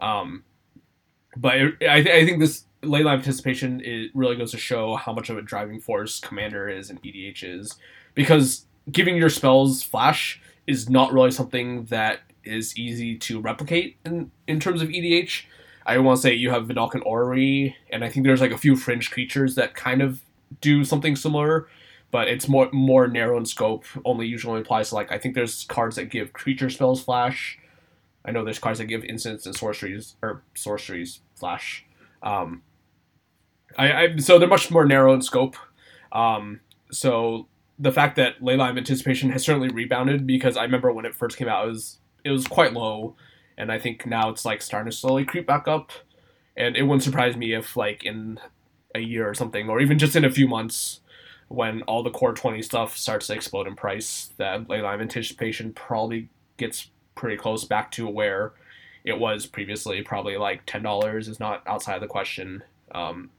Um, 0.00 0.44
but 1.36 1.56
it, 1.56 1.74
I, 1.88 2.02
th- 2.02 2.14
I 2.14 2.24
think 2.24 2.38
this 2.38 2.64
Leyline 2.82 3.14
of 3.14 3.20
Anticipation 3.20 3.80
it 3.84 4.10
really 4.14 4.36
goes 4.36 4.52
to 4.52 4.58
show 4.58 4.96
how 4.96 5.12
much 5.12 5.28
of 5.28 5.38
a 5.38 5.42
driving 5.42 5.80
force 5.80 6.20
Commander 6.20 6.68
is 6.68 6.90
and 6.90 7.02
EDH 7.02 7.42
is, 7.42 7.74
because 8.14 8.66
giving 8.92 9.16
your 9.16 9.30
spells 9.30 9.82
flash 9.82 10.40
is 10.66 10.88
not 10.88 11.12
really 11.12 11.30
something 11.30 11.84
that 11.86 12.20
is 12.44 12.78
easy 12.78 13.16
to 13.18 13.40
replicate 13.40 13.96
in, 14.04 14.30
in 14.46 14.60
terms 14.60 14.82
of 14.82 14.88
EDH. 14.88 15.42
I 15.84 15.98
want 15.98 16.16
to 16.18 16.22
say 16.22 16.34
you 16.34 16.50
have 16.50 16.64
Vedalken 16.64 17.02
Orrery, 17.04 17.74
and 17.90 18.04
I 18.04 18.08
think 18.08 18.26
there's 18.26 18.40
like 18.40 18.52
a 18.52 18.58
few 18.58 18.76
fringe 18.76 19.10
creatures 19.10 19.54
that 19.54 19.74
kind 19.74 20.02
of 20.02 20.22
do 20.60 20.84
something 20.84 21.16
similar, 21.16 21.68
but 22.10 22.28
it's 22.28 22.48
more 22.48 22.70
more 22.72 23.08
narrow 23.08 23.36
in 23.36 23.46
scope. 23.46 23.84
Only 24.04 24.26
usually 24.26 24.60
applies 24.60 24.90
to 24.90 24.94
like 24.94 25.12
I 25.12 25.18
think 25.18 25.34
there's 25.34 25.64
cards 25.64 25.96
that 25.96 26.10
give 26.10 26.32
creature 26.32 26.70
spells 26.70 27.02
flash. 27.02 27.58
I 28.24 28.32
know 28.32 28.44
there's 28.44 28.58
cards 28.58 28.78
that 28.78 28.86
give 28.86 29.04
instants 29.04 29.46
and 29.46 29.54
sorceries 29.54 30.16
or 30.22 30.42
sorceries 30.54 31.20
flash. 31.34 31.84
Um, 32.22 32.62
I, 33.76 33.92
I 33.92 34.16
so 34.16 34.38
they're 34.38 34.48
much 34.48 34.70
more 34.70 34.84
narrow 34.84 35.14
in 35.14 35.22
scope. 35.22 35.56
Um, 36.12 36.60
so 36.90 37.48
the 37.78 37.92
fact 37.92 38.16
that 38.16 38.40
Leyline 38.40 38.76
Anticipation 38.76 39.30
has 39.30 39.44
certainly 39.44 39.68
rebounded 39.68 40.26
because 40.26 40.56
I 40.56 40.62
remember 40.62 40.92
when 40.92 41.04
it 41.04 41.14
first 41.14 41.36
came 41.36 41.48
out, 41.48 41.64
it 41.64 41.68
was 41.68 41.98
it 42.24 42.30
was 42.30 42.46
quite 42.46 42.72
low, 42.72 43.14
and 43.56 43.70
I 43.70 43.78
think 43.78 44.06
now 44.06 44.30
it's 44.30 44.44
like 44.44 44.62
starting 44.62 44.90
to 44.90 44.96
slowly 44.96 45.24
creep 45.24 45.46
back 45.46 45.68
up. 45.68 45.92
And 46.56 46.74
it 46.74 46.84
wouldn't 46.84 47.02
surprise 47.02 47.36
me 47.36 47.52
if 47.52 47.76
like 47.76 48.04
in 48.04 48.40
a 48.94 49.00
year 49.00 49.28
or 49.28 49.34
something, 49.34 49.68
or 49.68 49.80
even 49.80 49.98
just 49.98 50.16
in 50.16 50.24
a 50.24 50.30
few 50.30 50.48
months, 50.48 51.00
when 51.48 51.82
all 51.82 52.02
the 52.02 52.10
core 52.10 52.32
twenty 52.32 52.62
stuff 52.62 52.96
starts 52.96 53.28
to 53.28 53.34
explode 53.34 53.66
in 53.66 53.76
price, 53.76 54.30
that 54.36 54.68
Leyline 54.68 55.00
Anticipation 55.00 55.72
probably 55.72 56.28
gets 56.56 56.90
pretty 57.14 57.36
close 57.36 57.64
back 57.64 57.90
to 57.92 58.08
where 58.08 58.52
it 59.04 59.18
was 59.18 59.46
previously. 59.46 60.02
Probably 60.02 60.36
like 60.36 60.66
ten 60.66 60.82
dollars 60.82 61.28
is 61.28 61.40
not 61.40 61.62
outside 61.66 61.94
of 61.94 62.00
the 62.00 62.06
question. 62.06 62.62
Um, 62.92 63.30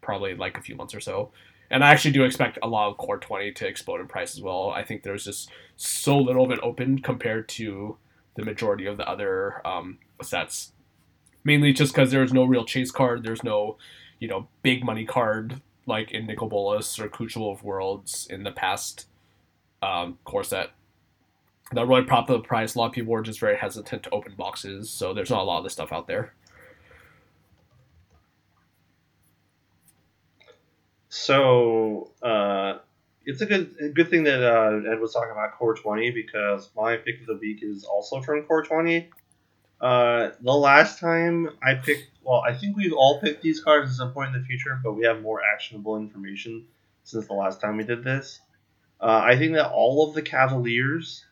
probably 0.00 0.34
like 0.34 0.58
a 0.58 0.62
few 0.62 0.74
months 0.74 0.94
or 0.94 1.00
so. 1.00 1.30
And 1.70 1.84
I 1.84 1.90
actually 1.90 2.10
do 2.10 2.24
expect 2.24 2.58
a 2.62 2.68
lot 2.68 2.88
of 2.90 2.96
Core 2.96 3.18
20 3.18 3.52
to 3.52 3.66
explode 3.66 4.00
in 4.00 4.08
price 4.08 4.34
as 4.34 4.42
well. 4.42 4.70
I 4.70 4.82
think 4.82 5.02
there's 5.02 5.24
just 5.24 5.50
so 5.76 6.18
little 6.18 6.44
of 6.44 6.50
it 6.50 6.58
open 6.62 7.00
compared 7.00 7.48
to 7.50 7.96
the 8.34 8.44
majority 8.44 8.86
of 8.86 8.96
the 8.96 9.08
other 9.08 9.64
um, 9.66 9.98
sets. 10.20 10.72
Mainly 11.44 11.72
just 11.72 11.94
because 11.94 12.10
there's 12.10 12.32
no 12.32 12.44
real 12.44 12.64
chase 12.64 12.90
card, 12.90 13.22
there's 13.22 13.44
no, 13.44 13.78
you 14.18 14.26
know, 14.26 14.48
big 14.62 14.84
money 14.84 15.04
card 15.04 15.60
like 15.90 16.12
in 16.12 16.26
Nicol 16.26 16.48
Bolas 16.48 16.98
or 16.98 17.10
of 17.50 17.62
Worlds 17.62 18.26
in 18.30 18.44
the 18.44 18.52
past 18.52 19.06
um, 19.82 20.18
core 20.24 20.44
set. 20.44 20.70
That 21.72 21.86
really 21.86 22.04
propped 22.04 22.30
up 22.30 22.42
the 22.42 22.48
price. 22.48 22.74
A 22.74 22.78
lot 22.78 22.86
of 22.86 22.92
people 22.92 23.12
were 23.12 23.22
just 23.22 23.38
very 23.38 23.56
hesitant 23.56 24.02
to 24.04 24.10
open 24.10 24.34
boxes, 24.34 24.90
so 24.90 25.12
there's 25.12 25.30
not 25.30 25.40
a 25.40 25.44
lot 25.44 25.58
of 25.58 25.64
this 25.64 25.74
stuff 25.74 25.92
out 25.92 26.06
there. 26.06 26.34
So 31.10 32.12
uh, 32.22 32.78
it's 33.26 33.40
a 33.40 33.46
good 33.46 33.74
a 33.80 33.88
good 33.88 34.08
thing 34.10 34.24
that 34.24 34.42
uh, 34.42 34.90
Ed 34.90 35.00
was 35.00 35.12
talking 35.12 35.32
about 35.32 35.52
Core 35.58 35.74
20 35.74 36.10
because 36.12 36.70
my 36.74 36.96
pick 36.96 37.20
of 37.20 37.26
the 37.26 37.36
week 37.36 37.62
is 37.62 37.84
also 37.84 38.20
from 38.22 38.42
Core 38.44 38.64
20. 38.64 39.10
Uh, 39.80 40.30
the 40.40 40.52
last 40.52 40.98
time 40.98 41.50
I 41.62 41.74
picked, 41.74 42.10
well, 42.30 42.44
I 42.46 42.54
think 42.54 42.76
we've 42.76 42.92
all 42.92 43.20
picked 43.20 43.42
these 43.42 43.60
cards 43.60 43.90
at 43.90 43.96
some 43.96 44.12
point 44.12 44.32
in 44.32 44.40
the 44.40 44.46
future, 44.46 44.78
but 44.84 44.92
we 44.92 45.04
have 45.04 45.20
more 45.20 45.40
actionable 45.42 45.96
information 45.96 46.64
since 47.02 47.26
the 47.26 47.32
last 47.32 47.60
time 47.60 47.76
we 47.76 47.82
did 47.82 48.04
this. 48.04 48.40
Uh, 49.00 49.20
I 49.24 49.36
think 49.36 49.54
that 49.54 49.72
all 49.72 50.06
of 50.06 50.14
the 50.14 50.22
Cavaliers 50.22 51.24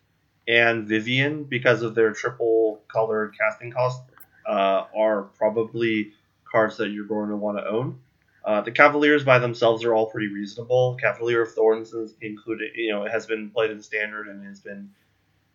and 0.49 0.89
Vivien, 0.89 1.45
because 1.45 1.83
of 1.83 1.95
their 1.95 2.13
triple 2.15 2.81
colored 2.93 3.37
casting 3.39 3.71
cost, 3.71 4.03
uh, 4.45 4.87
are 4.93 5.23
probably 5.39 6.15
cards 6.51 6.79
that 6.79 6.89
you're 6.89 7.07
going 7.07 7.29
to 7.29 7.37
want 7.37 7.59
to 7.59 7.69
own. 7.69 8.01
Uh, 8.45 8.63
the 8.63 8.73
Cavaliers 8.73 9.23
by 9.23 9.39
themselves 9.39 9.85
are 9.85 9.95
all 9.95 10.07
pretty 10.07 10.27
reasonable. 10.27 10.97
Cavalier 11.01 11.43
of 11.43 11.53
Thorns 11.53 11.93
is 11.93 12.17
included, 12.21 12.73
you 12.75 12.91
know, 12.91 13.07
has 13.07 13.25
been 13.25 13.51
played 13.51 13.71
in 13.71 13.81
standard 13.81 14.27
and 14.27 14.45
has 14.45 14.59
been, 14.59 14.91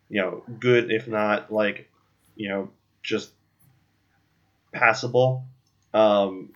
you 0.08 0.22
know, 0.22 0.46
good 0.58 0.90
if 0.90 1.06
not 1.06 1.52
like, 1.52 1.90
you 2.38 2.48
know, 2.48 2.70
just 3.02 3.34
passable. 4.74 5.46
Um, 5.94 6.54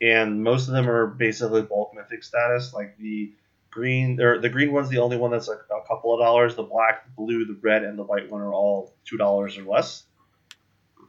and 0.00 0.42
most 0.42 0.68
of 0.68 0.74
them 0.74 0.88
are 0.88 1.06
basically 1.06 1.62
bulk 1.62 1.94
mythic 1.94 2.24
status. 2.24 2.72
Like 2.74 2.96
the 2.98 3.32
green, 3.70 4.20
or 4.20 4.38
the 4.38 4.48
green 4.48 4.72
one's 4.72 4.88
the 4.88 4.98
only 4.98 5.16
one 5.16 5.30
that's 5.30 5.48
like 5.48 5.58
a 5.58 5.86
couple 5.86 6.12
of 6.14 6.20
dollars. 6.20 6.56
The 6.56 6.62
black, 6.62 7.04
the 7.04 7.12
blue, 7.12 7.44
the 7.46 7.58
red, 7.60 7.84
and 7.84 7.98
the 7.98 8.02
white 8.02 8.30
one 8.30 8.40
are 8.40 8.52
all 8.52 8.94
two 9.04 9.16
dollars 9.16 9.56
or 9.58 9.64
less. 9.64 10.04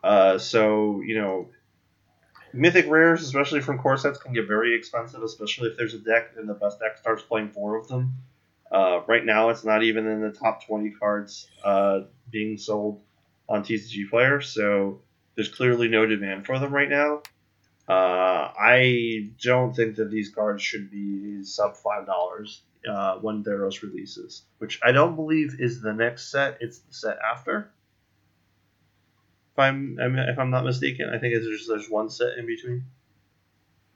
Uh, 0.03 0.37
so 0.37 1.01
you 1.01 1.19
know, 1.19 1.49
mythic 2.53 2.89
rares, 2.89 3.21
especially 3.21 3.61
from 3.61 3.79
core 3.79 3.97
sets, 3.97 4.19
can 4.19 4.33
get 4.33 4.47
very 4.47 4.75
expensive, 4.75 5.23
especially 5.23 5.69
if 5.69 5.77
there's 5.77 5.93
a 5.93 5.99
deck 5.99 6.31
and 6.37 6.47
the 6.47 6.53
best 6.53 6.79
deck 6.79 6.97
starts 6.97 7.23
playing 7.23 7.49
four 7.49 7.75
of 7.75 7.87
them. 7.87 8.13
Uh, 8.71 9.01
right 9.07 9.25
now, 9.25 9.49
it's 9.49 9.65
not 9.65 9.83
even 9.83 10.07
in 10.07 10.21
the 10.21 10.31
top 10.31 10.65
20 10.65 10.91
cards 10.91 11.49
uh, 11.63 12.01
being 12.29 12.57
sold 12.57 13.01
on 13.49 13.63
TCG 13.63 14.09
Player, 14.09 14.39
so 14.39 15.01
there's 15.41 15.55
clearly 15.55 15.87
no 15.87 16.05
demand 16.05 16.45
for 16.45 16.59
them 16.59 16.71
right 16.71 16.87
now. 16.89 17.23
Uh, 17.89 18.53
I 18.55 19.31
don't 19.41 19.75
think 19.75 19.95
that 19.95 20.11
these 20.11 20.29
cards 20.29 20.61
should 20.61 20.91
be 20.91 21.43
sub 21.43 21.75
five 21.77 22.05
dollars 22.05 22.61
uh, 22.87 23.15
when 23.15 23.43
Theros 23.43 23.81
releases, 23.81 24.43
which 24.59 24.79
I 24.83 24.91
don't 24.91 25.15
believe 25.15 25.55
is 25.59 25.81
the 25.81 25.93
next 25.93 26.29
set. 26.29 26.59
It's 26.61 26.77
the 26.77 26.93
set 26.93 27.17
after. 27.33 27.71
If 29.53 29.59
I'm, 29.59 29.97
I'm 29.99 30.15
if 30.15 30.37
I'm 30.37 30.51
not 30.51 30.63
mistaken, 30.63 31.09
I 31.09 31.17
think 31.17 31.33
there's 31.33 31.65
there's 31.67 31.89
one 31.89 32.11
set 32.11 32.37
in 32.37 32.45
between, 32.45 32.83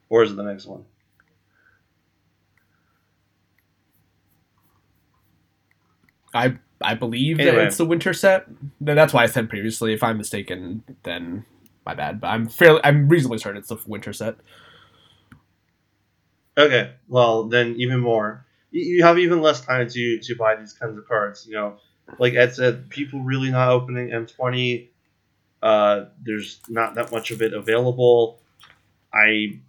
or 0.08 0.24
is 0.24 0.32
it 0.32 0.36
the 0.36 0.42
next 0.42 0.66
one? 0.66 0.84
I 6.34 6.58
I 6.80 6.94
believe 6.94 7.40
Anyway. 7.40 7.56
that 7.56 7.66
it's 7.68 7.76
the 7.78 7.84
winter 7.86 8.12
set. 8.12 8.46
Th- 8.84 8.94
That's 8.94 9.12
why 9.12 9.22
I 9.22 9.26
said 9.26 9.48
previously. 9.48 9.92
If 9.92 10.02
I'm 10.02 10.18
mistaken, 10.18 10.82
then 11.04 11.44
my 11.86 11.94
bad. 11.94 12.20
But 12.20 12.28
I'm 12.28 12.46
fairly 12.48 12.80
I'm 12.84 13.08
reasonably 13.08 13.38
certain 13.38 13.58
it's 13.58 13.68
the 13.68 13.78
winter 13.86 14.12
set. 14.12 14.36
Okay, 16.58 16.92
well 17.08 17.44
then 17.44 17.74
even 17.78 18.00
more. 18.00 18.44
You- 18.70 18.96
You 18.96 19.02
have 19.04 19.18
even 19.18 19.40
less 19.42 19.60
time 19.64 19.88
to 19.88 20.18
to 20.18 20.34
buy 20.36 20.56
these 20.56 20.72
kinds 20.72 20.96
of 20.98 21.06
cards. 21.06 21.46
You 21.46 21.54
know, 21.54 21.76
like 22.18 22.34
Ed 22.34 22.54
said, 22.54 22.88
people 22.90 23.20
really 23.20 23.50
not 23.50 23.68
opening 23.70 24.08
M20. 24.10 24.88
Uh, 25.62 26.04
there's 26.22 26.60
not 26.68 26.94
that 26.94 27.10
much 27.12 27.30
of 27.30 27.42
it 27.42 27.52
available. 27.52 28.40
I 29.12 29.60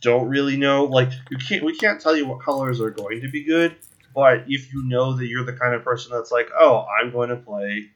don't 0.00 0.28
really 0.28 0.56
know. 0.56 0.84
Like 0.84 1.10
you 1.30 1.36
can't 1.38 1.64
we 1.64 1.76
can't 1.76 2.00
tell 2.00 2.16
you 2.16 2.26
what 2.26 2.40
colors 2.42 2.80
are 2.80 2.90
going 2.90 3.20
to 3.22 3.28
be 3.28 3.44
good. 3.44 3.76
But 4.16 4.44
if 4.48 4.72
you 4.72 4.82
know 4.82 5.12
that 5.12 5.26
you're 5.26 5.44
the 5.44 5.52
kind 5.52 5.74
of 5.74 5.84
person 5.84 6.10
that's 6.10 6.32
like, 6.32 6.48
oh, 6.58 6.86
I'm 6.98 7.12
going 7.12 7.28
to 7.28 7.36
play 7.36 7.90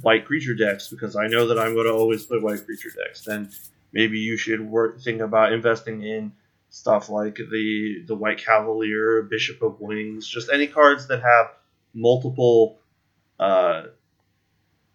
white 0.00 0.24
creature 0.24 0.54
decks 0.54 0.88
because 0.88 1.16
I 1.16 1.26
know 1.26 1.48
that 1.48 1.58
I'm 1.58 1.74
going 1.74 1.86
to 1.86 1.92
always 1.92 2.24
play 2.24 2.38
white 2.38 2.64
creature 2.64 2.88
decks, 2.88 3.26
then 3.26 3.50
maybe 3.92 4.18
you 4.18 4.38
should 4.38 4.62
work 4.62 5.02
think 5.02 5.20
about 5.20 5.52
investing 5.52 6.02
in 6.02 6.32
stuff 6.70 7.10
like 7.10 7.34
the 7.34 8.04
the 8.06 8.14
White 8.14 8.42
Cavalier, 8.42 9.20
Bishop 9.20 9.60
of 9.60 9.78
Wings, 9.82 10.26
just 10.26 10.48
any 10.50 10.66
cards 10.66 11.08
that 11.08 11.22
have 11.22 11.50
multiple 11.92 12.78
uh, 13.38 13.82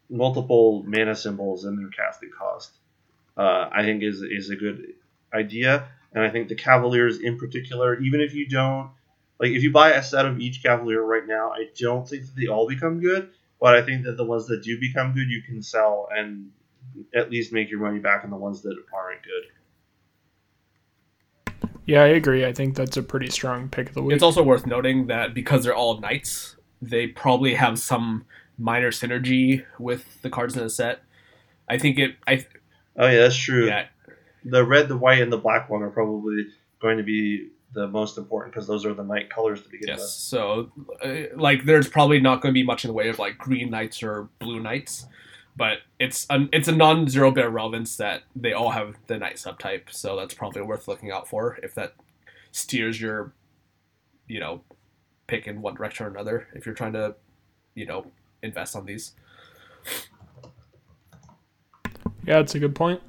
multiple 0.09 0.83
mana 0.87 1.15
symbols 1.15 1.65
in 1.65 1.75
their 1.75 1.89
casting 1.89 2.31
cost. 2.35 2.71
Uh, 3.37 3.69
I 3.71 3.83
think 3.83 4.01
is 4.01 4.23
is 4.23 4.49
a 4.49 4.55
good 4.55 4.93
idea, 5.31 5.89
and 6.11 6.23
I 6.23 6.31
think 6.31 6.47
the 6.47 6.55
Cavaliers 6.55 7.19
in 7.19 7.37
particular, 7.37 7.99
even 7.99 8.19
if 8.19 8.33
you 8.33 8.47
don't 8.47 8.89
like 9.39 9.51
if 9.51 9.63
you 9.63 9.71
buy 9.71 9.91
a 9.91 10.03
set 10.03 10.25
of 10.25 10.39
each 10.39 10.63
Cavalier 10.63 11.01
right 11.01 11.25
now, 11.27 11.51
I 11.51 11.67
don't 11.77 12.07
think 12.07 12.25
that 12.25 12.35
they 12.35 12.47
all 12.47 12.67
become 12.67 12.99
good, 12.99 13.29
but 13.59 13.75
I 13.75 13.81
think 13.81 14.05
that 14.05 14.17
the 14.17 14.25
ones 14.25 14.47
that 14.47 14.63
do 14.63 14.79
become 14.79 15.13
good, 15.13 15.29
you 15.29 15.41
can 15.41 15.61
sell 15.61 16.07
and 16.15 16.51
at 17.13 17.29
least 17.29 17.51
make 17.51 17.69
your 17.69 17.79
money 17.79 17.99
back 17.99 18.23
on 18.23 18.29
the 18.29 18.37
ones 18.37 18.61
that 18.61 18.75
aren't 18.93 19.21
good. 19.23 19.43
Yeah, 21.85 22.03
I 22.03 22.07
agree. 22.07 22.45
I 22.45 22.53
think 22.53 22.75
that's 22.75 22.97
a 22.97 23.03
pretty 23.03 23.29
strong 23.29 23.69
pick 23.69 23.89
of 23.89 23.95
the 23.95 24.01
week. 24.01 24.15
It's 24.15 24.23
also 24.23 24.41
worth 24.41 24.65
noting 24.65 25.07
that 25.07 25.33
because 25.33 25.63
they're 25.63 25.75
all 25.75 25.99
knights, 25.99 26.55
they 26.81 27.07
probably 27.07 27.53
have 27.55 27.77
some 27.77 28.25
minor 28.57 28.91
synergy 28.91 29.65
with 29.77 30.21
the 30.21 30.29
cards 30.29 30.55
in 30.55 30.63
the 30.63 30.69
set. 30.69 31.01
I 31.69 31.77
think 31.77 31.99
it. 31.99 32.15
I 32.25 32.45
Oh 32.97 33.07
yeah, 33.07 33.19
that's 33.19 33.35
true. 33.35 33.67
yeah. 33.67 33.87
the 34.43 34.65
red, 34.65 34.87
the 34.87 34.97
white, 34.97 35.21
and 35.21 35.31
the 35.31 35.37
black 35.37 35.69
one 35.69 35.83
are 35.83 35.89
probably 35.89 36.47
going 36.79 36.97
to 36.97 37.03
be 37.03 37.49
the 37.75 37.87
most 37.87 38.17
important 38.17 38.53
because 38.53 38.67
those 38.67 38.85
are 38.85 38.93
the 38.95 39.03
night 39.03 39.29
colors 39.29 39.61
to 39.61 39.69
begin 39.69 39.89
Yes. 39.89 39.99
with. 39.99 40.09
So, 40.09 40.71
uh, 41.03 41.37
like, 41.37 41.65
there's 41.65 41.87
probably 41.87 42.19
not 42.19 42.41
going 42.41 42.51
to 42.51 42.57
be 42.59 42.63
much 42.63 42.83
in 42.85 42.87
the 42.87 42.93
way 42.93 43.09
of 43.09 43.19
like 43.19 43.37
green 43.37 43.69
knights 43.69 44.01
or 44.01 44.29
blue 44.39 44.59
knights, 44.59 45.05
but 45.55 45.79
it's 45.99 46.25
an 46.29 46.49
it's 46.51 46.67
a 46.67 46.71
non-zero 46.71 47.29
bit 47.31 47.49
relevance 47.49 47.97
that 47.97 48.23
they 48.35 48.53
all 48.53 48.71
have 48.71 48.95
the 49.07 49.17
knight 49.17 49.35
subtype. 49.35 49.91
So 49.91 50.15
that's 50.15 50.33
probably 50.33 50.63
worth 50.63 50.87
looking 50.87 51.11
out 51.11 51.27
for 51.29 51.59
if 51.61 51.75
that 51.75 51.93
steers 52.51 52.99
your, 52.99 53.33
you 54.27 54.39
know, 54.39 54.61
pick 55.27 55.45
in 55.47 55.61
one 55.61 55.75
direction 55.75 56.05
or 56.05 56.09
another. 56.09 56.47
If 56.55 56.65
you're 56.65 56.75
trying 56.75 56.93
to, 56.93 57.15
you 57.75 57.85
know, 57.85 58.05
invest 58.41 58.75
on 58.75 58.85
these. 58.85 59.11
Yeah, 62.25 62.37
that's 62.37 62.55
a 62.55 62.59
good 62.59 62.73
point. 62.75 63.01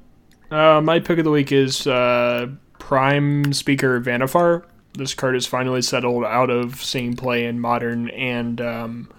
Uh, 0.51 0.81
my 0.81 1.01
pick 1.01 1.19
of 1.19 1.25
the 1.25 1.31
week 1.31 1.51
is 1.53 1.87
uh, 1.87 2.47
Prime 2.87 3.53
Speaker 3.53 4.01
Vannifar. 4.01 4.62
This 4.93 5.12
card 5.12 5.34
is 5.34 5.45
finally 5.45 5.82
settled 5.82 6.22
out 6.22 6.51
of 6.51 6.84
seeing 6.84 7.16
play 7.16 7.45
in 7.45 7.59
Modern, 7.59 8.11
and 8.11 8.61
um, 8.61 9.11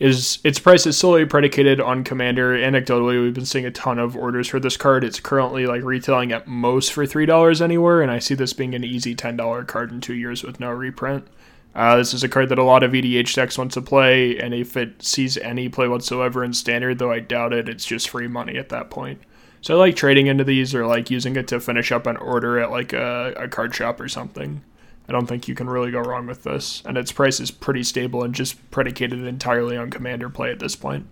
is 0.00 0.40
its 0.42 0.58
price 0.58 0.86
is 0.86 0.98
solely 0.98 1.24
predicated 1.24 1.80
on 1.80 2.02
Commander. 2.02 2.58
Anecdotally, 2.58 3.22
we've 3.22 3.32
been 3.32 3.46
seeing 3.46 3.64
a 3.64 3.70
ton 3.70 4.00
of 4.00 4.16
orders 4.16 4.48
for 4.48 4.58
this 4.58 4.76
card. 4.76 5.04
It's 5.04 5.20
currently 5.20 5.68
like 5.68 5.84
retailing 5.84 6.32
at 6.32 6.48
most 6.48 6.92
for 6.92 7.06
three 7.06 7.26
dollars 7.26 7.62
anywhere, 7.62 8.02
and 8.02 8.10
I 8.10 8.18
see 8.18 8.34
this 8.34 8.52
being 8.52 8.74
an 8.74 8.82
easy 8.82 9.14
ten 9.14 9.36
dollar 9.36 9.62
card 9.62 9.92
in 9.92 10.00
two 10.00 10.14
years 10.14 10.42
with 10.42 10.58
no 10.58 10.72
reprint. 10.72 11.28
Uh, 11.76 11.98
this 11.98 12.12
is 12.12 12.24
a 12.24 12.28
card 12.28 12.48
that 12.48 12.58
a 12.58 12.64
lot 12.64 12.82
of 12.82 12.90
EDH 12.90 13.32
decks 13.36 13.56
want 13.56 13.70
to 13.70 13.82
play, 13.82 14.36
and 14.36 14.52
if 14.52 14.76
it 14.76 15.00
sees 15.00 15.38
any 15.38 15.68
play 15.68 15.86
whatsoever 15.86 16.42
in 16.42 16.52
standard, 16.52 16.98
though 16.98 17.12
I 17.12 17.20
doubt 17.20 17.52
it, 17.52 17.68
it's 17.68 17.86
just 17.86 18.10
free 18.10 18.26
money 18.26 18.56
at 18.56 18.70
that 18.70 18.90
point. 18.90 19.20
So 19.60 19.74
I 19.74 19.78
like 19.78 19.96
trading 19.96 20.26
into 20.28 20.44
these 20.44 20.74
or 20.74 20.86
like 20.86 21.10
using 21.10 21.36
it 21.36 21.48
to 21.48 21.60
finish 21.60 21.90
up 21.90 22.06
an 22.06 22.16
order 22.16 22.58
at 22.58 22.70
like 22.70 22.92
a, 22.92 23.34
a 23.36 23.48
card 23.48 23.74
shop 23.74 24.00
or 24.00 24.08
something. 24.08 24.62
I 25.08 25.12
don't 25.12 25.26
think 25.26 25.46
you 25.48 25.54
can 25.54 25.68
really 25.68 25.90
go 25.90 26.00
wrong 26.00 26.26
with 26.26 26.42
this, 26.42 26.82
and 26.84 26.98
its 26.98 27.12
price 27.12 27.38
is 27.38 27.50
pretty 27.50 27.84
stable 27.84 28.24
and 28.24 28.34
just 28.34 28.70
predicated 28.70 29.24
entirely 29.24 29.76
on 29.76 29.90
commander 29.90 30.28
play 30.28 30.50
at 30.50 30.58
this 30.58 30.74
point. 30.74 31.06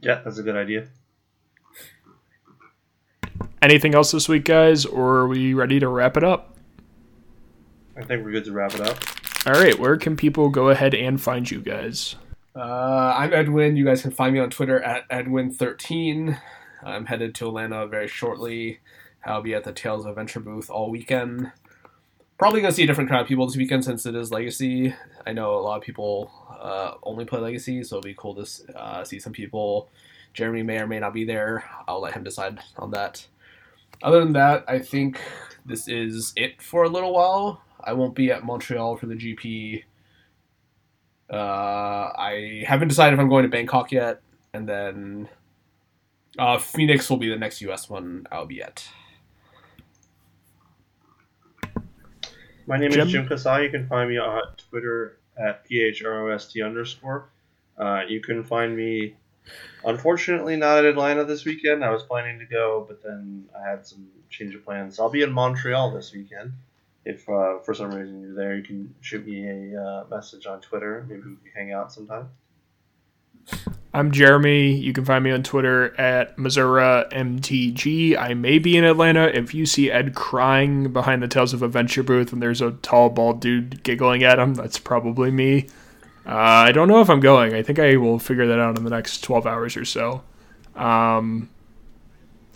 Yeah, 0.00 0.22
that's 0.24 0.38
a 0.38 0.42
good 0.42 0.56
idea. 0.56 0.88
Anything 3.60 3.94
else 3.94 4.12
this 4.12 4.28
week, 4.28 4.44
guys, 4.44 4.86
or 4.86 5.16
are 5.16 5.28
we 5.28 5.52
ready 5.52 5.80
to 5.80 5.88
wrap 5.88 6.16
it 6.16 6.24
up? 6.24 6.56
I 7.96 8.02
think 8.04 8.24
we're 8.24 8.30
good 8.30 8.44
to 8.44 8.52
wrap 8.52 8.74
it 8.74 8.80
up. 8.80 8.98
All 9.46 9.54
right, 9.54 9.78
where 9.78 9.96
can 9.96 10.16
people 10.16 10.48
go 10.48 10.68
ahead 10.68 10.94
and 10.94 11.20
find 11.20 11.50
you 11.50 11.60
guys? 11.60 12.14
Uh, 12.58 13.14
I'm 13.16 13.32
Edwin. 13.32 13.76
You 13.76 13.84
guys 13.84 14.02
can 14.02 14.10
find 14.10 14.34
me 14.34 14.40
on 14.40 14.50
Twitter 14.50 14.82
at 14.82 15.08
Edwin13. 15.10 16.40
I'm 16.82 17.06
headed 17.06 17.32
to 17.36 17.46
Atlanta 17.46 17.86
very 17.86 18.08
shortly. 18.08 18.80
I'll 19.24 19.42
be 19.42 19.54
at 19.54 19.62
the 19.62 19.70
Tales 19.70 20.04
of 20.04 20.10
Adventure 20.10 20.40
booth 20.40 20.68
all 20.68 20.90
weekend. 20.90 21.52
Probably 22.36 22.60
gonna 22.60 22.72
see 22.72 22.82
a 22.82 22.86
different 22.88 23.10
crowd 23.10 23.22
of 23.22 23.28
people 23.28 23.46
this 23.46 23.56
weekend 23.56 23.84
since 23.84 24.06
it 24.06 24.16
is 24.16 24.32
Legacy. 24.32 24.92
I 25.24 25.32
know 25.34 25.54
a 25.54 25.62
lot 25.62 25.76
of 25.76 25.84
people 25.84 26.32
uh, 26.60 26.94
only 27.04 27.24
play 27.24 27.38
Legacy, 27.38 27.84
so 27.84 27.98
it'll 27.98 28.08
be 28.08 28.14
cool 28.18 28.34
to 28.34 28.76
uh, 28.76 29.04
see 29.04 29.20
some 29.20 29.32
people. 29.32 29.88
Jeremy 30.34 30.64
may 30.64 30.80
or 30.80 30.88
may 30.88 30.98
not 30.98 31.14
be 31.14 31.24
there. 31.24 31.64
I'll 31.86 32.00
let 32.00 32.14
him 32.14 32.24
decide 32.24 32.58
on 32.76 32.90
that. 32.90 33.24
Other 34.02 34.18
than 34.18 34.32
that, 34.32 34.64
I 34.66 34.80
think 34.80 35.20
this 35.64 35.86
is 35.86 36.32
it 36.34 36.60
for 36.60 36.82
a 36.82 36.88
little 36.88 37.14
while. 37.14 37.62
I 37.84 37.92
won't 37.92 38.16
be 38.16 38.32
at 38.32 38.42
Montreal 38.42 38.96
for 38.96 39.06
the 39.06 39.14
GP. 39.14 39.84
Uh, 41.30 42.12
I 42.16 42.64
haven't 42.66 42.88
decided 42.88 43.14
if 43.14 43.20
I'm 43.20 43.28
going 43.28 43.42
to 43.42 43.48
Bangkok 43.48 43.92
yet, 43.92 44.22
and 44.54 44.68
then 44.68 45.28
uh, 46.38 46.58
Phoenix 46.58 47.10
will 47.10 47.18
be 47.18 47.28
the 47.28 47.36
next 47.36 47.60
US 47.62 47.90
one 47.90 48.26
I'll 48.32 48.46
be 48.46 48.62
at. 48.62 48.86
My 52.66 52.76
name 52.76 52.90
Jim? 52.90 53.06
is 53.06 53.12
Jim 53.12 53.26
Kasai. 53.26 53.64
You 53.64 53.70
can 53.70 53.86
find 53.86 54.10
me 54.10 54.18
on 54.18 54.42
Twitter 54.68 55.18
at 55.38 55.66
phrost 55.66 56.54
underscore. 56.64 57.30
Uh, 57.78 58.02
you 58.08 58.20
can 58.20 58.44
find 58.44 58.76
me, 58.76 59.14
unfortunately, 59.84 60.56
not 60.56 60.78
at 60.78 60.84
Atlanta 60.84 61.24
this 61.24 61.44
weekend. 61.44 61.84
I 61.84 61.90
was 61.90 62.02
planning 62.02 62.38
to 62.40 62.44
go, 62.44 62.84
but 62.86 63.02
then 63.02 63.48
I 63.58 63.70
had 63.70 63.86
some 63.86 64.06
change 64.28 64.54
of 64.54 64.64
plans. 64.64 64.98
I'll 65.00 65.08
be 65.08 65.22
in 65.22 65.32
Montreal 65.32 65.92
this 65.92 66.12
weekend. 66.12 66.52
If 67.08 67.26
uh, 67.26 67.60
for 67.60 67.72
some 67.72 67.90
reason 67.90 68.20
you're 68.20 68.34
there, 68.34 68.54
you 68.54 68.62
can 68.62 68.94
shoot 69.00 69.26
me 69.26 69.48
a 69.48 69.82
uh, 69.82 70.04
message 70.10 70.44
on 70.44 70.60
Twitter. 70.60 71.06
Maybe 71.08 71.22
we 71.22 71.36
can 71.36 71.52
hang 71.56 71.72
out 71.72 71.90
sometime. 71.90 72.28
I'm 73.94 74.12
Jeremy. 74.12 74.74
You 74.74 74.92
can 74.92 75.06
find 75.06 75.24
me 75.24 75.30
on 75.30 75.42
Twitter 75.42 75.98
at 75.98 76.38
Missouri 76.38 76.82
MTG. 76.82 78.14
I 78.14 78.34
may 78.34 78.58
be 78.58 78.76
in 78.76 78.84
Atlanta. 78.84 79.24
If 79.24 79.54
you 79.54 79.64
see 79.64 79.90
Ed 79.90 80.14
crying 80.14 80.92
behind 80.92 81.22
the 81.22 81.28
Tales 81.28 81.54
of 81.54 81.62
Adventure 81.62 82.02
booth 82.02 82.30
and 82.30 82.42
there's 82.42 82.60
a 82.60 82.72
tall, 82.72 83.08
bald 83.08 83.40
dude 83.40 83.82
giggling 83.82 84.22
at 84.22 84.38
him, 84.38 84.52
that's 84.52 84.78
probably 84.78 85.30
me. 85.30 85.66
Uh, 86.26 86.36
I 86.36 86.72
don't 86.72 86.88
know 86.88 87.00
if 87.00 87.08
I'm 87.08 87.20
going. 87.20 87.54
I 87.54 87.62
think 87.62 87.78
I 87.78 87.96
will 87.96 88.18
figure 88.18 88.46
that 88.48 88.60
out 88.60 88.76
in 88.76 88.84
the 88.84 88.90
next 88.90 89.24
12 89.24 89.46
hours 89.46 89.78
or 89.78 89.86
so. 89.86 90.22
Um, 90.76 91.48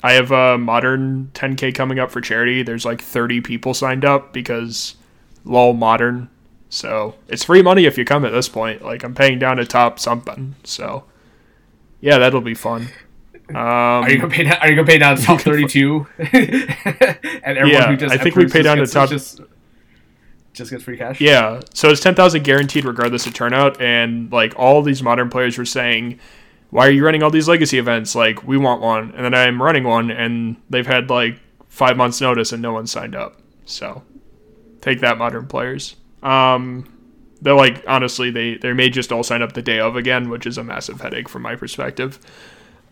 I 0.02 0.12
have 0.12 0.30
a 0.32 0.58
modern 0.58 1.30
10K 1.34 1.74
coming 1.74 1.98
up 1.98 2.10
for 2.10 2.20
charity. 2.20 2.62
There's 2.62 2.84
like 2.84 3.00
30 3.00 3.40
people 3.40 3.72
signed 3.74 4.04
up 4.04 4.32
because 4.32 4.96
lol 5.44 5.74
modern. 5.74 6.28
So 6.68 7.14
it's 7.28 7.44
free 7.44 7.62
money 7.62 7.84
if 7.84 7.96
you 7.98 8.04
come 8.04 8.24
at 8.24 8.32
this 8.32 8.48
point. 8.48 8.82
Like 8.82 9.04
I'm 9.04 9.14
paying 9.14 9.38
down 9.38 9.58
to 9.58 9.64
top 9.66 9.98
something. 9.98 10.54
So 10.64 11.04
yeah, 12.00 12.18
that'll 12.18 12.40
be 12.40 12.54
fun. 12.54 12.88
Um, 13.50 13.58
Are 13.58 14.08
you 14.10 14.18
gonna 14.18 14.32
pay 14.32 14.44
down? 14.44 14.56
Are 14.62 14.68
you 14.70 14.76
gonna 14.76 14.86
pay 14.86 14.98
down 14.98 15.16
to 15.16 15.22
top 15.22 15.40
thirty-two? 15.42 16.06
and 16.18 16.32
everyone 16.32 17.68
Yeah, 17.70 17.88
who 17.88 17.96
just 17.98 18.14
I 18.14 18.16
think 18.16 18.34
we 18.34 18.46
pay 18.46 18.62
down 18.62 18.78
to 18.78 18.86
top- 18.86 19.10
Just, 19.10 19.40
just 20.54 20.70
gets 20.70 20.84
free 20.84 20.96
cash. 20.96 21.20
Yeah, 21.20 21.60
so 21.74 21.90
it's 21.90 22.00
ten 22.00 22.14
thousand 22.14 22.44
guaranteed 22.44 22.86
regardless 22.86 23.26
of 23.26 23.34
turnout, 23.34 23.78
and 23.80 24.32
like 24.32 24.54
all 24.56 24.80
these 24.80 25.02
modern 25.02 25.28
players 25.28 25.58
were 25.58 25.66
saying, 25.66 26.18
"Why 26.72 26.88
are 26.88 26.90
you 26.90 27.04
running 27.04 27.22
all 27.22 27.30
these 27.30 27.48
legacy 27.48 27.78
events? 27.78 28.14
Like 28.14 28.42
we 28.42 28.56
want 28.56 28.80
one." 28.80 29.12
And 29.14 29.24
then 29.24 29.34
I'm 29.34 29.62
running 29.62 29.84
one, 29.84 30.10
and 30.10 30.56
they've 30.70 30.86
had 30.86 31.10
like 31.10 31.38
five 31.68 31.96
months 31.96 32.20
notice, 32.20 32.50
and 32.50 32.62
no 32.62 32.72
one 32.72 32.86
signed 32.86 33.14
up. 33.14 33.36
So 33.66 34.02
take 34.80 35.00
that, 35.00 35.18
modern 35.18 35.46
players. 35.46 35.96
Um, 36.22 36.88
they're 37.42 37.54
like 37.54 37.84
honestly, 37.86 38.30
they 38.30 38.54
they 38.54 38.72
may 38.72 38.88
just 38.88 39.12
all 39.12 39.22
sign 39.22 39.42
up 39.42 39.52
the 39.52 39.62
day 39.62 39.80
of 39.80 39.96
again, 39.96 40.30
which 40.30 40.46
is 40.46 40.56
a 40.56 40.64
massive 40.64 41.02
headache 41.02 41.28
from 41.28 41.42
my 41.42 41.56
perspective. 41.56 42.18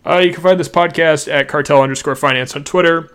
Uh, 0.05 0.19
you 0.19 0.33
can 0.33 0.43
find 0.43 0.61
this 0.61 0.69
podcast 0.69 1.33
at 1.33 1.49
cartel 1.49 1.83
underscore 1.83 2.17
finance 2.17 2.55
on 2.55 2.65
Twitter. 2.65 3.11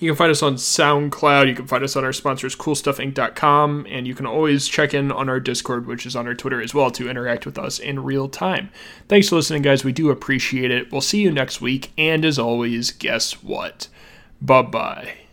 You 0.00 0.10
can 0.10 0.16
find 0.16 0.30
us 0.30 0.42
on 0.42 0.54
SoundCloud. 0.54 1.48
You 1.48 1.54
can 1.54 1.66
find 1.66 1.82
us 1.82 1.96
on 1.96 2.04
our 2.04 2.12
sponsors, 2.12 2.54
coolstuffinc.com. 2.54 3.86
And 3.88 4.06
you 4.06 4.14
can 4.14 4.26
always 4.26 4.68
check 4.68 4.94
in 4.94 5.10
on 5.10 5.28
our 5.28 5.40
Discord, 5.40 5.86
which 5.86 6.06
is 6.06 6.14
on 6.14 6.26
our 6.26 6.34
Twitter 6.34 6.62
as 6.62 6.74
well, 6.74 6.90
to 6.92 7.10
interact 7.10 7.46
with 7.46 7.58
us 7.58 7.78
in 7.78 8.04
real 8.04 8.28
time. 8.28 8.70
Thanks 9.08 9.28
for 9.28 9.36
listening, 9.36 9.62
guys. 9.62 9.84
We 9.84 9.92
do 9.92 10.10
appreciate 10.10 10.70
it. 10.70 10.92
We'll 10.92 11.00
see 11.00 11.20
you 11.20 11.32
next 11.32 11.60
week. 11.60 11.92
And 11.98 12.24
as 12.24 12.38
always, 12.38 12.90
guess 12.92 13.42
what? 13.42 13.88
Bye 14.40 14.62
bye. 14.62 15.27